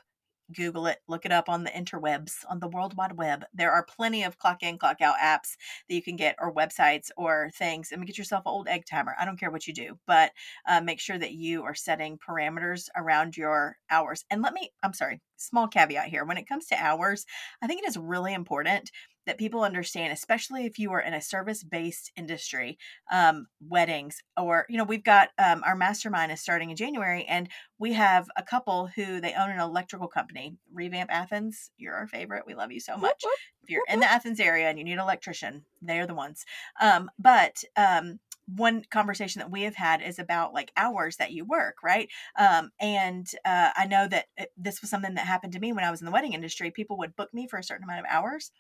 Google 0.54 0.88
it, 0.88 1.00
look 1.08 1.26
it 1.26 1.32
up 1.32 1.48
on 1.48 1.64
the 1.64 1.70
interwebs, 1.70 2.44
on 2.50 2.60
the 2.60 2.68
World 2.68 2.96
Wide 2.98 3.18
Web. 3.18 3.46
There 3.54 3.72
are 3.72 3.86
plenty 3.86 4.24
of 4.24 4.38
clock 4.38 4.62
in, 4.62 4.78
clock 4.78 5.00
out 5.02 5.16
apps 5.16 5.56
that 5.88 5.96
you 5.96 6.04
can 6.04 6.18
get, 6.18 6.36
or 6.38 6.54
websites, 6.54 7.10
or 7.16 7.50
things. 7.56 7.92
And 7.92 8.06
get 8.06 8.18
yourself 8.18 8.44
an 8.46 8.52
old 8.52 8.68
egg 8.68 8.84
timer. 8.86 9.16
I 9.18 9.24
don't 9.24 9.40
care 9.40 9.50
what 9.50 9.68
you 9.68 9.74
do, 9.74 9.98
but 10.06 10.32
uh, 10.68 10.82
make 10.82 11.00
sure 11.00 11.18
that 11.18 11.32
you 11.32 11.64
are 11.64 11.74
setting 11.74 12.20
parameters 12.20 12.90
around 12.96 13.38
your 13.38 13.78
hours. 13.90 14.26
And 14.30 14.42
let 14.42 14.54
me, 14.54 14.72
I'm 14.84 14.94
sorry, 14.94 15.22
small 15.38 15.68
caveat 15.68 16.10
here. 16.10 16.26
When 16.26 16.38
it 16.38 16.48
comes 16.48 16.68
to 16.68 16.76
hours, 16.76 17.26
I 17.62 17.68
think 17.68 17.82
it 17.82 17.88
is 17.88 17.98
really 17.98 18.34
important 18.34 18.92
that 19.26 19.38
people 19.38 19.64
understand, 19.64 20.12
especially 20.14 20.66
if 20.66 20.78
you 20.78 20.92
are 20.92 21.02
in 21.02 21.14
a 21.14 21.22
service 21.22 21.64
based 21.64 22.12
industry, 22.16 22.78
um, 23.12 23.48
weddings, 23.62 24.22
or, 24.38 24.66
you 24.70 24.78
know, 24.78 24.84
we've 24.84 25.04
got 25.04 25.30
um, 25.38 25.62
our 25.66 25.76
mastermind 25.76 26.32
is 26.32 26.42
starting 26.42 26.70
in 26.70 26.76
January, 26.76 27.26
and 27.26 27.50
we 27.80 27.94
have 27.94 28.28
a 28.38 28.44
couple 28.44 28.88
who 28.96 29.22
they 29.22 29.34
own 29.34 29.50
an 29.50 29.60
electrical 29.60 30.08
company, 30.08 30.56
Revamp 30.74 31.12
Athens. 31.12 31.72
You're 31.78 31.96
our 31.96 32.08
favorite. 32.08 32.46
We 32.46 32.56
love 32.56 32.72
you 32.72 32.80
so 32.80 32.98
much. 32.98 33.22
whoop. 33.24 33.34
If 33.64 33.70
you're 33.70 33.84
in 33.90 34.02
the 34.02 34.12
Athens 34.12 34.40
area 34.40 34.70
and 34.70 34.78
you 34.78 34.84
need 34.84 34.94
an 34.94 35.00
electrician, 35.00 35.64
they're 35.82 36.08
the 36.08 36.14
ones. 36.14 36.46
Um, 36.82 37.10
but 37.18 37.64
um, 37.78 38.20
one 38.48 38.84
conversation 38.92 39.40
that 39.40 39.52
we 39.52 39.64
have 39.64 39.76
had 39.76 40.02
is 40.02 40.20
about 40.20 40.54
like 40.54 40.72
hours 40.76 41.18
that 41.18 41.32
you 41.32 41.46
work, 41.46 41.78
right? 41.84 42.10
Um, 42.38 42.72
and 42.80 43.26
uh, 43.46 43.70
I 43.76 43.86
know 43.88 44.08
that 44.08 44.26
it, 44.38 44.52
this 44.58 44.82
was 44.82 44.90
something 44.90 45.14
that 45.16 45.26
happened 45.26 45.54
to 45.54 45.60
me 45.60 45.72
when 45.72 45.86
I 45.86 45.92
was 45.92 46.02
in 46.02 46.06
the 46.06 46.12
wedding 46.12 46.34
industry. 46.34 46.72
People 46.72 46.98
would 46.98 47.16
book 47.16 47.34
me 47.34 47.48
for 47.48 47.58
a 47.58 47.64
certain 47.64 47.86
amount 47.86 48.02
of 48.02 48.06
hours. 48.10 48.52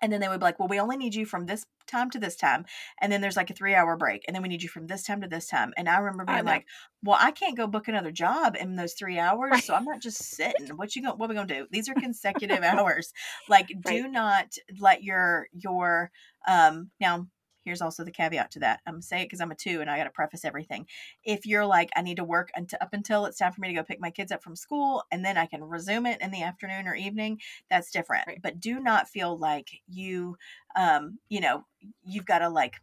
And 0.00 0.12
then 0.12 0.20
they 0.20 0.28
would 0.28 0.40
be 0.40 0.44
like, 0.44 0.58
well, 0.58 0.68
we 0.68 0.80
only 0.80 0.96
need 0.96 1.14
you 1.14 1.26
from 1.26 1.46
this 1.46 1.66
time 1.86 2.10
to 2.10 2.18
this 2.18 2.36
time. 2.36 2.64
And 3.00 3.12
then 3.12 3.20
there's 3.20 3.36
like 3.36 3.50
a 3.50 3.54
three 3.54 3.74
hour 3.74 3.96
break. 3.96 4.24
And 4.26 4.34
then 4.34 4.42
we 4.42 4.48
need 4.48 4.62
you 4.62 4.68
from 4.68 4.86
this 4.86 5.02
time 5.02 5.20
to 5.20 5.28
this 5.28 5.48
time. 5.48 5.72
And 5.76 5.88
I 5.88 5.98
remember 5.98 6.24
being 6.24 6.44
know. 6.44 6.50
like, 6.50 6.66
well, 7.02 7.18
I 7.20 7.30
can't 7.30 7.56
go 7.56 7.66
book 7.66 7.88
another 7.88 8.10
job 8.10 8.56
in 8.58 8.76
those 8.76 8.94
three 8.94 9.18
hours. 9.18 9.50
Right. 9.50 9.64
So 9.64 9.74
I'm 9.74 9.84
not 9.84 10.00
just 10.00 10.18
sitting. 10.18 10.68
What 10.76 10.96
you 10.96 11.02
going 11.02 11.18
what 11.18 11.28
we 11.28 11.34
gonna 11.34 11.46
do? 11.46 11.66
These 11.70 11.88
are 11.88 11.94
consecutive 11.94 12.62
hours. 12.62 13.12
Like 13.48 13.70
do 13.84 14.08
not 14.08 14.54
let 14.80 15.02
your 15.02 15.48
your 15.52 16.10
um 16.48 16.90
now 17.00 17.26
here's 17.64 17.80
also 17.82 18.04
the 18.04 18.10
caveat 18.10 18.50
to 18.52 18.60
that. 18.60 18.80
I'm 18.86 18.94
gonna 18.94 19.02
say 19.02 19.22
it 19.22 19.26
because 19.26 19.40
I'm 19.40 19.50
a 19.50 19.54
two 19.56 19.80
and 19.80 19.90
I 19.90 19.96
gotta 19.98 20.10
preface 20.10 20.44
everything. 20.44 20.86
If 21.24 21.46
you're 21.46 21.66
like, 21.66 21.90
I 21.96 22.02
need 22.02 22.16
to 22.16 22.24
work 22.24 22.50
until 22.54 22.78
up 22.80 22.92
until 22.92 23.26
it's 23.26 23.38
time 23.38 23.52
for 23.52 23.60
me 23.60 23.68
to 23.68 23.74
go 23.74 23.82
pick 23.84 24.00
my 24.00 24.10
kids 24.10 24.32
up 24.32 24.42
from 24.42 24.56
school 24.56 25.04
and 25.10 25.24
then 25.24 25.36
I 25.36 25.46
can 25.46 25.64
resume 25.64 26.06
it 26.06 26.20
in 26.20 26.30
the 26.30 26.42
afternoon 26.42 26.86
or 26.88 26.94
evening, 26.94 27.40
that's 27.68 27.90
different. 27.90 28.26
Right. 28.26 28.42
But 28.42 28.60
do 28.60 28.80
not 28.80 29.08
feel 29.08 29.36
like 29.36 29.70
you 29.86 30.36
um, 30.76 31.18
you 31.28 31.40
know, 31.40 31.66
you've 32.02 32.26
got 32.26 32.38
to 32.40 32.48
like 32.48 32.76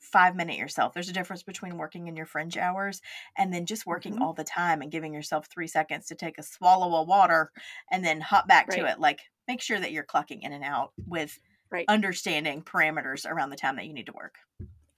five 0.00 0.34
minute 0.34 0.56
yourself. 0.58 0.92
There's 0.92 1.08
a 1.08 1.12
difference 1.12 1.44
between 1.44 1.78
working 1.78 2.08
in 2.08 2.16
your 2.16 2.26
fringe 2.26 2.56
hours 2.58 3.00
and 3.36 3.52
then 3.54 3.66
just 3.66 3.86
working 3.86 4.16
Mhm. 4.16 4.20
all 4.20 4.32
the 4.34 4.42
time 4.44 4.82
and 4.82 4.90
giving 4.90 5.14
yourself 5.14 5.46
three 5.46 5.68
seconds 5.68 6.06
to 6.06 6.16
take 6.16 6.38
a 6.38 6.42
swallow 6.42 7.00
of 7.00 7.06
water 7.06 7.52
and 7.90 8.04
then 8.04 8.20
hop 8.20 8.48
back 8.48 8.68
to 8.70 8.84
it. 8.84 8.98
Like 8.98 9.20
make 9.46 9.60
sure 9.60 9.78
that 9.78 9.92
you're 9.92 10.04
clocking 10.04 10.42
in 10.42 10.52
and 10.52 10.64
out 10.64 10.92
with 11.06 11.38
Right. 11.72 11.86
understanding 11.88 12.62
parameters 12.62 13.24
around 13.28 13.50
the 13.50 13.56
time 13.56 13.76
that 13.76 13.86
you 13.86 13.94
need 13.94 14.06
to 14.06 14.12
work. 14.12 14.36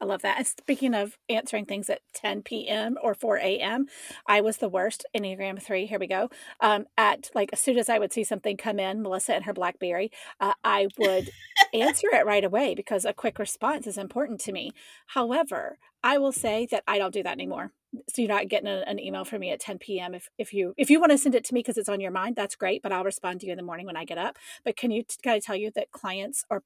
I 0.01 0.07
love 0.07 0.23
that. 0.23 0.39
And 0.39 0.47
speaking 0.47 0.93
of 0.93 1.17
answering 1.29 1.65
things 1.67 1.89
at 1.89 2.01
10 2.15 2.43
p.m. 2.43 2.97
or 3.03 3.15
4 3.15 3.39
a.m., 3.39 3.87
I 4.27 4.41
was 4.41 4.59
the 4.59 4.69
worst. 4.69 5.07
Enneagram 5.17 5.63
3, 5.63 5.87
here 5.87 5.99
we 5.99 6.07
go. 6.09 6.29
Um, 6.61 6.87
at 6.99 7.31
like, 7.35 7.51
as 7.53 7.61
soon 7.61 7.79
as 7.79 7.89
I 7.89 7.99
would 7.99 8.13
see 8.13 8.25
something 8.25 8.57
come 8.57 8.79
in, 8.79 9.03
Melissa 9.03 9.35
and 9.35 9.45
her 9.45 9.55
Blackberry, 9.55 10.11
uh, 10.41 10.55
I 10.63 10.89
would 10.99 11.31
answer 11.73 12.09
it 12.13 12.27
right 12.27 12.45
away 12.45 12.75
because 12.75 13.05
a 13.05 13.15
quick 13.15 13.39
response 13.39 13.87
is 13.87 13.97
important 13.97 14.41
to 14.41 14.53
me. 14.53 14.73
However, 15.07 15.79
I 16.03 16.19
will 16.19 16.33
say 16.33 16.67
that 16.71 16.85
I 16.87 16.99
don't 16.99 17.15
do 17.15 17.23
that 17.23 17.33
anymore. 17.33 17.73
So 18.09 18.23
you're 18.23 18.29
not 18.29 18.49
getting 18.49 18.69
a, 18.69 18.85
an 18.87 18.99
email 18.99 19.25
from 19.25 19.41
me 19.41 19.51
at 19.51 19.61
10 19.61 19.79
p.m. 19.79 20.15
If, 20.15 20.29
if 20.39 20.53
you 20.53 20.75
if 20.77 20.91
you 20.91 21.01
want 21.01 21.13
to 21.13 21.19
send 21.19 21.35
it 21.35 21.45
to 21.45 21.55
me 21.55 21.61
because 21.61 21.79
it's 21.79 21.89
on 21.89 22.01
your 22.01 22.11
mind, 22.11 22.37
that's 22.37 22.57
great. 22.57 22.83
But 22.83 22.93
I'll 22.93 23.05
respond 23.05 23.41
to 23.41 23.47
you 23.47 23.53
in 23.53 23.59
the 23.59 23.65
morning 23.65 23.87
when 23.87 23.97
I 23.97 24.05
get 24.05 24.19
up. 24.19 24.37
But 24.65 24.77
can 24.77 24.91
you 24.91 25.05
can 25.23 25.33
I 25.33 25.39
tell 25.39 25.57
you 25.57 25.71
that 25.75 25.91
clients 25.93 26.45
or 26.51 26.63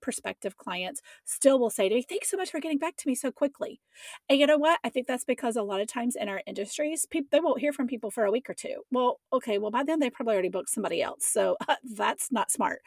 prospective 0.00 0.56
clients 0.56 1.00
still 1.24 1.58
will 1.58 1.70
say 1.70 1.88
to 1.88 1.94
me, 1.94 2.02
"Thanks 2.02 2.30
so 2.30 2.36
much 2.36 2.50
for 2.50 2.60
getting 2.60 2.78
back 2.78 2.96
to 2.96 3.08
me 3.08 3.14
so 3.14 3.30
quickly." 3.30 3.80
And 4.28 4.38
you 4.38 4.46
know 4.46 4.58
what? 4.58 4.80
I 4.84 4.88
think 4.90 5.06
that's 5.06 5.24
because 5.24 5.56
a 5.56 5.62
lot 5.62 5.80
of 5.80 5.86
times 5.86 6.16
in 6.16 6.28
our 6.28 6.42
industries, 6.46 7.06
people 7.06 7.28
they 7.30 7.40
won't 7.40 7.60
hear 7.60 7.72
from 7.72 7.86
people 7.86 8.10
for 8.10 8.24
a 8.24 8.32
week 8.32 8.50
or 8.50 8.54
two. 8.54 8.82
Well, 8.90 9.20
okay, 9.32 9.58
well 9.58 9.70
by 9.70 9.84
then 9.84 10.00
they 10.00 10.10
probably 10.10 10.34
already 10.34 10.48
booked 10.50 10.70
somebody 10.70 11.02
else, 11.02 11.24
so 11.26 11.56
that's 11.84 12.30
not 12.32 12.50
smart. 12.50 12.80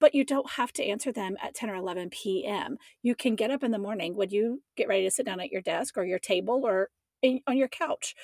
But 0.00 0.14
you 0.14 0.24
don't 0.24 0.50
have 0.52 0.72
to 0.74 0.84
answer 0.84 1.12
them 1.12 1.36
at 1.40 1.54
10 1.54 1.70
or 1.70 1.76
11 1.76 2.10
p.m. 2.10 2.76
You 3.02 3.14
can 3.14 3.36
get 3.36 3.52
up 3.52 3.62
in 3.62 3.70
the 3.70 3.78
morning 3.78 4.16
when 4.16 4.30
you 4.30 4.62
get 4.76 4.88
ready 4.88 5.04
to 5.04 5.10
sit 5.12 5.26
down 5.26 5.40
at 5.40 5.52
your 5.52 5.62
desk 5.62 5.96
or 5.96 6.04
your 6.04 6.18
table 6.18 6.62
or 6.64 6.88
in, 7.22 7.40
on 7.46 7.56
your 7.56 7.68
couch 7.68 8.14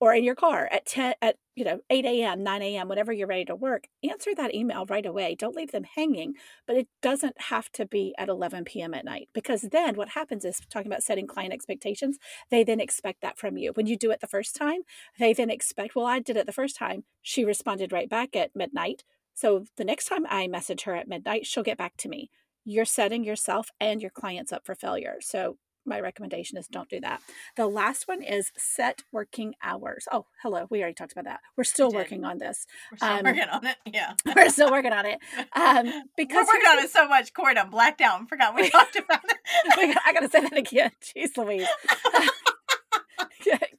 or 0.00 0.12
in 0.14 0.24
your 0.24 0.34
car 0.34 0.68
at 0.72 0.84
10 0.84 1.14
at 1.22 1.36
you 1.54 1.64
know 1.64 1.80
8 1.88 2.04
a.m 2.04 2.42
9 2.42 2.62
a.m 2.62 2.88
whenever 2.88 3.12
you're 3.12 3.26
ready 3.28 3.44
to 3.44 3.54
work 3.54 3.86
answer 4.08 4.34
that 4.34 4.54
email 4.54 4.84
right 4.86 5.06
away. 5.06 5.34
Don't 5.36 5.54
leave 5.56 5.70
them 5.72 5.84
hanging 5.84 6.34
but 6.66 6.76
it 6.76 6.88
doesn't 7.02 7.40
have 7.42 7.70
to 7.72 7.86
be 7.86 8.14
at 8.18 8.28
11 8.28 8.64
p.m 8.64 8.94
at 8.94 9.04
night 9.04 9.28
because 9.32 9.62
then 9.62 9.94
what 9.96 10.10
happens 10.10 10.44
is 10.44 10.60
talking 10.70 10.90
about 10.90 11.02
setting 11.04 11.26
client 11.26 11.52
expectations 11.52 12.18
they 12.50 12.64
then 12.64 12.80
expect 12.80 13.20
that 13.22 13.38
from 13.38 13.56
you. 13.56 13.72
When 13.74 13.86
you 13.86 13.96
do 13.96 14.10
it 14.10 14.20
the 14.20 14.26
first 14.26 14.56
time 14.56 14.80
they 15.18 15.32
then 15.32 15.50
expect 15.50 15.94
well 15.94 16.06
i 16.06 16.18
did 16.18 16.36
it 16.36 16.46
the 16.46 16.52
first 16.52 16.76
time. 16.76 17.04
She 17.22 17.44
responded 17.44 17.92
right 17.92 18.08
back 18.08 18.34
at 18.36 18.56
midnight. 18.56 19.04
So 19.34 19.64
the 19.76 19.84
next 19.84 20.06
time 20.06 20.26
i 20.28 20.46
message 20.48 20.82
her 20.82 20.94
at 20.96 21.08
midnight 21.08 21.46
she'll 21.46 21.62
get 21.62 21.78
back 21.78 21.96
to 21.98 22.08
me. 22.08 22.30
You're 22.64 22.84
setting 22.84 23.24
yourself 23.24 23.70
and 23.80 24.00
your 24.02 24.10
clients 24.10 24.52
up 24.52 24.64
for 24.66 24.74
failure. 24.74 25.16
So 25.20 25.58
my 25.84 26.00
recommendation 26.00 26.58
is 26.58 26.66
don't 26.68 26.88
do 26.88 27.00
that. 27.00 27.20
The 27.56 27.66
last 27.66 28.06
one 28.08 28.22
is 28.22 28.52
set 28.56 29.02
working 29.12 29.54
hours. 29.62 30.06
Oh, 30.12 30.26
hello. 30.42 30.66
We 30.70 30.80
already 30.80 30.94
talked 30.94 31.12
about 31.12 31.24
that. 31.24 31.40
We're 31.56 31.64
still 31.64 31.90
working 31.90 32.24
on 32.24 32.38
this. 32.38 32.66
We're 32.90 32.98
still 32.98 33.08
Um, 33.08 33.22
working 33.24 33.42
on 33.50 33.66
it. 33.66 33.76
Yeah. 33.86 34.14
We're 34.36 34.48
still 34.50 34.70
working 34.70 34.92
on 34.92 35.06
it. 35.06 35.18
Um, 35.54 35.86
We're 36.18 36.26
working 36.26 36.68
on 36.68 36.78
it 36.84 36.90
so 36.90 37.08
much, 37.08 37.32
Corry, 37.32 37.56
I'm 37.58 37.70
blacked 37.70 38.00
out 38.00 38.20
and 38.20 38.28
forgot 38.28 38.54
we 38.54 38.70
talked 38.70 38.96
about 38.96 39.20
it. 39.24 39.96
I 40.06 40.12
gotta 40.12 40.28
say 40.28 40.40
that 40.40 40.56
again. 40.56 40.90
Jeez 41.02 41.36
Louise. 41.36 41.66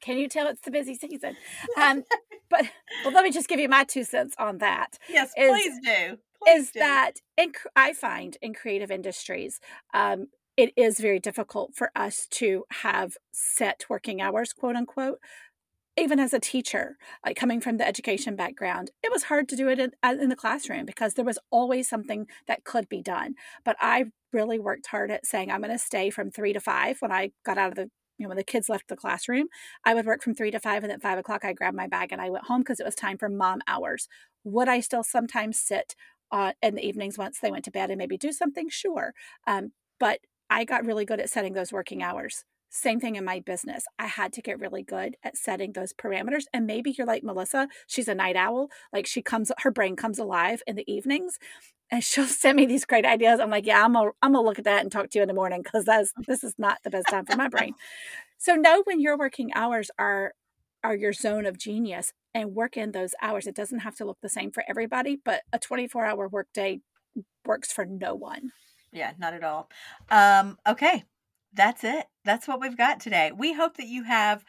Can 0.01 0.17
you 0.17 0.27
tell 0.27 0.47
it's 0.47 0.61
the 0.61 0.71
busy 0.71 0.95
season? 0.95 1.37
Um, 1.81 2.03
but 2.49 2.63
well, 3.05 3.13
let 3.13 3.23
me 3.23 3.31
just 3.31 3.47
give 3.47 3.59
you 3.59 3.69
my 3.69 3.85
two 3.85 4.03
cents 4.03 4.35
on 4.37 4.57
that. 4.57 4.97
yes, 5.09 5.31
is- 5.37 5.49
please 5.51 5.79
do. 5.83 6.17
Please 6.43 6.59
is 6.63 6.71
do. 6.71 6.79
that 6.79 7.13
in, 7.37 7.53
I 7.73 7.93
find 7.93 8.35
in 8.41 8.53
creative 8.53 8.91
industries, 8.91 9.61
um, 9.93 10.27
it 10.57 10.71
is 10.75 10.99
very 10.99 11.19
difficult 11.19 11.75
for 11.75 11.91
us 11.95 12.27
to 12.31 12.65
have 12.69 13.17
set 13.31 13.85
working 13.89 14.21
hours, 14.21 14.53
quote 14.53 14.75
unquote. 14.75 15.19
Even 15.95 16.19
as 16.19 16.33
a 16.33 16.39
teacher, 16.39 16.97
like 17.23 17.37
coming 17.37 17.61
from 17.61 17.77
the 17.77 17.87
education 17.87 18.35
background, 18.35 18.89
it 19.03 19.11
was 19.11 19.23
hard 19.23 19.47
to 19.49 19.55
do 19.55 19.67
it 19.69 19.77
in, 19.77 19.91
in 20.03 20.29
the 20.29 20.35
classroom 20.35 20.85
because 20.85 21.13
there 21.13 21.25
was 21.25 21.37
always 21.51 21.87
something 21.87 22.25
that 22.47 22.63
could 22.63 22.89
be 22.89 23.01
done. 23.01 23.35
But 23.63 23.75
I 23.79 24.05
really 24.31 24.57
worked 24.57 24.87
hard 24.87 25.11
at 25.11 25.27
saying 25.27 25.51
I'm 25.51 25.61
going 25.61 25.71
to 25.71 25.77
stay 25.77 26.09
from 26.09 26.31
three 26.31 26.51
to 26.53 26.59
five 26.59 26.97
when 26.99 27.11
I 27.11 27.31
got 27.45 27.59
out 27.59 27.69
of 27.69 27.75
the 27.75 27.91
you 28.17 28.25
know, 28.25 28.29
when 28.29 28.37
the 28.37 28.43
kids 28.43 28.69
left 28.69 28.87
the 28.87 28.95
classroom, 28.95 29.47
I 29.83 29.93
would 29.93 30.05
work 30.05 30.21
from 30.21 30.35
three 30.35 30.51
to 30.51 30.59
five, 30.59 30.83
and 30.83 30.91
at 30.91 31.01
five 31.01 31.17
o'clock, 31.17 31.43
I 31.43 31.53
grabbed 31.53 31.75
my 31.75 31.87
bag 31.87 32.11
and 32.11 32.21
I 32.21 32.29
went 32.29 32.45
home 32.45 32.61
because 32.61 32.79
it 32.79 32.85
was 32.85 32.95
time 32.95 33.17
for 33.17 33.27
mom 33.27 33.61
hours. 33.67 34.07
Would 34.43 34.69
I 34.69 34.81
still 34.81 35.03
sometimes 35.03 35.59
sit 35.59 35.95
uh, 36.31 36.53
in 36.61 36.75
the 36.75 36.85
evenings 36.85 37.17
once 37.17 37.39
they 37.39 37.51
went 37.51 37.65
to 37.65 37.71
bed 37.71 37.89
and 37.89 37.97
maybe 37.97 38.17
do 38.17 38.31
something? 38.31 38.69
Sure. 38.69 39.13
Um, 39.47 39.71
but 39.99 40.19
I 40.53 40.65
got 40.65 40.85
really 40.85 41.03
good 41.03 41.19
at 41.19 41.31
setting 41.31 41.53
those 41.53 41.73
working 41.73 42.03
hours. 42.03 42.45
Same 42.69 42.99
thing 42.99 43.15
in 43.15 43.25
my 43.25 43.39
business. 43.39 43.85
I 43.97 44.05
had 44.05 44.31
to 44.33 44.41
get 44.41 44.59
really 44.59 44.83
good 44.83 45.15
at 45.23 45.35
setting 45.35 45.73
those 45.73 45.93
parameters. 45.93 46.43
And 46.53 46.67
maybe 46.67 46.93
you're 46.95 47.07
like 47.07 47.23
Melissa, 47.23 47.67
she's 47.87 48.07
a 48.07 48.13
night 48.13 48.35
owl. 48.35 48.69
Like 48.93 49.07
she 49.07 49.23
comes, 49.23 49.51
her 49.57 49.71
brain 49.71 49.95
comes 49.95 50.19
alive 50.19 50.61
in 50.67 50.75
the 50.75 50.91
evenings 50.91 51.39
and 51.89 52.03
she'll 52.03 52.27
send 52.27 52.55
me 52.55 52.67
these 52.67 52.85
great 52.85 53.03
ideas. 53.03 53.39
I'm 53.39 53.49
like, 53.49 53.65
yeah, 53.65 53.83
I'm 53.83 53.93
gonna, 53.93 54.11
I'm 54.21 54.33
gonna 54.33 54.45
look 54.45 54.59
at 54.59 54.65
that 54.65 54.83
and 54.83 54.91
talk 54.91 55.09
to 55.09 55.17
you 55.17 55.23
in 55.23 55.27
the 55.27 55.33
morning 55.33 55.63
because 55.63 55.85
this 56.27 56.43
is 56.43 56.53
not 56.59 56.77
the 56.83 56.91
best 56.91 57.07
time 57.09 57.25
for 57.25 57.35
my 57.35 57.47
brain. 57.47 57.73
So 58.37 58.53
know 58.53 58.83
when 58.85 58.99
your 59.01 59.17
working 59.17 59.51
hours 59.55 59.89
are 59.97 60.33
are 60.83 60.95
your 60.95 61.13
zone 61.13 61.47
of 61.47 61.57
genius 61.57 62.13
and 62.35 62.53
work 62.53 62.77
in 62.77 62.91
those 62.91 63.15
hours. 63.23 63.47
It 63.47 63.55
doesn't 63.55 63.79
have 63.79 63.95
to 63.95 64.05
look 64.05 64.17
the 64.21 64.29
same 64.29 64.51
for 64.51 64.63
everybody, 64.69 65.19
but 65.23 65.41
a 65.51 65.57
24 65.57 66.05
hour 66.05 66.27
workday 66.27 66.81
works 67.43 67.71
for 67.73 67.85
no 67.85 68.13
one. 68.13 68.51
Yeah, 68.93 69.13
not 69.17 69.33
at 69.33 69.43
all. 69.43 69.69
Um, 70.09 70.57
okay, 70.67 71.03
that's 71.53 71.83
it. 71.83 72.05
That's 72.23 72.47
what 72.47 72.61
we've 72.61 72.77
got 72.77 72.99
today. 72.99 73.31
We 73.35 73.53
hope 73.53 73.77
that 73.77 73.87
you 73.87 74.03
have 74.03 74.45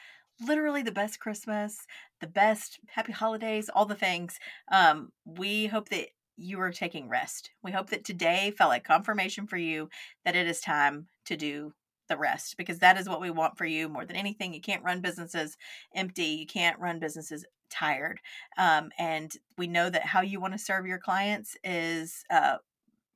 literally 0.47 0.82
the 0.82 0.92
best 0.92 1.18
Christmas, 1.18 1.78
the 2.20 2.26
best 2.26 2.78
happy 2.88 3.12
holidays, 3.12 3.70
all 3.74 3.86
the 3.86 3.95
things. 3.95 4.38
Um, 4.70 5.12
we 5.24 5.66
hope 5.66 5.88
that 5.88 6.09
you 6.36 6.61
are 6.61 6.72
taking 6.72 7.09
rest. 7.09 7.51
We 7.62 7.72
hope 7.72 7.90
that 7.90 8.05
today 8.05 8.53
felt 8.57 8.68
like 8.68 8.84
confirmation 8.84 9.47
for 9.47 9.57
you 9.57 9.88
that 10.24 10.36
it 10.36 10.47
is 10.47 10.61
time 10.61 11.07
to 11.26 11.36
do 11.36 11.72
the 12.09 12.16
rest 12.18 12.57
because 12.59 12.80
that 12.80 12.99
is 12.99 13.09
what 13.09 13.20
we 13.20 13.30
want 13.30 13.57
for 13.57 13.64
you 13.64 13.88
more 13.88 14.05
than 14.05 14.16
anything. 14.16 14.53
You 14.53 14.61
can't 14.61 14.84
run 14.84 15.01
businesses 15.01 15.57
empty, 15.95 16.24
you 16.24 16.47
can't 16.47 16.78
run 16.78 16.99
businesses 16.99 17.47
tired. 17.70 18.20
Um, 18.59 18.90
and 18.99 19.32
we 19.57 19.66
know 19.66 19.88
that 19.88 20.05
how 20.05 20.20
you 20.20 20.38
want 20.38 20.53
to 20.53 20.59
serve 20.59 20.86
your 20.86 20.99
clients 20.99 21.57
is 21.64 22.24
uh, 22.30 22.57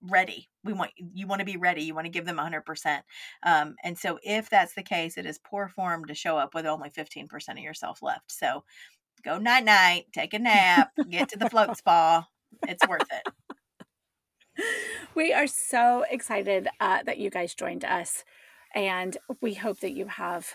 ready. 0.02 0.48
We 0.64 0.72
want 0.72 0.92
you 0.96 1.26
want 1.26 1.40
to 1.40 1.46
be 1.46 1.56
ready. 1.56 1.82
You 1.82 1.94
want 1.94 2.06
to 2.06 2.10
give 2.10 2.26
them 2.26 2.36
100%. 2.38 3.00
Um, 3.44 3.74
and 3.82 3.98
so 3.98 4.18
if 4.22 4.48
that's 4.50 4.74
the 4.74 4.82
case, 4.82 5.18
it 5.18 5.26
is 5.26 5.38
poor 5.38 5.68
form 5.68 6.06
to 6.06 6.14
show 6.14 6.36
up 6.38 6.54
with 6.54 6.66
only 6.66 6.90
15% 6.90 7.28
of 7.50 7.58
yourself 7.58 8.02
left. 8.02 8.30
So 8.30 8.64
go 9.24 9.38
night 9.38 9.64
night, 9.64 10.06
take 10.12 10.34
a 10.34 10.38
nap, 10.38 10.90
get 11.10 11.28
to 11.30 11.38
the 11.38 11.50
float 11.50 11.76
spa. 11.76 12.26
It's 12.66 12.86
worth 12.88 13.06
it. 13.10 13.32
We 15.14 15.32
are 15.32 15.46
so 15.46 16.04
excited 16.10 16.68
uh, 16.80 17.02
that 17.04 17.18
you 17.18 17.30
guys 17.30 17.54
joined 17.54 17.84
us, 17.84 18.24
and 18.74 19.16
we 19.40 19.54
hope 19.54 19.80
that 19.80 19.92
you 19.92 20.06
have 20.06 20.52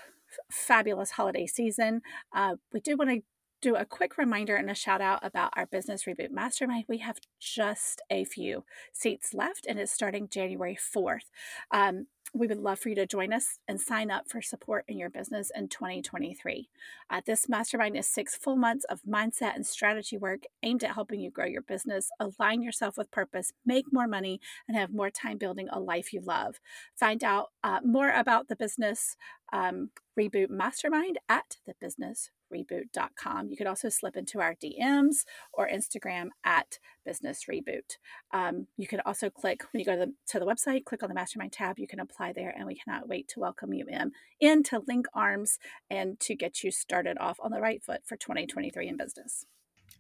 fabulous 0.52 1.12
holiday 1.12 1.48
season. 1.48 2.02
Uh, 2.36 2.56
we 2.72 2.80
do 2.80 2.98
want 2.98 3.10
to 3.10 3.22
do 3.64 3.76
a 3.78 3.86
quick 3.86 4.18
reminder 4.18 4.58
and 4.58 4.70
a 4.70 4.76
shout 4.76 5.00
out 5.00 5.26
about 5.26 5.54
our 5.56 5.66
Business 5.66 6.04
Reboot 6.04 6.32
Mastermind. 6.32 6.84
We 6.90 6.98
have 6.98 7.20
just 7.40 8.02
a 8.10 8.26
few 8.26 8.66
seats 8.92 9.34
left 9.34 9.66
and 9.66 9.80
it's 9.80 9.94
starting 9.94 10.28
January 10.28 10.78
4th. 10.78 11.32
Um, 11.72 12.08
we 12.34 12.48
would 12.48 12.58
love 12.58 12.80
for 12.80 12.90
you 12.90 12.96
to 12.96 13.06
join 13.06 13.32
us 13.32 13.60
and 13.66 13.80
sign 13.80 14.12
up 14.12 14.28
for 14.28 14.42
support 14.42 14.84
in 14.90 14.98
your 14.98 15.10
business 15.10 15.50
in 15.56 15.70
2023. 15.70 16.68
Uh, 17.10 17.22
this 17.26 17.48
mastermind 17.48 17.96
is 17.96 18.06
six 18.06 18.36
full 18.36 18.58
months 18.58 18.86
of 18.90 19.00
mindset 19.08 19.56
and 19.56 19.66
strategy 19.66 20.18
work 20.18 20.42
aimed 20.62 20.84
at 20.84 20.96
helping 20.96 21.22
you 21.22 21.32
grow 21.32 21.46
your 21.46 21.62
business, 21.62 22.10
align 22.20 22.62
yourself 22.64 22.98
with 22.98 23.12
purpose, 23.12 23.54
make 23.66 23.94
more 23.94 24.08
money, 24.08 24.42
and 24.68 24.76
have 24.76 24.92
more 24.92 25.10
time 25.10 25.38
building 25.38 25.70
a 25.72 25.80
life 25.80 26.12
you 26.12 26.20
love. 26.20 26.60
Find 27.00 27.24
out 27.24 27.52
uh, 27.64 27.80
more 27.86 28.10
about 28.10 28.50
the 28.50 28.58
business 28.58 29.16
um, 29.54 29.92
reboot 30.20 30.50
mastermind 30.50 31.20
at 31.30 31.58
the 31.66 31.76
business 31.80 32.32
reboot.com. 32.54 33.50
You 33.50 33.58
could 33.58 33.68
also 33.68 33.90
slip 33.90 34.16
into 34.16 34.40
our 34.40 34.56
DMs 34.56 35.26
or 35.52 35.68
Instagram 35.68 36.30
at 36.44 36.80
business 37.06 37.46
reboot. 37.50 37.98
Um, 38.32 38.68
you 38.78 38.88
can 38.88 39.02
also 39.06 39.30
click 39.30 39.64
when 39.72 39.80
you 39.80 39.86
go 39.86 39.94
to 39.94 40.06
the, 40.06 40.14
to 40.28 40.40
the 40.40 40.46
website, 40.46 40.86
click 40.86 41.04
on 41.04 41.10
the 41.10 41.16
mastermind 41.16 41.52
tab. 41.52 41.80
You 41.80 41.88
can 41.88 42.00
apply 42.00 42.34
there, 42.34 42.54
and 42.56 42.66
we 42.66 42.76
cannot 42.76 43.08
wait 43.08 43.28
to 43.30 43.40
welcome 43.40 43.74
you 43.74 43.86
in, 43.88 44.12
in 44.40 44.64
to 44.64 44.82
link 44.88 45.08
arms 45.14 45.60
and 45.90 46.20
to 46.22 46.36
get 46.36 46.64
you 46.64 46.72
started 46.72 47.18
off 47.20 47.40
on 47.42 47.52
the 47.52 47.62
right 47.62 47.84
foot 47.84 48.02
for 48.06 48.16
2023 48.16 48.88
in 48.88 48.98
business. 48.98 49.46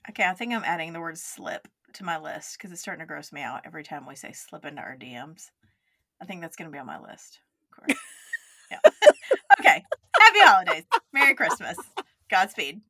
Okay, 0.09 0.25
I 0.25 0.33
think 0.33 0.53
I'm 0.53 0.63
adding 0.65 0.93
the 0.93 0.99
word 0.99 1.17
slip 1.17 1.67
to 1.93 2.03
my 2.03 2.19
list 2.19 2.57
because 2.57 2.71
it's 2.71 2.81
starting 2.81 3.01
to 3.01 3.07
gross 3.07 3.31
me 3.31 3.41
out 3.41 3.61
every 3.65 3.83
time 3.83 4.05
we 4.07 4.15
say 4.15 4.31
slip 4.31 4.65
into 4.65 4.81
our 4.81 4.97
DMs. 4.97 5.49
I 6.21 6.25
think 6.25 6.41
that's 6.41 6.55
going 6.55 6.69
to 6.69 6.73
be 6.73 6.79
on 6.79 6.85
my 6.85 6.99
list. 6.99 7.39
Of 7.71 7.77
course. 7.77 7.99
yeah. 8.71 8.79
okay. 9.59 9.83
Happy 10.19 10.39
holidays. 10.39 10.83
Merry 11.13 11.35
Christmas. 11.35 11.77
Godspeed. 12.33 12.81